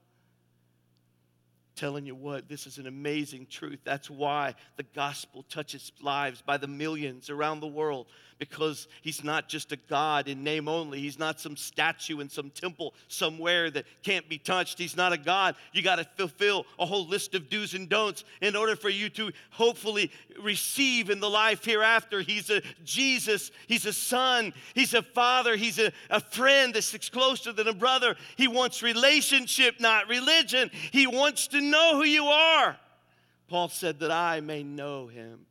telling 1.78 2.06
you 2.06 2.16
what, 2.16 2.50
this 2.50 2.68
is 2.68 2.78
an 2.78 2.88
amazing 2.88 3.48
truth. 3.50 3.80
That's 3.84 4.10
why 4.10 4.56
the 4.76 4.84
gospel 4.84 5.46
touches 5.50 5.92
lives 6.02 6.42
by 6.42 6.58
the 6.58 6.68
millions 6.68 7.30
around 7.30 7.62
the 7.62 7.68
world 7.68 8.08
because 8.40 8.88
he's 9.02 9.24
not 9.24 9.50
just 9.50 9.72
a 9.72 9.78
God 9.78 10.28
in 10.28 10.44
name 10.44 10.68
only. 10.68 11.00
He's 11.00 11.18
not 11.18 11.40
some 11.40 11.58
statue 11.58 12.20
in 12.20 12.30
some 12.30 12.50
temple 12.50 12.94
somewhere 13.08 13.72
that 13.72 13.86
can't 14.04 14.28
be 14.30 14.38
touched. 14.38 14.78
He's 14.78 14.96
not 14.96 15.14
a 15.14 15.18
God. 15.18 15.56
You 15.74 15.82
got 15.82 15.96
to 15.96 16.08
fulfill 16.18 16.66
a 16.78 16.86
whole 16.86 17.08
list 17.08 17.34
of 17.36 17.50
do's 17.50 17.74
and 17.74 17.90
don'ts 17.90 18.24
in 18.42 18.56
order 18.56 18.76
for 18.76 18.90
you 18.90 19.10
to 19.10 19.32
hopefully 19.52 20.12
receive 20.42 21.10
in 21.10 21.20
the 21.20 21.30
life 21.30 21.66
hereafter. 21.66 22.22
He's 22.22 22.50
a 22.50 22.62
Jesus. 22.84 23.52
He's 23.68 23.86
a 23.86 23.94
son. 23.94 24.54
He's 24.76 24.94
a 24.94 25.02
father. 25.02 25.56
He's 25.56 25.80
a, 25.80 25.92
a 26.10 26.20
friend 26.20 26.74
that 26.74 26.84
closer 27.12 27.52
than 27.52 27.68
a 27.68 27.74
brother. 27.74 28.16
He 28.36 28.48
wants 28.48 28.84
relationship, 28.84 29.80
not 29.80 30.08
religion. 30.08 30.70
He 30.92 31.08
wants 31.08 31.48
to 31.50 31.62
know 31.62 31.96
who 31.96 32.04
you 32.04 32.26
are. 32.26 32.78
Paul 33.48 33.70
said 33.70 34.00
that 34.00 34.12
I 34.12 34.42
may 34.42 34.64
know 34.64 35.08
him 35.08 35.46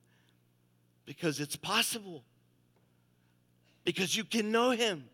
because 1.07 1.41
it's 1.41 1.57
possible 1.57 2.25
because 3.87 4.15
you 4.15 4.25
can 4.25 4.53
know 4.53 4.71
him. 4.71 5.05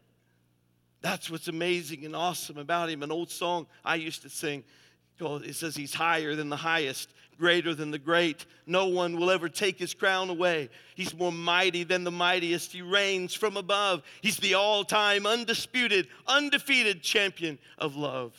That's 1.02 1.30
what's 1.30 1.46
amazing 1.46 2.04
and 2.04 2.16
awesome 2.16 2.58
about 2.58 2.90
him. 2.90 3.04
An 3.04 3.12
old 3.12 3.30
song 3.30 3.68
I 3.84 3.94
used 3.94 4.22
to 4.22 4.28
sing 4.28 4.64
it 5.20 5.54
says, 5.54 5.76
He's 5.76 5.94
higher 5.94 6.34
than 6.34 6.48
the 6.48 6.56
highest, 6.56 7.10
greater 7.38 7.74
than 7.74 7.90
the 7.90 7.98
great. 7.98 8.44
No 8.66 8.86
one 8.86 9.16
will 9.16 9.30
ever 9.30 9.48
take 9.48 9.78
his 9.78 9.94
crown 9.94 10.30
away. 10.30 10.68
He's 10.94 11.16
more 11.16 11.32
mighty 11.32 11.84
than 11.84 12.04
the 12.04 12.10
mightiest. 12.10 12.72
He 12.72 12.82
reigns 12.82 13.34
from 13.34 13.56
above. 13.56 14.02
He's 14.20 14.38
the 14.38 14.54
all 14.54 14.84
time, 14.84 15.26
undisputed, 15.26 16.08
undefeated 16.26 17.02
champion 17.02 17.58
of 17.78 17.94
love. 17.94 18.32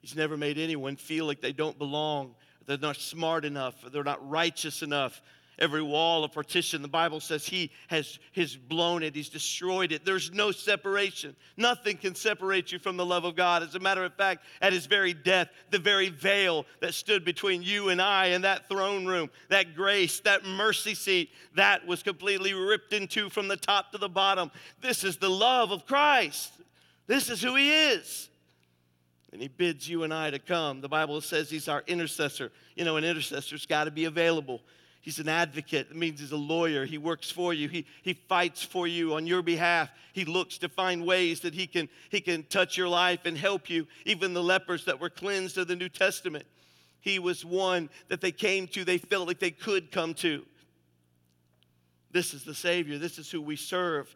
He's 0.00 0.16
never 0.16 0.36
made 0.36 0.58
anyone 0.58 0.96
feel 0.96 1.26
like 1.26 1.40
they 1.40 1.52
don't 1.52 1.78
belong, 1.78 2.34
they're 2.66 2.78
not 2.78 2.96
smart 2.96 3.44
enough, 3.44 3.74
they're 3.92 4.02
not 4.02 4.28
righteous 4.28 4.82
enough, 4.82 5.22
every 5.62 5.80
wall 5.80 6.24
of 6.24 6.32
partition. 6.32 6.82
The 6.82 6.88
Bible 6.88 7.20
says 7.20 7.46
he 7.46 7.70
has, 7.86 8.18
has 8.34 8.56
blown 8.56 9.04
it, 9.04 9.14
he's 9.14 9.28
destroyed 9.28 9.92
it. 9.92 10.04
There's 10.04 10.32
no 10.32 10.50
separation. 10.50 11.36
Nothing 11.56 11.96
can 11.96 12.16
separate 12.16 12.72
you 12.72 12.80
from 12.80 12.96
the 12.96 13.06
love 13.06 13.24
of 13.24 13.36
God. 13.36 13.62
As 13.62 13.76
a 13.76 13.80
matter 13.80 14.04
of 14.04 14.12
fact, 14.14 14.44
at 14.60 14.72
his 14.72 14.86
very 14.86 15.14
death, 15.14 15.48
the 15.70 15.78
very 15.78 16.08
veil 16.08 16.66
that 16.80 16.94
stood 16.94 17.24
between 17.24 17.62
you 17.62 17.90
and 17.90 18.02
I 18.02 18.26
in 18.26 18.42
that 18.42 18.68
throne 18.68 19.06
room, 19.06 19.30
that 19.48 19.76
grace, 19.76 20.18
that 20.20 20.44
mercy 20.44 20.94
seat, 20.94 21.30
that 21.54 21.86
was 21.86 22.02
completely 22.02 22.52
ripped 22.52 22.92
into 22.92 23.30
from 23.30 23.46
the 23.46 23.56
top 23.56 23.92
to 23.92 23.98
the 23.98 24.08
bottom. 24.08 24.50
This 24.80 25.04
is 25.04 25.16
the 25.16 25.30
love 25.30 25.70
of 25.70 25.86
Christ. 25.86 26.52
This 27.06 27.30
is 27.30 27.40
who 27.40 27.54
he 27.54 27.72
is. 27.72 28.28
And 29.32 29.40
he 29.40 29.48
bids 29.48 29.88
you 29.88 30.02
and 30.02 30.12
I 30.12 30.30
to 30.30 30.38
come. 30.38 30.80
The 30.80 30.88
Bible 30.88 31.20
says 31.20 31.48
he's 31.48 31.68
our 31.68 31.82
intercessor. 31.86 32.52
You 32.74 32.84
know, 32.84 32.96
an 32.96 33.04
intercessor's 33.04 33.64
got 33.64 33.84
to 33.84 33.90
be 33.90 34.04
available. 34.04 34.60
He's 35.02 35.18
an 35.18 35.28
advocate. 35.28 35.88
It 35.90 35.96
means 35.96 36.20
he's 36.20 36.30
a 36.30 36.36
lawyer. 36.36 36.84
He 36.84 36.96
works 36.96 37.28
for 37.28 37.52
you. 37.52 37.68
He, 37.68 37.86
he 38.02 38.14
fights 38.14 38.62
for 38.62 38.86
you 38.86 39.14
on 39.14 39.26
your 39.26 39.42
behalf. 39.42 39.90
He 40.12 40.24
looks 40.24 40.58
to 40.58 40.68
find 40.68 41.04
ways 41.04 41.40
that 41.40 41.54
he 41.54 41.66
can, 41.66 41.88
he 42.08 42.20
can 42.20 42.44
touch 42.44 42.76
your 42.76 42.86
life 42.88 43.20
and 43.24 43.36
help 43.36 43.68
you. 43.68 43.88
Even 44.06 44.32
the 44.32 44.42
lepers 44.42 44.84
that 44.84 45.00
were 45.00 45.10
cleansed 45.10 45.58
of 45.58 45.66
the 45.66 45.74
New 45.74 45.88
Testament, 45.88 46.46
he 47.00 47.18
was 47.18 47.44
one 47.44 47.90
that 48.08 48.20
they 48.20 48.30
came 48.30 48.68
to, 48.68 48.84
they 48.84 48.98
felt 48.98 49.26
like 49.26 49.40
they 49.40 49.50
could 49.50 49.90
come 49.90 50.14
to. 50.14 50.44
This 52.12 52.32
is 52.32 52.44
the 52.44 52.54
Savior. 52.54 52.96
This 52.96 53.18
is 53.18 53.28
who 53.28 53.42
we 53.42 53.56
serve. 53.56 54.14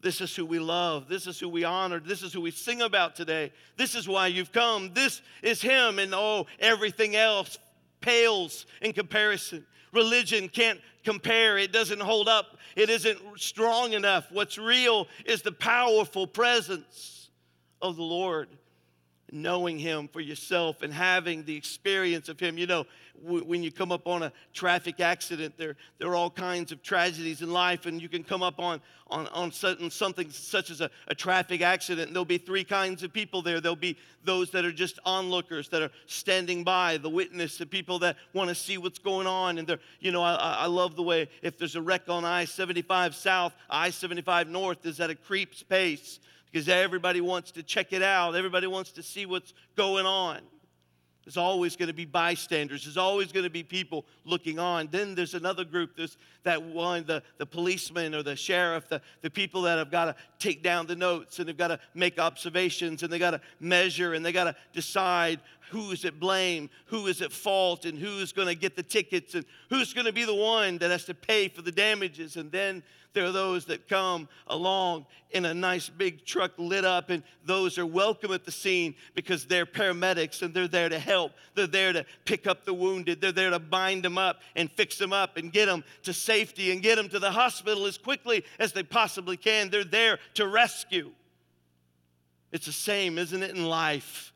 This 0.00 0.20
is 0.20 0.34
who 0.36 0.46
we 0.46 0.60
love. 0.60 1.08
This 1.08 1.26
is 1.26 1.40
who 1.40 1.48
we 1.48 1.64
honor. 1.64 1.98
This 1.98 2.22
is 2.22 2.32
who 2.32 2.40
we 2.40 2.52
sing 2.52 2.82
about 2.82 3.16
today. 3.16 3.50
This 3.76 3.96
is 3.96 4.06
why 4.06 4.28
you've 4.28 4.52
come. 4.52 4.94
This 4.94 5.22
is 5.42 5.60
Him. 5.60 5.98
And 5.98 6.14
oh, 6.14 6.46
everything 6.60 7.16
else 7.16 7.58
pales 8.00 8.64
in 8.80 8.92
comparison. 8.92 9.66
Religion 9.92 10.48
can't 10.48 10.80
compare, 11.04 11.58
it 11.58 11.72
doesn't 11.72 12.00
hold 12.00 12.28
up, 12.28 12.58
it 12.76 12.90
isn't 12.90 13.18
strong 13.36 13.92
enough. 13.92 14.30
What's 14.30 14.58
real 14.58 15.08
is 15.24 15.42
the 15.42 15.52
powerful 15.52 16.26
presence 16.26 17.30
of 17.82 17.96
the 17.96 18.02
Lord. 18.02 18.48
Knowing 19.32 19.78
Him 19.78 20.08
for 20.08 20.20
yourself 20.20 20.82
and 20.82 20.92
having 20.92 21.44
the 21.44 21.56
experience 21.56 22.28
of 22.28 22.40
Him. 22.40 22.58
You 22.58 22.66
know, 22.66 22.86
when 23.22 23.62
you 23.62 23.70
come 23.70 23.92
up 23.92 24.06
on 24.06 24.22
a 24.22 24.32
traffic 24.54 25.00
accident, 25.00 25.54
there, 25.56 25.76
there 25.98 26.08
are 26.08 26.16
all 26.16 26.30
kinds 26.30 26.72
of 26.72 26.82
tragedies 26.82 27.42
in 27.42 27.52
life, 27.52 27.86
and 27.86 28.00
you 28.00 28.08
can 28.08 28.24
come 28.24 28.42
up 28.42 28.58
on, 28.58 28.80
on, 29.08 29.26
on 29.28 29.52
something, 29.52 29.90
something 29.90 30.30
such 30.30 30.70
as 30.70 30.80
a, 30.80 30.90
a 31.08 31.14
traffic 31.14 31.60
accident, 31.60 32.08
and 32.08 32.16
there'll 32.16 32.24
be 32.24 32.38
three 32.38 32.64
kinds 32.64 33.02
of 33.02 33.12
people 33.12 33.42
there. 33.42 33.60
There'll 33.60 33.76
be 33.76 33.96
those 34.24 34.50
that 34.50 34.64
are 34.64 34.72
just 34.72 34.98
onlookers, 35.04 35.68
that 35.68 35.82
are 35.82 35.90
standing 36.06 36.64
by, 36.64 36.96
the 36.96 37.10
witness, 37.10 37.58
the 37.58 37.66
people 37.66 37.98
that 38.00 38.16
want 38.32 38.48
to 38.48 38.54
see 38.54 38.78
what's 38.78 38.98
going 38.98 39.26
on. 39.26 39.58
And 39.58 39.66
they're, 39.66 39.80
you 40.00 40.12
know, 40.12 40.22
I, 40.22 40.34
I 40.34 40.66
love 40.66 40.96
the 40.96 41.02
way 41.02 41.28
if 41.42 41.58
there's 41.58 41.76
a 41.76 41.82
wreck 41.82 42.08
on 42.08 42.24
I 42.24 42.44
75 42.46 43.14
South, 43.14 43.54
I 43.68 43.90
75 43.90 44.48
North 44.48 44.86
is 44.86 45.00
at 45.00 45.10
a 45.10 45.14
creep's 45.14 45.62
pace 45.62 46.20
because 46.50 46.68
everybody 46.68 47.20
wants 47.20 47.52
to 47.52 47.62
check 47.62 47.92
it 47.92 48.02
out, 48.02 48.34
everybody 48.34 48.66
wants 48.66 48.92
to 48.92 49.02
see 49.02 49.26
what's 49.26 49.54
going 49.76 50.06
on. 50.06 50.40
There's 51.24 51.36
always 51.36 51.76
going 51.76 51.88
to 51.88 51.94
be 51.94 52.06
bystanders. 52.06 52.84
There's 52.84 52.96
always 52.96 53.30
going 53.30 53.44
to 53.44 53.50
be 53.50 53.62
people 53.62 54.06
looking 54.24 54.58
on. 54.58 54.88
Then 54.90 55.14
there's 55.14 55.34
another 55.34 55.64
group, 55.64 55.96
there's 55.96 56.16
that 56.44 56.62
one, 56.62 57.04
the, 57.04 57.22
the 57.36 57.44
policeman 57.44 58.14
or 58.14 58.22
the 58.22 58.34
sheriff, 58.34 58.88
the, 58.88 59.02
the 59.20 59.30
people 59.30 59.62
that 59.62 59.76
have 59.76 59.90
got 59.90 60.06
to 60.06 60.16
take 60.38 60.62
down 60.62 60.86
the 60.86 60.96
notes 60.96 61.38
and 61.38 61.46
they've 61.46 61.56
got 61.56 61.68
to 61.68 61.78
make 61.94 62.18
observations 62.18 63.02
and 63.02 63.12
they 63.12 63.18
got 63.18 63.32
to 63.32 63.40
measure 63.60 64.14
and 64.14 64.24
they 64.24 64.32
got 64.32 64.44
to 64.44 64.56
decide 64.72 65.40
who 65.70 65.92
is 65.92 66.04
at 66.04 66.18
blame, 66.18 66.68
who 66.86 67.06
is 67.06 67.22
at 67.22 67.32
fault, 67.32 67.84
and 67.84 67.96
who 67.98 68.18
is 68.18 68.32
going 68.32 68.48
to 68.48 68.56
get 68.56 68.74
the 68.74 68.82
tickets 68.82 69.34
and 69.34 69.44
who's 69.68 69.92
going 69.92 70.06
to 70.06 70.12
be 70.12 70.24
the 70.24 70.34
one 70.34 70.78
that 70.78 70.90
has 70.90 71.04
to 71.04 71.14
pay 71.14 71.48
for 71.48 71.62
the 71.62 71.70
damages. 71.70 72.36
And 72.36 72.50
then 72.50 72.82
there 73.12 73.24
are 73.24 73.32
those 73.32 73.64
that 73.66 73.88
come 73.88 74.28
along 74.46 75.06
in 75.30 75.44
a 75.44 75.54
nice 75.54 75.88
big 75.88 76.24
truck 76.24 76.52
lit 76.58 76.84
up, 76.84 77.10
and 77.10 77.22
those 77.44 77.78
are 77.78 77.86
welcome 77.86 78.32
at 78.32 78.44
the 78.44 78.52
scene 78.52 78.94
because 79.14 79.46
they're 79.46 79.66
paramedics 79.66 80.42
and 80.42 80.54
they're 80.54 80.68
there 80.68 80.88
to 80.88 80.98
help. 80.98 81.32
They're 81.54 81.66
there 81.66 81.92
to 81.92 82.04
pick 82.24 82.46
up 82.46 82.64
the 82.64 82.74
wounded. 82.74 83.20
They're 83.20 83.32
there 83.32 83.50
to 83.50 83.58
bind 83.58 84.04
them 84.04 84.18
up 84.18 84.40
and 84.54 84.70
fix 84.70 84.98
them 84.98 85.12
up 85.12 85.36
and 85.36 85.52
get 85.52 85.66
them 85.66 85.84
to 86.04 86.12
safety 86.12 86.72
and 86.72 86.82
get 86.82 86.96
them 86.96 87.08
to 87.08 87.18
the 87.18 87.30
hospital 87.30 87.86
as 87.86 87.98
quickly 87.98 88.44
as 88.58 88.72
they 88.72 88.82
possibly 88.82 89.36
can. 89.36 89.70
They're 89.70 89.84
there 89.84 90.18
to 90.34 90.46
rescue. 90.46 91.10
It's 92.52 92.66
the 92.66 92.72
same, 92.72 93.18
isn't 93.18 93.42
it, 93.42 93.50
in 93.50 93.64
life? 93.64 94.32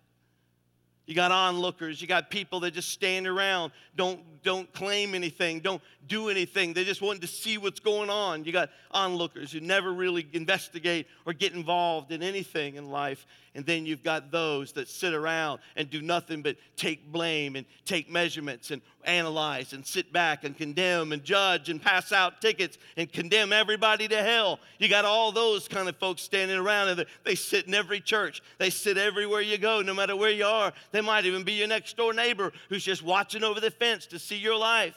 You 1.06 1.14
got 1.14 1.32
onlookers, 1.32 2.00
you 2.00 2.08
got 2.08 2.30
people 2.30 2.60
that 2.60 2.72
just 2.72 2.88
stand 2.88 3.26
around, 3.26 3.72
don't, 3.94 4.20
don't 4.44 4.72
claim 4.72 5.14
anything, 5.14 5.60
don't 5.60 5.82
do 6.06 6.28
anything. 6.28 6.72
They 6.72 6.84
just 6.84 7.02
want 7.02 7.20
to 7.22 7.26
see 7.26 7.58
what's 7.58 7.80
going 7.80 8.10
on. 8.10 8.44
You 8.44 8.52
got 8.52 8.70
onlookers 8.90 9.52
who 9.52 9.60
never 9.60 9.92
really 9.92 10.26
investigate 10.32 11.06
or 11.26 11.32
get 11.32 11.52
involved 11.54 12.12
in 12.12 12.22
anything 12.22 12.76
in 12.76 12.90
life. 12.90 13.26
And 13.56 13.64
then 13.64 13.86
you've 13.86 14.02
got 14.02 14.32
those 14.32 14.72
that 14.72 14.88
sit 14.88 15.14
around 15.14 15.60
and 15.76 15.88
do 15.88 16.02
nothing 16.02 16.42
but 16.42 16.56
take 16.76 17.12
blame 17.12 17.54
and 17.54 17.64
take 17.84 18.10
measurements 18.10 18.72
and 18.72 18.82
analyze 19.04 19.72
and 19.72 19.86
sit 19.86 20.12
back 20.12 20.42
and 20.42 20.56
condemn 20.56 21.12
and 21.12 21.22
judge 21.22 21.68
and 21.68 21.80
pass 21.80 22.10
out 22.10 22.40
tickets 22.40 22.78
and 22.96 23.12
condemn 23.12 23.52
everybody 23.52 24.08
to 24.08 24.22
hell. 24.22 24.58
You 24.78 24.88
got 24.88 25.04
all 25.04 25.30
those 25.30 25.68
kind 25.68 25.88
of 25.88 25.96
folks 25.96 26.22
standing 26.22 26.58
around 26.58 26.88
and 26.88 27.06
they 27.22 27.36
sit 27.36 27.66
in 27.68 27.74
every 27.74 28.00
church. 28.00 28.42
They 28.58 28.70
sit 28.70 28.98
everywhere 28.98 29.40
you 29.40 29.56
go, 29.56 29.82
no 29.82 29.94
matter 29.94 30.16
where 30.16 30.30
you 30.30 30.46
are. 30.46 30.72
They 30.90 31.00
might 31.00 31.24
even 31.24 31.44
be 31.44 31.52
your 31.52 31.68
next 31.68 31.96
door 31.96 32.12
neighbor 32.12 32.52
who's 32.68 32.84
just 32.84 33.04
watching 33.04 33.44
over 33.44 33.60
the 33.60 33.70
fence 33.70 34.06
to 34.06 34.18
see 34.18 34.33
your 34.36 34.56
life. 34.56 34.96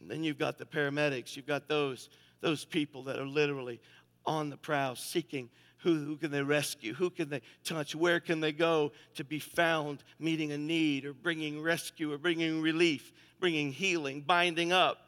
And 0.00 0.10
then 0.10 0.24
you've 0.24 0.38
got 0.38 0.58
the 0.58 0.64
paramedics, 0.64 1.36
you've 1.36 1.46
got 1.46 1.68
those, 1.68 2.08
those 2.40 2.64
people 2.64 3.04
that 3.04 3.18
are 3.18 3.26
literally 3.26 3.80
on 4.26 4.50
the 4.50 4.56
prowl 4.56 4.96
seeking 4.96 5.48
who, 5.82 6.04
who 6.04 6.16
can 6.16 6.30
they 6.30 6.42
rescue? 6.42 6.94
Who 6.94 7.10
can 7.10 7.28
they 7.28 7.42
touch? 7.64 7.94
Where 7.94 8.20
can 8.20 8.40
they 8.40 8.52
go 8.52 8.92
to 9.16 9.24
be 9.24 9.40
found 9.40 10.04
meeting 10.18 10.52
a 10.52 10.58
need 10.58 11.04
or 11.04 11.12
bringing 11.12 11.60
rescue 11.60 12.12
or 12.12 12.18
bringing 12.18 12.62
relief, 12.62 13.12
bringing 13.40 13.72
healing, 13.72 14.20
binding 14.20 14.72
up? 14.72 14.98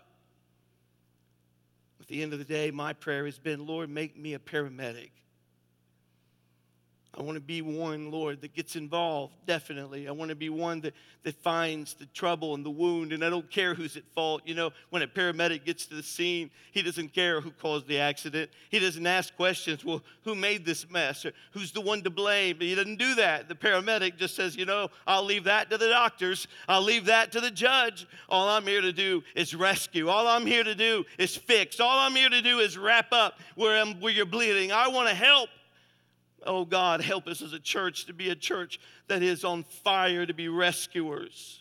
At 2.01 2.09
the 2.09 2.23
end 2.23 2.33
of 2.33 2.41
the 2.41 2.45
day, 2.45 2.71
my 2.73 2.93
prayer 2.93 3.25
has 3.25 3.39
been 3.39 3.67
Lord, 3.67 3.89
make 3.89 4.19
me 4.19 4.35
a 4.35 4.39
paramedic. 4.39 5.11
I 7.17 7.23
want 7.23 7.37
to 7.37 7.41
be 7.41 7.63
one, 7.63 8.11
Lord, 8.11 8.41
that 8.41 8.55
gets 8.55 8.75
involved, 8.75 9.35
definitely. 9.47 10.09
I 10.09 10.11
want 10.11 10.31
to 10.31 10.35
be 10.35 10.49
one 10.49 10.81
that, 10.81 10.95
that 11.23 11.37
finds 11.43 11.95
the 11.95 12.07
trouble 12.07 12.55
and 12.55 12.67
the 12.67 12.71
wound, 12.71 13.13
and 13.13 13.25
I 13.25 13.31
don't 13.31 13.49
care 13.49 13.73
who's 13.73 13.97
at 13.97 14.03
fault. 14.15 14.43
You 14.45 14.55
know, 14.55 14.73
when 14.91 15.03
a 15.03 15.07
paramedic 15.07 15.65
gets 15.65 15.87
to 15.87 15.95
the 15.95 16.03
scene, 16.03 16.51
he 16.73 16.83
doesn't 16.83 17.15
care 17.15 17.41
who 17.41 17.53
caused 17.53 17.87
the 17.87 18.01
accident. 18.01 18.51
He 18.69 18.81
doesn't 18.81 19.07
ask 19.07 19.35
questions, 19.37 19.85
well, 19.85 20.03
who 20.25 20.35
made 20.35 20.65
this 20.65 20.91
mess, 20.91 21.25
or 21.25 21.33
who's 21.53 21.71
the 21.71 21.81
one 21.81 22.03
to 22.03 22.11
blame? 22.11 22.57
But 22.59 22.67
he 22.67 22.75
doesn't 22.75 22.99
do 22.99 23.15
that. 23.15 23.49
The 23.49 23.55
paramedic 23.55 24.17
just 24.17 24.35
says, 24.35 24.57
you 24.57 24.65
know, 24.65 24.89
I'll 25.07 25.25
leave 25.25 25.45
that 25.45 25.71
to 25.71 25.79
the 25.79 25.89
doctors, 25.89 26.49
I'll 26.69 26.83
leave 26.83 27.05
that 27.07 27.31
to 27.33 27.41
the 27.41 27.51
judge. 27.51 28.09
All 28.29 28.49
I'm 28.49 28.67
here 28.67 28.81
to 28.81 28.93
do 28.93 29.23
is 29.37 29.55
rescue. 29.55 30.09
All 30.09 30.27
I'm 30.27 30.47
here 30.47 30.65
to 30.65 30.75
do 30.75 31.05
is 31.17 31.37
fix. 31.37 31.79
All 31.79 31.99
I'm 32.01 32.17
here 32.17 32.31
to 32.31 32.43
do 32.43 32.59
is 32.59 32.77
wrap 32.77 33.13
up 33.13 33.39
where, 33.55 33.81
I'm, 33.81 34.01
where 34.01 34.13
you're 34.13 34.27
bleeding. 34.27 34.73
I 34.73 34.89
want 34.89 35.09
to 35.09 35.15
help. 35.15 35.49
Oh 36.47 36.65
God, 36.65 37.01
help 37.01 37.27
us 37.27 37.43
as 37.43 37.53
a 37.53 37.59
church 37.59 38.07
to 38.07 38.13
be 38.13 38.31
a 38.31 38.35
church 38.35 38.79
that 39.09 39.23
is 39.23 39.45
on 39.45 39.65
fire 39.65 40.27
to 40.27 40.35
be 40.35 40.49
rescuers. 40.49 41.61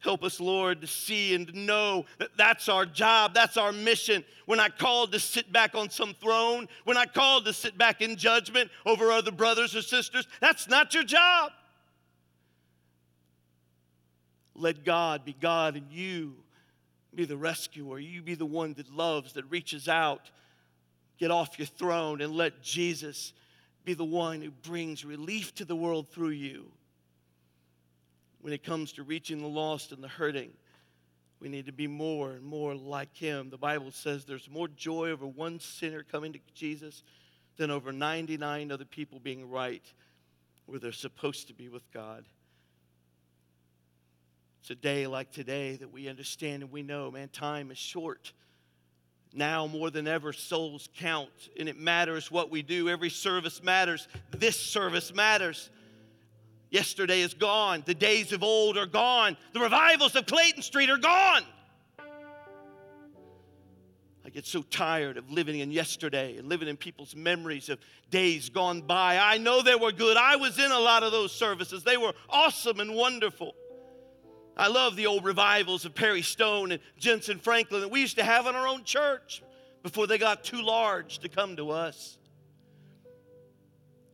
Help 0.00 0.24
us, 0.24 0.40
Lord, 0.40 0.80
to 0.80 0.86
see 0.86 1.34
and 1.34 1.46
to 1.46 1.58
know 1.58 2.06
that 2.18 2.30
that's 2.36 2.70
our 2.70 2.86
job, 2.86 3.34
that's 3.34 3.58
our 3.58 3.70
mission. 3.70 4.24
We're 4.46 4.56
not 4.56 4.78
called 4.78 5.12
to 5.12 5.20
sit 5.20 5.52
back 5.52 5.74
on 5.74 5.90
some 5.90 6.14
throne, 6.14 6.68
we're 6.86 6.94
not 6.94 7.12
called 7.12 7.44
to 7.44 7.52
sit 7.52 7.76
back 7.76 8.00
in 8.00 8.16
judgment 8.16 8.70
over 8.86 9.10
other 9.10 9.30
brothers 9.30 9.76
or 9.76 9.82
sisters. 9.82 10.26
That's 10.40 10.68
not 10.68 10.94
your 10.94 11.04
job. 11.04 11.52
Let 14.54 14.84
God 14.84 15.24
be 15.24 15.34
God 15.38 15.76
and 15.76 15.90
you 15.90 16.34
be 17.14 17.24
the 17.24 17.36
rescuer. 17.36 17.98
You 17.98 18.22
be 18.22 18.34
the 18.34 18.46
one 18.46 18.74
that 18.74 18.90
loves, 18.90 19.34
that 19.34 19.50
reaches 19.50 19.88
out 19.88 20.30
Get 21.20 21.30
off 21.30 21.58
your 21.58 21.66
throne 21.66 22.22
and 22.22 22.32
let 22.32 22.62
Jesus 22.62 23.34
be 23.84 23.92
the 23.92 24.04
one 24.04 24.40
who 24.40 24.50
brings 24.50 25.04
relief 25.04 25.54
to 25.56 25.66
the 25.66 25.76
world 25.76 26.08
through 26.08 26.30
you. 26.30 26.72
When 28.40 28.54
it 28.54 28.64
comes 28.64 28.92
to 28.92 29.02
reaching 29.02 29.38
the 29.38 29.46
lost 29.46 29.92
and 29.92 30.02
the 30.02 30.08
hurting, 30.08 30.50
we 31.38 31.50
need 31.50 31.66
to 31.66 31.72
be 31.72 31.86
more 31.86 32.30
and 32.32 32.42
more 32.42 32.74
like 32.74 33.14
him. 33.14 33.50
The 33.50 33.58
Bible 33.58 33.90
says 33.90 34.24
there's 34.24 34.48
more 34.48 34.66
joy 34.68 35.10
over 35.10 35.26
one 35.26 35.60
sinner 35.60 36.02
coming 36.02 36.32
to 36.32 36.40
Jesus 36.54 37.02
than 37.58 37.70
over 37.70 37.92
99 37.92 38.72
other 38.72 38.86
people 38.86 39.20
being 39.20 39.50
right 39.50 39.84
where 40.64 40.78
they're 40.78 40.90
supposed 40.90 41.48
to 41.48 41.54
be 41.54 41.68
with 41.68 41.82
God. 41.92 42.24
It's 44.62 44.70
a 44.70 44.74
day 44.74 45.06
like 45.06 45.32
today 45.32 45.76
that 45.76 45.92
we 45.92 46.08
understand 46.08 46.62
and 46.62 46.72
we 46.72 46.82
know, 46.82 47.10
man, 47.10 47.28
time 47.28 47.70
is 47.70 47.78
short. 47.78 48.32
Now 49.32 49.66
more 49.66 49.90
than 49.90 50.08
ever, 50.08 50.32
souls 50.32 50.88
count, 50.96 51.30
and 51.58 51.68
it 51.68 51.78
matters 51.78 52.30
what 52.30 52.50
we 52.50 52.62
do. 52.62 52.88
Every 52.88 53.10
service 53.10 53.62
matters. 53.62 54.08
This 54.32 54.58
service 54.58 55.14
matters. 55.14 55.70
Yesterday 56.70 57.20
is 57.20 57.34
gone. 57.34 57.82
The 57.86 57.94
days 57.94 58.32
of 58.32 58.42
old 58.42 58.76
are 58.76 58.86
gone. 58.86 59.36
The 59.52 59.60
revivals 59.60 60.16
of 60.16 60.26
Clayton 60.26 60.62
Street 60.62 60.90
are 60.90 60.98
gone. 60.98 61.44
I 64.24 64.28
get 64.28 64.46
so 64.46 64.62
tired 64.62 65.16
of 65.16 65.30
living 65.30 65.60
in 65.60 65.72
yesterday 65.72 66.36
and 66.36 66.48
living 66.48 66.68
in 66.68 66.76
people's 66.76 67.16
memories 67.16 67.68
of 67.68 67.78
days 68.10 68.48
gone 68.48 68.82
by. 68.82 69.18
I 69.18 69.38
know 69.38 69.62
they 69.62 69.74
were 69.74 69.92
good. 69.92 70.16
I 70.16 70.36
was 70.36 70.58
in 70.58 70.70
a 70.70 70.78
lot 70.78 71.02
of 71.02 71.10
those 71.10 71.32
services, 71.32 71.82
they 71.82 71.96
were 71.96 72.12
awesome 72.28 72.80
and 72.80 72.94
wonderful. 72.94 73.54
I 74.56 74.68
love 74.68 74.96
the 74.96 75.06
old 75.06 75.24
revivals 75.24 75.84
of 75.84 75.94
Perry 75.94 76.22
Stone 76.22 76.72
and 76.72 76.82
Jentezen 77.00 77.40
Franklin 77.40 77.80
that 77.80 77.90
we 77.90 78.00
used 78.00 78.16
to 78.16 78.24
have 78.24 78.46
in 78.46 78.54
our 78.54 78.66
own 78.66 78.84
church 78.84 79.42
before 79.82 80.06
they 80.06 80.18
got 80.18 80.44
too 80.44 80.62
large 80.62 81.20
to 81.20 81.28
come 81.28 81.56
to 81.56 81.70
us. 81.70 82.18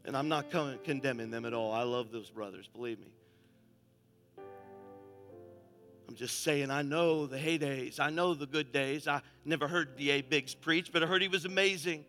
And 0.05 0.17
I'm 0.17 0.29
not 0.29 0.51
condemning 0.85 1.31
them 1.31 1.45
at 1.45 1.53
all. 1.53 1.73
I 1.73 1.83
love 1.83 2.13
those 2.13 2.31
brothers, 2.31 2.69
believe 2.69 3.01
me. 3.01 3.09
I'm 6.09 6.15
just 6.15 6.45
saying, 6.45 6.71
I 6.71 6.83
know 6.83 7.27
the 7.27 7.37
heydays. 7.37 7.99
I 7.99 8.11
know 8.11 8.33
the 8.33 8.47
good 8.47 8.71
days. 8.71 9.09
I 9.09 9.23
never 9.45 9.67
heard 9.67 9.97
D.A. 9.97 10.23
Biggs 10.23 10.55
preach, 10.55 10.93
but 10.93 11.03
I 11.03 11.07
heard 11.07 11.21
he 11.21 11.29
was 11.29 11.45
amazing. 11.45 12.05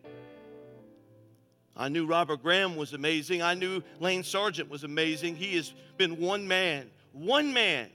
I 1.76 1.88
knew 1.88 2.06
Robert 2.06 2.42
Graham 2.42 2.76
was 2.76 2.92
amazing. 2.92 3.42
I 3.42 3.54
knew 3.54 3.82
Lane 3.98 4.22
Sargent 4.22 4.70
was 4.70 4.84
amazing. 4.84 5.34
He 5.34 5.56
has 5.56 5.72
been 5.96 6.20
one 6.20 6.46
man, 6.46 6.90
one 7.12 7.52
man 7.52 7.90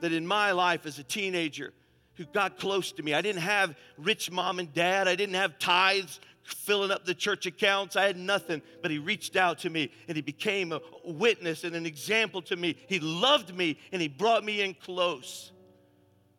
that 0.00 0.12
in 0.12 0.26
my 0.26 0.52
life 0.52 0.86
as 0.86 0.98
a 0.98 1.04
teenager 1.04 1.72
who 2.14 2.24
got 2.26 2.58
close 2.58 2.92
to 2.92 3.02
me. 3.02 3.14
I 3.14 3.22
didn't 3.22 3.42
have 3.42 3.76
rich 3.96 4.30
mom 4.30 4.58
and 4.58 4.72
dad, 4.74 5.06
I 5.06 5.14
didn't 5.14 5.36
have 5.36 5.58
tithes 5.58 6.20
filling 6.42 6.90
up 6.90 7.04
the 7.04 7.14
church 7.14 7.46
accounts. 7.46 7.94
I 7.94 8.06
had 8.06 8.16
nothing, 8.16 8.62
but 8.82 8.90
he 8.90 8.98
reached 8.98 9.36
out 9.36 9.60
to 9.60 9.70
me 9.70 9.90
and 10.08 10.16
he 10.16 10.22
became 10.22 10.72
a 10.72 10.80
witness 11.04 11.64
and 11.64 11.76
an 11.76 11.86
example 11.86 12.42
to 12.42 12.56
me. 12.56 12.76
He 12.88 13.00
loved 13.00 13.54
me 13.54 13.78
and 13.92 14.00
he 14.00 14.08
brought 14.08 14.44
me 14.44 14.62
in 14.62 14.74
close. 14.74 15.52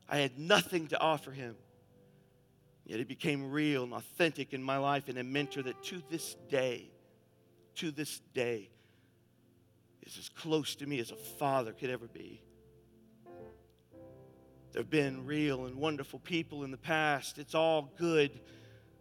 I 0.08 0.18
had 0.18 0.38
nothing 0.38 0.88
to 0.88 1.00
offer 1.00 1.32
him. 1.32 1.56
Yet 2.86 2.98
he 2.98 3.06
became 3.06 3.52
real 3.52 3.84
and 3.84 3.94
authentic 3.94 4.52
in 4.54 4.64
my 4.64 4.78
life 4.78 5.10
and 5.10 5.18
a 5.20 5.24
mentor 5.24 5.62
that 5.62 5.84
to 5.84 6.02
this 6.10 6.36
day, 6.50 6.90
to 7.76 7.92
this 7.92 8.20
day, 8.34 8.70
is 10.02 10.18
as 10.18 10.30
close 10.30 10.76
to 10.76 10.88
me 10.88 11.00
as 11.00 11.12
a 11.12 11.16
father 11.16 11.72
could 11.72 11.92
ever 11.92 12.08
be. 12.08 12.42
There 14.72 14.82
have 14.82 14.90
been 14.90 15.26
real 15.26 15.66
and 15.66 15.76
wonderful 15.76 16.20
people 16.20 16.64
in 16.64 16.72
the 16.72 16.78
past. 16.78 17.40
It's 17.40 17.56
all 17.56 17.92
good. 17.98 18.40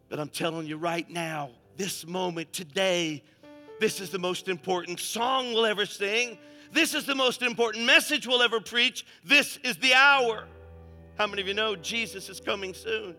But 0.09 0.19
I'm 0.19 0.31
telling 0.31 0.67
you 0.67 0.79
right 0.79 1.09
now, 1.09 1.51
this 1.77 2.07
moment, 2.07 2.53
today, 2.53 3.23
this 3.79 4.01
is 4.01 4.11
the 4.11 4.19
most 4.19 4.49
important 4.49 4.99
song 4.99 5.53
we'll 5.53 5.67
ever 5.67 5.85
sing. 5.85 6.39
This 6.73 6.95
is 6.95 7.05
the 7.05 7.15
most 7.15 7.43
important 7.43 7.85
message 7.85 8.27
we'll 8.27 8.43
ever 8.43 8.61
preach. 8.61 9.05
This 9.25 9.59
is 9.63 9.77
the 9.77 9.93
hour. 9.93 10.47
How 11.17 11.27
many 11.27 11.43
of 11.43 11.49
you 11.49 11.55
know 11.55 11.77
Jesus 11.77 12.29
is 12.29 12.41
coming 12.41 12.73
soon? 12.73 13.15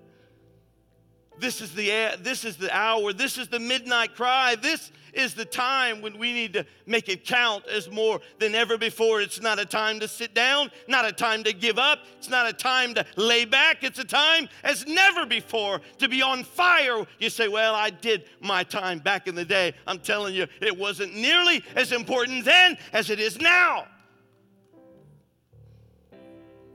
This 1.39 1.61
is 1.61 1.73
the 1.73 2.17
this 2.21 2.43
is 2.43 2.57
the 2.57 2.75
hour. 2.75 3.13
This 3.13 3.37
is 3.37 3.47
the 3.47 3.59
midnight 3.59 4.15
cry. 4.15 4.55
This 4.55 4.91
is 5.13 5.33
the 5.33 5.45
time 5.45 6.01
when 6.01 6.17
we 6.17 6.33
need 6.33 6.53
to 6.53 6.65
make 6.85 7.09
it 7.09 7.25
count 7.25 7.65
as 7.67 7.89
more 7.89 8.21
than 8.37 8.53
ever 8.53 8.77
before. 8.77 9.21
It's 9.21 9.41
not 9.41 9.57
a 9.57 9.65
time 9.65 9.99
to 10.01 10.07
sit 10.07 10.35
down, 10.35 10.69
not 10.87 11.05
a 11.05 11.11
time 11.11 11.43
to 11.45 11.53
give 11.53 11.79
up. 11.79 11.99
It's 12.17 12.29
not 12.29 12.47
a 12.47 12.53
time 12.53 12.93
to 12.93 13.05
lay 13.15 13.45
back. 13.45 13.83
It's 13.83 13.99
a 13.99 14.03
time 14.03 14.49
as 14.63 14.85
never 14.85 15.25
before 15.25 15.81
to 15.97 16.07
be 16.07 16.21
on 16.21 16.43
fire. 16.43 17.05
You 17.19 17.29
say, 17.29 17.47
"Well, 17.47 17.73
I 17.73 17.89
did 17.89 18.25
my 18.41 18.63
time 18.63 18.99
back 18.99 19.27
in 19.27 19.35
the 19.35 19.45
day." 19.45 19.73
I'm 19.87 19.99
telling 19.99 20.35
you, 20.35 20.47
it 20.61 20.77
wasn't 20.77 21.15
nearly 21.15 21.63
as 21.75 21.91
important 21.91 22.45
then 22.45 22.77
as 22.93 23.09
it 23.09 23.19
is 23.19 23.39
now. 23.39 23.87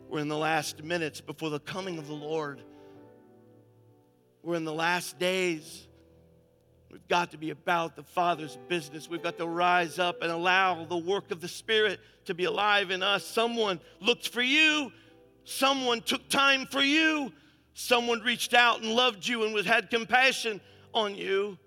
We're 0.08 0.20
in 0.20 0.28
the 0.28 0.38
last 0.38 0.82
minutes 0.82 1.20
before 1.20 1.50
the 1.50 1.60
coming 1.60 1.98
of 1.98 2.06
the 2.06 2.14
Lord. 2.14 2.62
We're 4.44 4.56
in 4.56 4.66
the 4.66 4.74
last 4.74 5.18
days. 5.18 5.86
We've 6.90 7.08
got 7.08 7.30
to 7.30 7.38
be 7.38 7.48
about 7.48 7.96
the 7.96 8.02
Father's 8.02 8.58
business. 8.68 9.08
We've 9.08 9.22
got 9.22 9.38
to 9.38 9.46
rise 9.46 9.98
up 9.98 10.20
and 10.20 10.30
allow 10.30 10.84
the 10.84 10.98
work 10.98 11.30
of 11.30 11.40
the 11.40 11.48
Spirit 11.48 11.98
to 12.26 12.34
be 12.34 12.44
alive 12.44 12.90
in 12.90 13.02
us. 13.02 13.24
Someone 13.24 13.80
looked 14.00 14.28
for 14.28 14.42
you, 14.42 14.92
someone 15.44 16.02
took 16.02 16.28
time 16.28 16.66
for 16.66 16.82
you, 16.82 17.32
someone 17.72 18.20
reached 18.20 18.52
out 18.52 18.82
and 18.82 18.92
loved 18.92 19.26
you 19.26 19.44
and 19.44 19.66
had 19.66 19.88
compassion 19.88 20.60
on 20.92 21.14
you. 21.14 21.58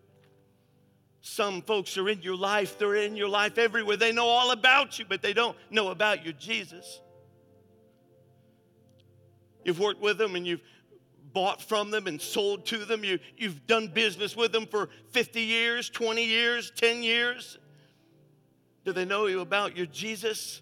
Some 1.21 1.63
folks 1.63 1.97
are 1.97 2.07
in 2.07 2.21
your 2.21 2.38
life, 2.38 2.78
they're 2.78 2.95
in 2.95 3.15
your 3.15 3.28
life 3.28 3.57
everywhere. 3.57 3.97
They 3.97 4.11
know 4.11 4.28
all 4.28 4.51
about 4.51 4.99
you, 4.99 5.05
but 5.09 5.23
they 5.23 5.34
don't 5.34 5.57
know 5.71 5.89
about 5.89 6.23
your 6.23 6.34
Jesus. 6.34 7.01
You've 9.65 9.80
worked 9.80 9.99
with 9.99 10.19
them 10.19 10.36
and 10.36 10.45
you've 10.47 10.61
bought 11.38 11.61
from 11.61 11.91
them 11.91 12.07
and 12.07 12.19
sold 12.19 12.65
to 12.65 12.83
them. 12.83 13.03
You, 13.03 13.19
you've 13.38 13.67
done 13.67 13.89
business 13.89 14.35
with 14.35 14.51
them 14.51 14.65
for 14.65 14.89
50 15.11 15.39
years, 15.39 15.88
20 15.88 16.25
years, 16.25 16.71
10 16.75 17.03
years. 17.03 17.59
Do 18.85 18.91
they 18.91 19.05
know 19.05 19.27
you 19.27 19.41
about 19.41 19.77
your 19.77 19.85
Jesus? 19.85 20.61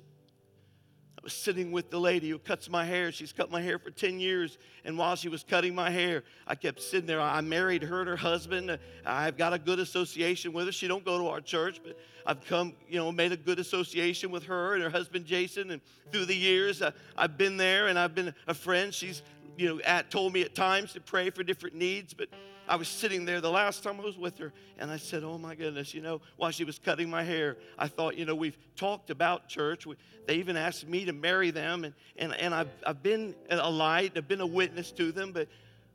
I 1.17 1.23
was 1.23 1.32
sitting 1.32 1.71
with 1.71 1.91
the 1.91 1.97
lady 1.97 2.30
who 2.30 2.38
cuts 2.38 2.69
my 2.69 2.84
hair. 2.84 3.13
She's 3.13 3.32
cut 3.32 3.49
my 3.49 3.61
hair 3.61 3.80
for 3.80 3.89
10 3.89 4.19
years. 4.19 4.57
And 4.84 4.97
while 4.97 5.15
she 5.15 5.30
was 5.30 5.45
cutting 5.45 5.73
my 5.73 5.89
hair, 5.89 6.23
I 6.45 6.55
kept 6.55 6.82
sitting 6.82 7.07
there. 7.07 7.21
I 7.21 7.39
married 7.39 7.82
her 7.84 8.01
and 8.01 8.09
her 8.09 8.17
husband. 8.17 8.78
I've 9.05 9.38
got 9.38 9.53
a 9.53 9.57
good 9.57 9.80
association 9.80 10.51
with 10.51 10.65
her. 10.65 10.73
She 10.73 10.89
don't 10.89 11.05
go 11.05 11.17
to 11.17 11.30
our 11.30 11.39
church, 11.39 11.80
but 11.82 11.97
I've 12.26 12.43
come, 12.45 12.73
you 12.89 12.97
know, 12.97 13.13
made 13.13 13.32
a 13.32 13.38
good 13.38 13.59
association 13.59 14.30
with 14.30 14.43
her 14.43 14.73
and 14.73 14.84
her 14.84 14.89
husband 14.89 15.26
Jason. 15.26 15.71
And 15.71 15.82
through 16.11 16.26
the 16.26 16.36
years, 16.36 16.82
I, 16.82 16.91
I've 17.15 17.38
been 17.38 17.55
there 17.55 17.88
and 17.88 17.97
I've 17.97 18.13
been 18.13 18.34
a 18.45 18.53
friend. 18.53 18.93
She's 18.93 19.21
you 19.58 19.76
know, 19.76 19.82
at, 19.82 20.12
told 20.12 20.34
me 20.34 20.41
at 20.41 20.56
times 20.56 20.93
to 20.93 21.01
pray 21.01 21.30
for 21.30 21.43
different 21.43 21.76
needs, 21.76 22.14
but 22.14 22.30
I 22.68 22.76
was 22.78 22.88
sitting 22.88 23.26
there 23.26 23.41
the 23.41 23.51
last 23.51 23.84
time 23.84 23.99
I 23.99 24.03
was 24.03 24.18
with 24.18 24.38
her, 24.39 24.51
and 24.80 24.89
I 24.89 24.97
said, 24.97 25.24
Oh 25.24 25.38
my 25.38 25.56
goodness, 25.56 25.93
you 25.93 26.01
know, 26.01 26.22
while 26.38 26.51
she 26.51 26.64
was 26.64 26.80
cutting 26.80 27.10
my 27.10 27.24
hair, 27.24 27.58
I 27.78 27.88
thought, 27.88 28.18
you 28.18 28.26
know, 28.26 28.36
we've 28.36 28.58
talked 28.76 29.10
about 29.10 29.47
church. 29.47 29.86
We, 29.86 29.95
they 30.26 30.36
even 30.36 30.58
asked 30.58 30.88
me 30.88 31.06
to 31.06 31.14
marry 31.14 31.51
them, 31.51 31.84
and, 31.86 31.93
and, 32.18 32.34
and 32.34 32.53
I've, 32.53 32.70
I've 32.86 33.03
been 33.03 33.36
a 33.49 33.70
light, 33.70 34.14
I've 34.16 34.28
been 34.28 34.41
a 34.41 34.47
witness 34.47 34.91
to 34.93 35.12
them, 35.12 35.32
but 35.32 35.47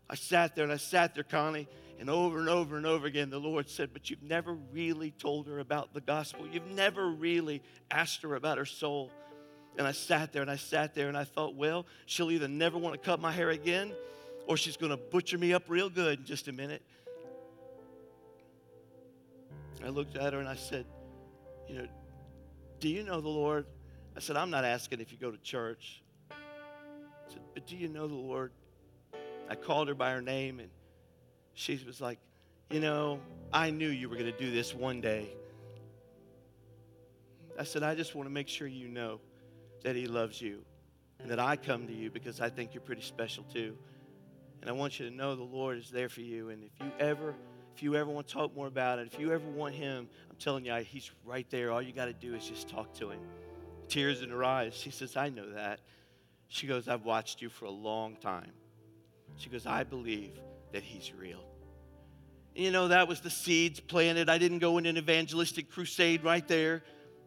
I 0.09 0.15
sat 0.15 0.55
there 0.55 0.65
and 0.65 0.73
I 0.73 0.77
sat 0.77 1.15
there, 1.15 1.25
Connie, 1.25 1.69
and 1.99 2.09
over 2.09 2.39
and 2.39 2.49
over 2.49 2.77
and 2.77 2.87
over 2.87 3.07
again, 3.07 3.31
the 3.31 3.39
Lord 3.39 3.69
said, 3.69 3.91
But 3.93 4.09
you've 4.09 4.23
never 4.23 4.55
really 4.73 5.11
told 5.11 5.47
her 5.47 5.59
about 5.59 5.93
the 5.93 6.01
gospel. 6.01 6.47
You've 6.51 6.67
never 6.67 7.11
really 7.11 7.63
asked 7.91 8.23
her 8.23 8.35
about 8.35 8.59
her 8.59 8.65
soul. 8.65 9.11
And 9.79 9.87
I 9.87 9.93
sat 9.93 10.33
there 10.33 10.43
and 10.43 10.51
I 10.51 10.57
sat 10.57 10.95
there 10.95 11.09
and 11.09 11.17
I 11.17 11.25
thought, 11.25 11.55
well, 11.55 11.87
she'll 12.07 12.31
either 12.31 12.49
never 12.49 12.79
want 12.79 12.95
to 12.95 13.01
cut 13.01 13.21
my 13.21 13.33
hair 13.33 13.51
again 13.51 13.93
or 14.47 14.57
she's 14.57 14.77
going 14.77 14.91
to 14.91 14.97
butcher 14.97 15.39
me 15.39 15.53
up 15.53 15.65
real 15.69 15.89
good 15.89 16.21
in 16.21 16.25
just 16.25 16.49
a 16.49 16.53
minute. 16.53 16.83
I 19.85 19.89
looked 19.89 20.17
at 20.17 20.33
her 20.33 20.41
and 20.41 20.49
I 20.49 20.57
said, 20.57 20.85
you 21.69 21.77
know, 21.77 21.87
do 22.81 22.89
you 22.89 23.05
know 23.05 23.21
the 23.21 23.29
Lord? 23.29 23.67
I 24.17 24.21
said, 24.21 24.37
I'm 24.37 24.51
not 24.51 24.65
asking 24.65 25.01
if 25.01 25.13
you 25.13 25.19
go 25.19 25.31
to 25.31 25.39
church. 25.39 26.03
I 26.31 26.35
said, 27.33 27.43
but 27.55 27.67
do 27.67 27.77
you 27.77 27.89
know 27.89 28.07
the 28.07 28.15
Lord? 28.15 28.53
I 29.49 29.55
called 29.55 29.89
her 29.89 29.95
by 29.95 30.13
her 30.13 30.21
name 30.21 30.61
and 30.61 30.69
she 31.55 31.81
was 31.87 32.01
like, 32.01 32.19
you 32.71 32.81
know, 32.81 33.21
I 33.53 33.71
knew 33.71 33.89
you 33.89 34.09
were 34.09 34.17
going 34.17 34.31
to 34.31 34.39
do 34.39 34.51
this 34.51 34.75
one 34.75 35.01
day. 35.01 35.31
I 37.59 37.65
said, 37.65 37.83
I 37.83 37.95
just 37.95 38.15
want 38.15 38.27
to 38.27 38.33
make 38.33 38.49
sure 38.49 38.67
you 38.67 38.89
know 38.89 39.21
that 39.83 39.97
He 39.97 40.07
loves 40.07 40.41
you 40.41 40.63
and 41.21 41.31
that 41.31 41.39
I 41.39 41.57
come 41.57 41.87
to 41.87 41.93
you 41.93 42.11
because 42.11 42.41
I 42.41 42.49
think 42.49 42.75
you're 42.75 42.81
pretty 42.83 43.03
special 43.03 43.45
too. 43.45 43.77
And 44.61 44.69
I 44.69 44.73
want 44.73 45.01
you 45.01 45.09
to 45.09 45.15
know 45.15 45.35
the 45.37 45.43
Lord 45.43 45.79
is 45.79 45.91
there 45.91 46.09
for 46.09 46.21
you. 46.21 46.51
And 46.51 46.63
if 46.65 46.71
you 46.81 46.93
ever, 46.99 47.35
if 47.75 47.83
you 47.83 47.97
ever 47.97 48.11
want 48.11 48.27
to 48.29 48.33
talk 48.35 48.55
more 48.55 48.67
about 48.67 48.99
it, 48.99 49.09
if 49.13 49.19
you 49.19 49.33
ever 49.33 49.49
want 49.49 49.75
Him, 49.75 50.09
I'm 50.31 50.37
telling 50.37 50.67
you, 50.67 50.75
He's 50.75 51.11
right 51.25 51.49
there. 51.51 51.73
All 51.73 51.81
you 51.81 51.93
got 51.93 52.07
to 52.07 52.13
do 52.13 52.35
is 52.35 52.47
just 52.47 52.69
talk 52.69 52.93
to 52.95 53.11
Him. 53.11 53.21
Tears 53.89 54.23
in 54.23 54.31
her 54.31 54.45
eyes. 54.45 54.75
She 54.75 54.91
says, 54.91 55.17
I 55.17 55.31
know 55.31 55.51
that. 55.53 55.81
She 56.49 56.67
goes, 56.67 56.89
I've 56.89 57.05
watched 57.05 57.41
you 57.41 57.49
for 57.49 57.65
a 57.65 57.71
long 57.71 58.17
time. 58.17 58.53
She 59.37 59.49
goes, 59.49 59.67
I 59.67 59.85
believe 59.85 60.39
that 60.73 60.83
He's 60.83 61.13
real. 61.19 61.45
you 62.55 62.71
know, 62.71 62.89
that 62.89 63.09
was 63.09 63.21
the 63.21 63.31
seeds 63.31 63.81
planted. 63.81 64.29
I 64.29 64.39
didn't 64.39 64.59
go 64.59 64.77
in 64.79 64.85
an 64.87 64.99
evangelistic 64.99 65.71
crusade 65.71 66.23
right 66.23 66.47
there. 66.47 66.83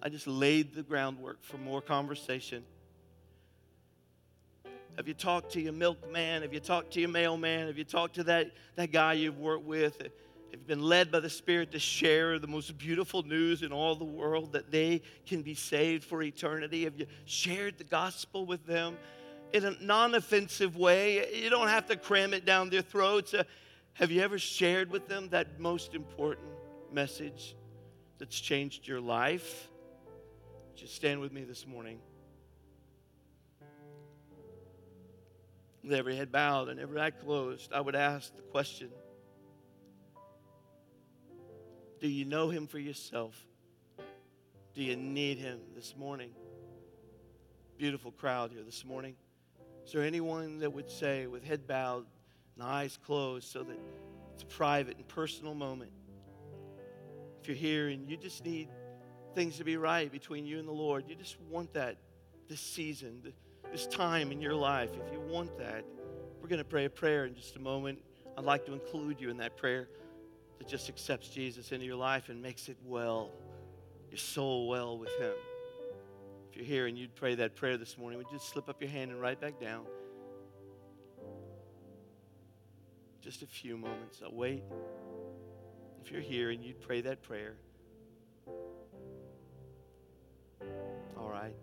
I 0.06 0.10
just 0.10 0.28
laid 0.28 0.76
the 0.76 0.84
groundwork 0.84 1.42
for 1.42 1.58
more 1.58 1.82
conversation. 1.82 2.66
Have 4.98 5.08
you 5.08 5.14
talked 5.14 5.54
to 5.54 5.62
your 5.62 5.72
milkman? 5.72 6.42
Have 6.42 6.54
you 6.54 6.60
talked 6.60 6.92
to 6.94 7.00
your 7.00 7.10
mailman? 7.10 7.68
Have 7.68 7.78
you 7.78 7.86
talked 7.86 8.16
to 8.16 8.24
that, 8.26 8.52
that 8.76 8.92
guy 8.92 9.14
you've 9.14 9.40
worked 9.40 9.64
with? 9.64 9.98
Have 10.02 10.12
you 10.52 10.68
been 10.68 10.82
led 10.82 11.10
by 11.10 11.22
the 11.22 11.30
Spirit 11.30 11.72
to 11.72 11.80
share 11.80 12.38
the 12.38 12.48
most 12.48 12.78
beautiful 12.78 13.24
news 13.24 13.64
in 13.64 13.72
all 13.72 13.96
the 13.96 14.04
world 14.04 14.52
that 14.52 14.72
they 14.72 15.02
can 15.26 15.42
be 15.42 15.56
saved 15.56 16.04
for 16.04 16.22
eternity? 16.22 16.84
Have 16.84 17.00
you 17.00 17.08
shared 17.24 17.78
the 17.78 17.86
gospel 17.86 18.46
with 18.46 18.66
them 18.66 18.98
in 19.54 19.64
a 19.64 19.72
non 19.82 20.16
offensive 20.16 20.76
way? 20.76 21.34
You 21.34 21.50
don't 21.50 21.70
have 21.70 21.88
to 21.88 21.96
cram 21.96 22.34
it 22.34 22.44
down 22.44 22.70
their 22.70 22.82
throats. 22.82 23.34
Uh, 23.34 23.44
have 23.94 24.12
you 24.12 24.22
ever 24.22 24.38
shared 24.38 24.92
with 24.92 25.08
them 25.08 25.30
that 25.30 25.62
most 25.62 25.96
important 25.96 26.50
message 26.92 27.56
that's 28.20 28.38
changed 28.38 28.86
your 28.86 29.00
life? 29.00 29.70
Just 30.76 30.96
stand 30.96 31.22
with 31.22 31.32
me 31.32 31.44
this 31.44 31.68
morning. 31.68 32.00
With 35.84 35.94
every 35.94 36.16
head 36.16 36.32
bowed 36.32 36.70
and 36.70 36.80
every 36.80 37.00
eye 37.00 37.12
closed, 37.12 37.72
I 37.74 37.82
would 37.82 37.96
ask 37.96 38.36
the 38.36 38.42
question 38.42 38.90
Do 42.00 42.08
you 42.08 42.26
know 42.26 42.50
Him 42.50 42.68
for 42.68 42.80
yourself? 42.80 43.46
Do 44.74 44.82
you 44.82 44.96
need 44.96 45.38
Him 45.38 45.60
this 45.76 45.96
morning? 45.96 46.32
Beautiful 47.78 48.12
crowd 48.12 48.52
here 48.52 48.64
this 48.64 48.84
morning. 48.84 49.16
Is 49.86 49.92
there 49.92 50.04
anyone 50.04 50.60
that 50.60 50.72
would 50.72 50.90
say, 50.90 51.28
with 51.28 51.44
head 51.44 51.68
bowed 51.68 52.06
and 52.56 52.64
eyes 52.64 52.98
closed, 53.06 53.48
so 53.48 53.62
that 53.64 53.78
it's 54.34 54.44
a 54.44 54.48
private 54.48 54.98
and 54.98 55.08
personal 55.08 55.54
moment? 55.54 55.92
If 57.42 57.48
you're 57.48 57.58
here 57.58 57.90
and 57.90 58.10
you 58.10 58.18
just 58.18 58.44
need 58.46 58.70
things 59.34 59.58
to 59.58 59.64
be 59.64 59.78
right 59.78 60.12
between 60.12 60.46
you 60.46 60.60
and 60.60 60.68
the 60.68 60.74
Lord. 60.74 61.06
You 61.08 61.16
just 61.16 61.38
want 61.50 61.74
that 61.74 61.98
this 62.48 62.62
season. 62.62 63.34
this 63.72 63.88
time 63.88 64.32
in 64.32 64.42
your 64.42 64.54
life, 64.54 64.92
if 64.94 65.12
you 65.12 65.20
want 65.20 65.58
that, 65.58 65.84
we're 66.42 66.48
going 66.48 66.60
to 66.60 66.66
pray 66.66 66.86
a 66.86 66.90
prayer 66.90 67.26
in 67.26 67.36
just 67.36 67.56
a 67.56 67.60
moment. 67.60 68.00
I'd 68.38 68.44
like 68.44 68.66
to 68.66 68.74
include 68.74 69.22
you 69.22 69.30
in 69.30 69.38
that 69.38 69.58
prayer 69.58 69.88
that 70.60 70.68
just 70.68 70.90
accepts 70.90 71.30
Jesus 71.30 71.72
into 71.72 71.86
your 71.86 71.96
life 71.96 72.30
and 72.30 72.42
makes 72.42 72.70
it 72.70 72.78
well, 72.86 73.32
your 74.10 74.18
soul 74.18 74.68
well 74.68 74.98
with 74.98 75.12
Him. 75.20 75.34
If 76.50 76.58
you're 76.58 76.66
here 76.66 76.88
and 76.88 76.98
you'd 76.98 77.16
pray 77.16 77.36
that 77.36 77.56
prayer 77.56 77.78
this 77.78 77.98
morning, 77.98 78.18
would 78.18 78.28
you 78.28 78.38
just 78.38 78.50
slip 78.50 78.70
up 78.70 78.82
your 78.82 78.90
hand 78.90 79.12
and 79.12 79.20
right 79.20 79.40
back 79.40 79.60
down? 79.60 79.86
Just 83.22 83.42
a 83.42 83.48
few 83.48 83.78
moments. 83.78 84.22
I'll 84.24 84.36
wait. 84.36 84.64
If 86.04 86.12
you're 86.12 86.22
here 86.22 86.50
and 86.52 86.64
you'd 86.64 86.82
pray 86.82 87.02
that 87.02 87.24
prayer, 87.24 87.56
right. 91.34 91.56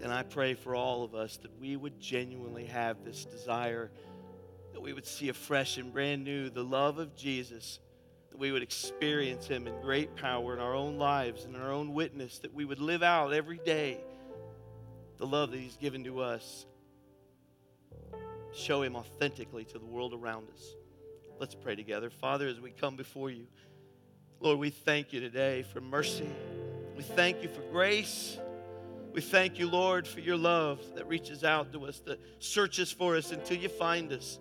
And 0.00 0.12
I 0.12 0.22
pray 0.22 0.54
for 0.54 0.74
all 0.74 1.04
of 1.04 1.14
us 1.14 1.36
that 1.38 1.60
we 1.60 1.76
would 1.76 2.00
genuinely 2.00 2.66
have 2.66 3.04
this 3.04 3.24
desire, 3.24 3.90
that 4.72 4.80
we 4.80 4.92
would 4.92 5.06
see 5.06 5.28
afresh 5.28 5.76
and 5.76 5.92
brand 5.92 6.24
new 6.24 6.50
the 6.50 6.62
love 6.62 6.98
of 6.98 7.16
Jesus, 7.16 7.80
that 8.30 8.38
we 8.38 8.52
would 8.52 8.62
experience 8.62 9.46
Him 9.46 9.66
in 9.66 9.80
great 9.80 10.14
power 10.16 10.54
in 10.54 10.60
our 10.60 10.74
own 10.74 10.98
lives 10.98 11.44
and 11.44 11.56
our 11.56 11.72
own 11.72 11.92
witness, 11.92 12.38
that 12.38 12.54
we 12.54 12.64
would 12.64 12.80
live 12.80 13.02
out 13.02 13.32
every 13.32 13.58
day 13.58 13.98
the 15.18 15.26
love 15.26 15.50
that 15.50 15.58
He's 15.58 15.76
given 15.76 16.04
to 16.04 16.20
us. 16.20 16.66
Show 18.54 18.82
Him 18.82 18.96
authentically 18.96 19.64
to 19.64 19.78
the 19.78 19.86
world 19.86 20.14
around 20.14 20.48
us. 20.52 20.76
Let's 21.38 21.54
pray 21.54 21.74
together. 21.74 22.10
Father, 22.10 22.46
as 22.46 22.60
we 22.60 22.70
come 22.70 22.96
before 22.96 23.30
you, 23.30 23.46
Lord, 24.40 24.58
we 24.58 24.70
thank 24.70 25.12
you 25.12 25.20
today 25.20 25.62
for 25.62 25.80
mercy. 25.80 26.28
We 27.02 27.08
thank 27.16 27.42
you 27.42 27.48
for 27.48 27.62
grace. 27.72 28.38
We 29.12 29.20
thank 29.20 29.58
you, 29.58 29.68
Lord, 29.68 30.06
for 30.06 30.20
your 30.20 30.36
love 30.36 30.78
that 30.94 31.08
reaches 31.08 31.42
out 31.42 31.72
to 31.72 31.86
us, 31.86 31.98
that 32.06 32.20
searches 32.38 32.92
for 32.92 33.16
us 33.16 33.32
until 33.32 33.56
you 33.56 33.68
find 33.68 34.12
us. 34.12 34.38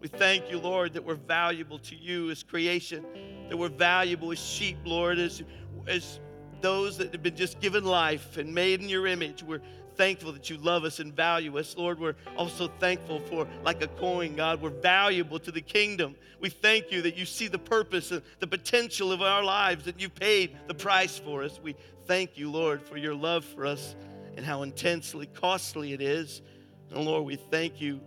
We 0.00 0.08
thank 0.08 0.50
you, 0.50 0.58
Lord, 0.58 0.92
that 0.92 1.02
we're 1.02 1.14
valuable 1.14 1.78
to 1.78 1.96
you 1.96 2.30
as 2.30 2.42
creation, 2.42 3.06
that 3.48 3.56
we're 3.56 3.70
valuable 3.70 4.32
as 4.32 4.38
sheep, 4.38 4.76
Lord, 4.84 5.18
as, 5.18 5.42
as 5.86 6.20
those 6.60 6.98
that 6.98 7.10
have 7.10 7.22
been 7.22 7.36
just 7.36 7.58
given 7.58 7.84
life 7.84 8.36
and 8.36 8.54
made 8.54 8.82
in 8.82 8.90
your 8.90 9.06
image. 9.06 9.42
We're 9.42 9.62
thankful 9.96 10.32
that 10.32 10.50
you 10.50 10.56
love 10.56 10.84
us 10.84 11.00
and 11.00 11.14
value 11.14 11.58
us. 11.58 11.76
Lord, 11.76 11.98
we're 11.98 12.16
also 12.36 12.68
thankful 12.78 13.20
for, 13.20 13.46
like 13.64 13.82
a 13.82 13.88
coin, 13.88 14.36
God, 14.36 14.60
we're 14.60 14.70
valuable 14.70 15.38
to 15.40 15.50
the 15.50 15.60
kingdom. 15.60 16.16
We 16.40 16.50
thank 16.50 16.90
you 16.92 17.02
that 17.02 17.16
you 17.16 17.24
see 17.24 17.48
the 17.48 17.58
purpose 17.58 18.10
and 18.10 18.22
the 18.40 18.46
potential 18.46 19.12
of 19.12 19.22
our 19.22 19.42
lives, 19.42 19.84
that 19.84 20.00
you 20.00 20.08
paid 20.08 20.56
the 20.66 20.74
price 20.74 21.18
for 21.18 21.42
us. 21.42 21.58
We 21.62 21.76
thank 22.06 22.36
you, 22.36 22.50
Lord, 22.50 22.82
for 22.82 22.96
your 22.96 23.14
love 23.14 23.44
for 23.44 23.66
us 23.66 23.96
and 24.36 24.44
how 24.44 24.62
intensely 24.62 25.26
costly 25.26 25.92
it 25.92 26.00
is. 26.00 26.42
And 26.90 27.04
Lord, 27.04 27.24
we 27.24 27.36
thank 27.36 27.80
you 27.80 28.00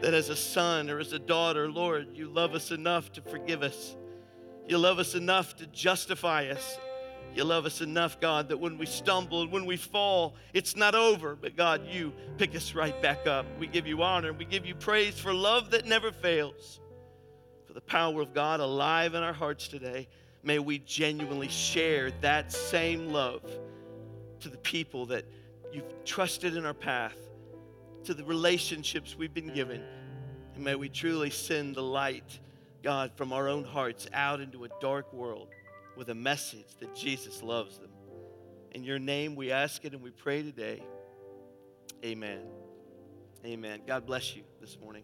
that 0.00 0.14
as 0.14 0.28
a 0.28 0.36
son 0.36 0.90
or 0.90 0.98
as 0.98 1.12
a 1.12 1.18
daughter, 1.18 1.70
Lord, 1.70 2.08
you 2.14 2.28
love 2.28 2.54
us 2.54 2.70
enough 2.70 3.12
to 3.12 3.22
forgive 3.22 3.62
us. 3.62 3.96
You 4.66 4.78
love 4.78 4.98
us 4.98 5.14
enough 5.14 5.56
to 5.56 5.66
justify 5.66 6.48
us. 6.48 6.78
You 7.38 7.44
love 7.44 7.66
us 7.66 7.80
enough, 7.80 8.18
God, 8.18 8.48
that 8.48 8.56
when 8.56 8.78
we 8.78 8.86
stumble 8.86 9.42
and 9.42 9.52
when 9.52 9.64
we 9.64 9.76
fall, 9.76 10.34
it's 10.52 10.74
not 10.74 10.96
over, 10.96 11.36
but 11.36 11.54
God, 11.54 11.86
you 11.88 12.12
pick 12.36 12.56
us 12.56 12.74
right 12.74 13.00
back 13.00 13.28
up. 13.28 13.46
We 13.60 13.68
give 13.68 13.86
you 13.86 14.02
honor. 14.02 14.32
We 14.32 14.44
give 14.44 14.66
you 14.66 14.74
praise 14.74 15.20
for 15.20 15.32
love 15.32 15.70
that 15.70 15.86
never 15.86 16.10
fails, 16.10 16.80
for 17.64 17.74
the 17.74 17.80
power 17.80 18.20
of 18.22 18.34
God 18.34 18.58
alive 18.58 19.14
in 19.14 19.22
our 19.22 19.32
hearts 19.32 19.68
today. 19.68 20.08
May 20.42 20.58
we 20.58 20.80
genuinely 20.80 21.46
share 21.46 22.10
that 22.22 22.50
same 22.50 23.12
love 23.12 23.42
to 24.40 24.48
the 24.48 24.58
people 24.58 25.06
that 25.06 25.24
you've 25.72 26.04
trusted 26.04 26.56
in 26.56 26.66
our 26.66 26.74
path, 26.74 27.18
to 28.02 28.14
the 28.14 28.24
relationships 28.24 29.14
we've 29.16 29.32
been 29.32 29.54
given. 29.54 29.80
And 30.56 30.64
may 30.64 30.74
we 30.74 30.88
truly 30.88 31.30
send 31.30 31.76
the 31.76 31.84
light, 31.84 32.40
God, 32.82 33.12
from 33.14 33.32
our 33.32 33.46
own 33.46 33.62
hearts 33.62 34.08
out 34.12 34.40
into 34.40 34.64
a 34.64 34.68
dark 34.80 35.12
world 35.12 35.50
with 35.98 36.10
a 36.10 36.14
message 36.14 36.76
that 36.78 36.94
Jesus 36.94 37.42
loves 37.42 37.78
them. 37.78 37.90
In 38.70 38.84
your 38.84 39.00
name, 39.00 39.34
we 39.34 39.50
ask 39.50 39.84
it 39.84 39.92
and 39.94 40.00
we 40.00 40.10
pray 40.10 40.42
today. 40.42 40.80
Amen. 42.04 42.42
Amen. 43.44 43.80
God 43.84 44.06
bless 44.06 44.36
you 44.36 44.42
this 44.60 44.78
morning. 44.80 45.02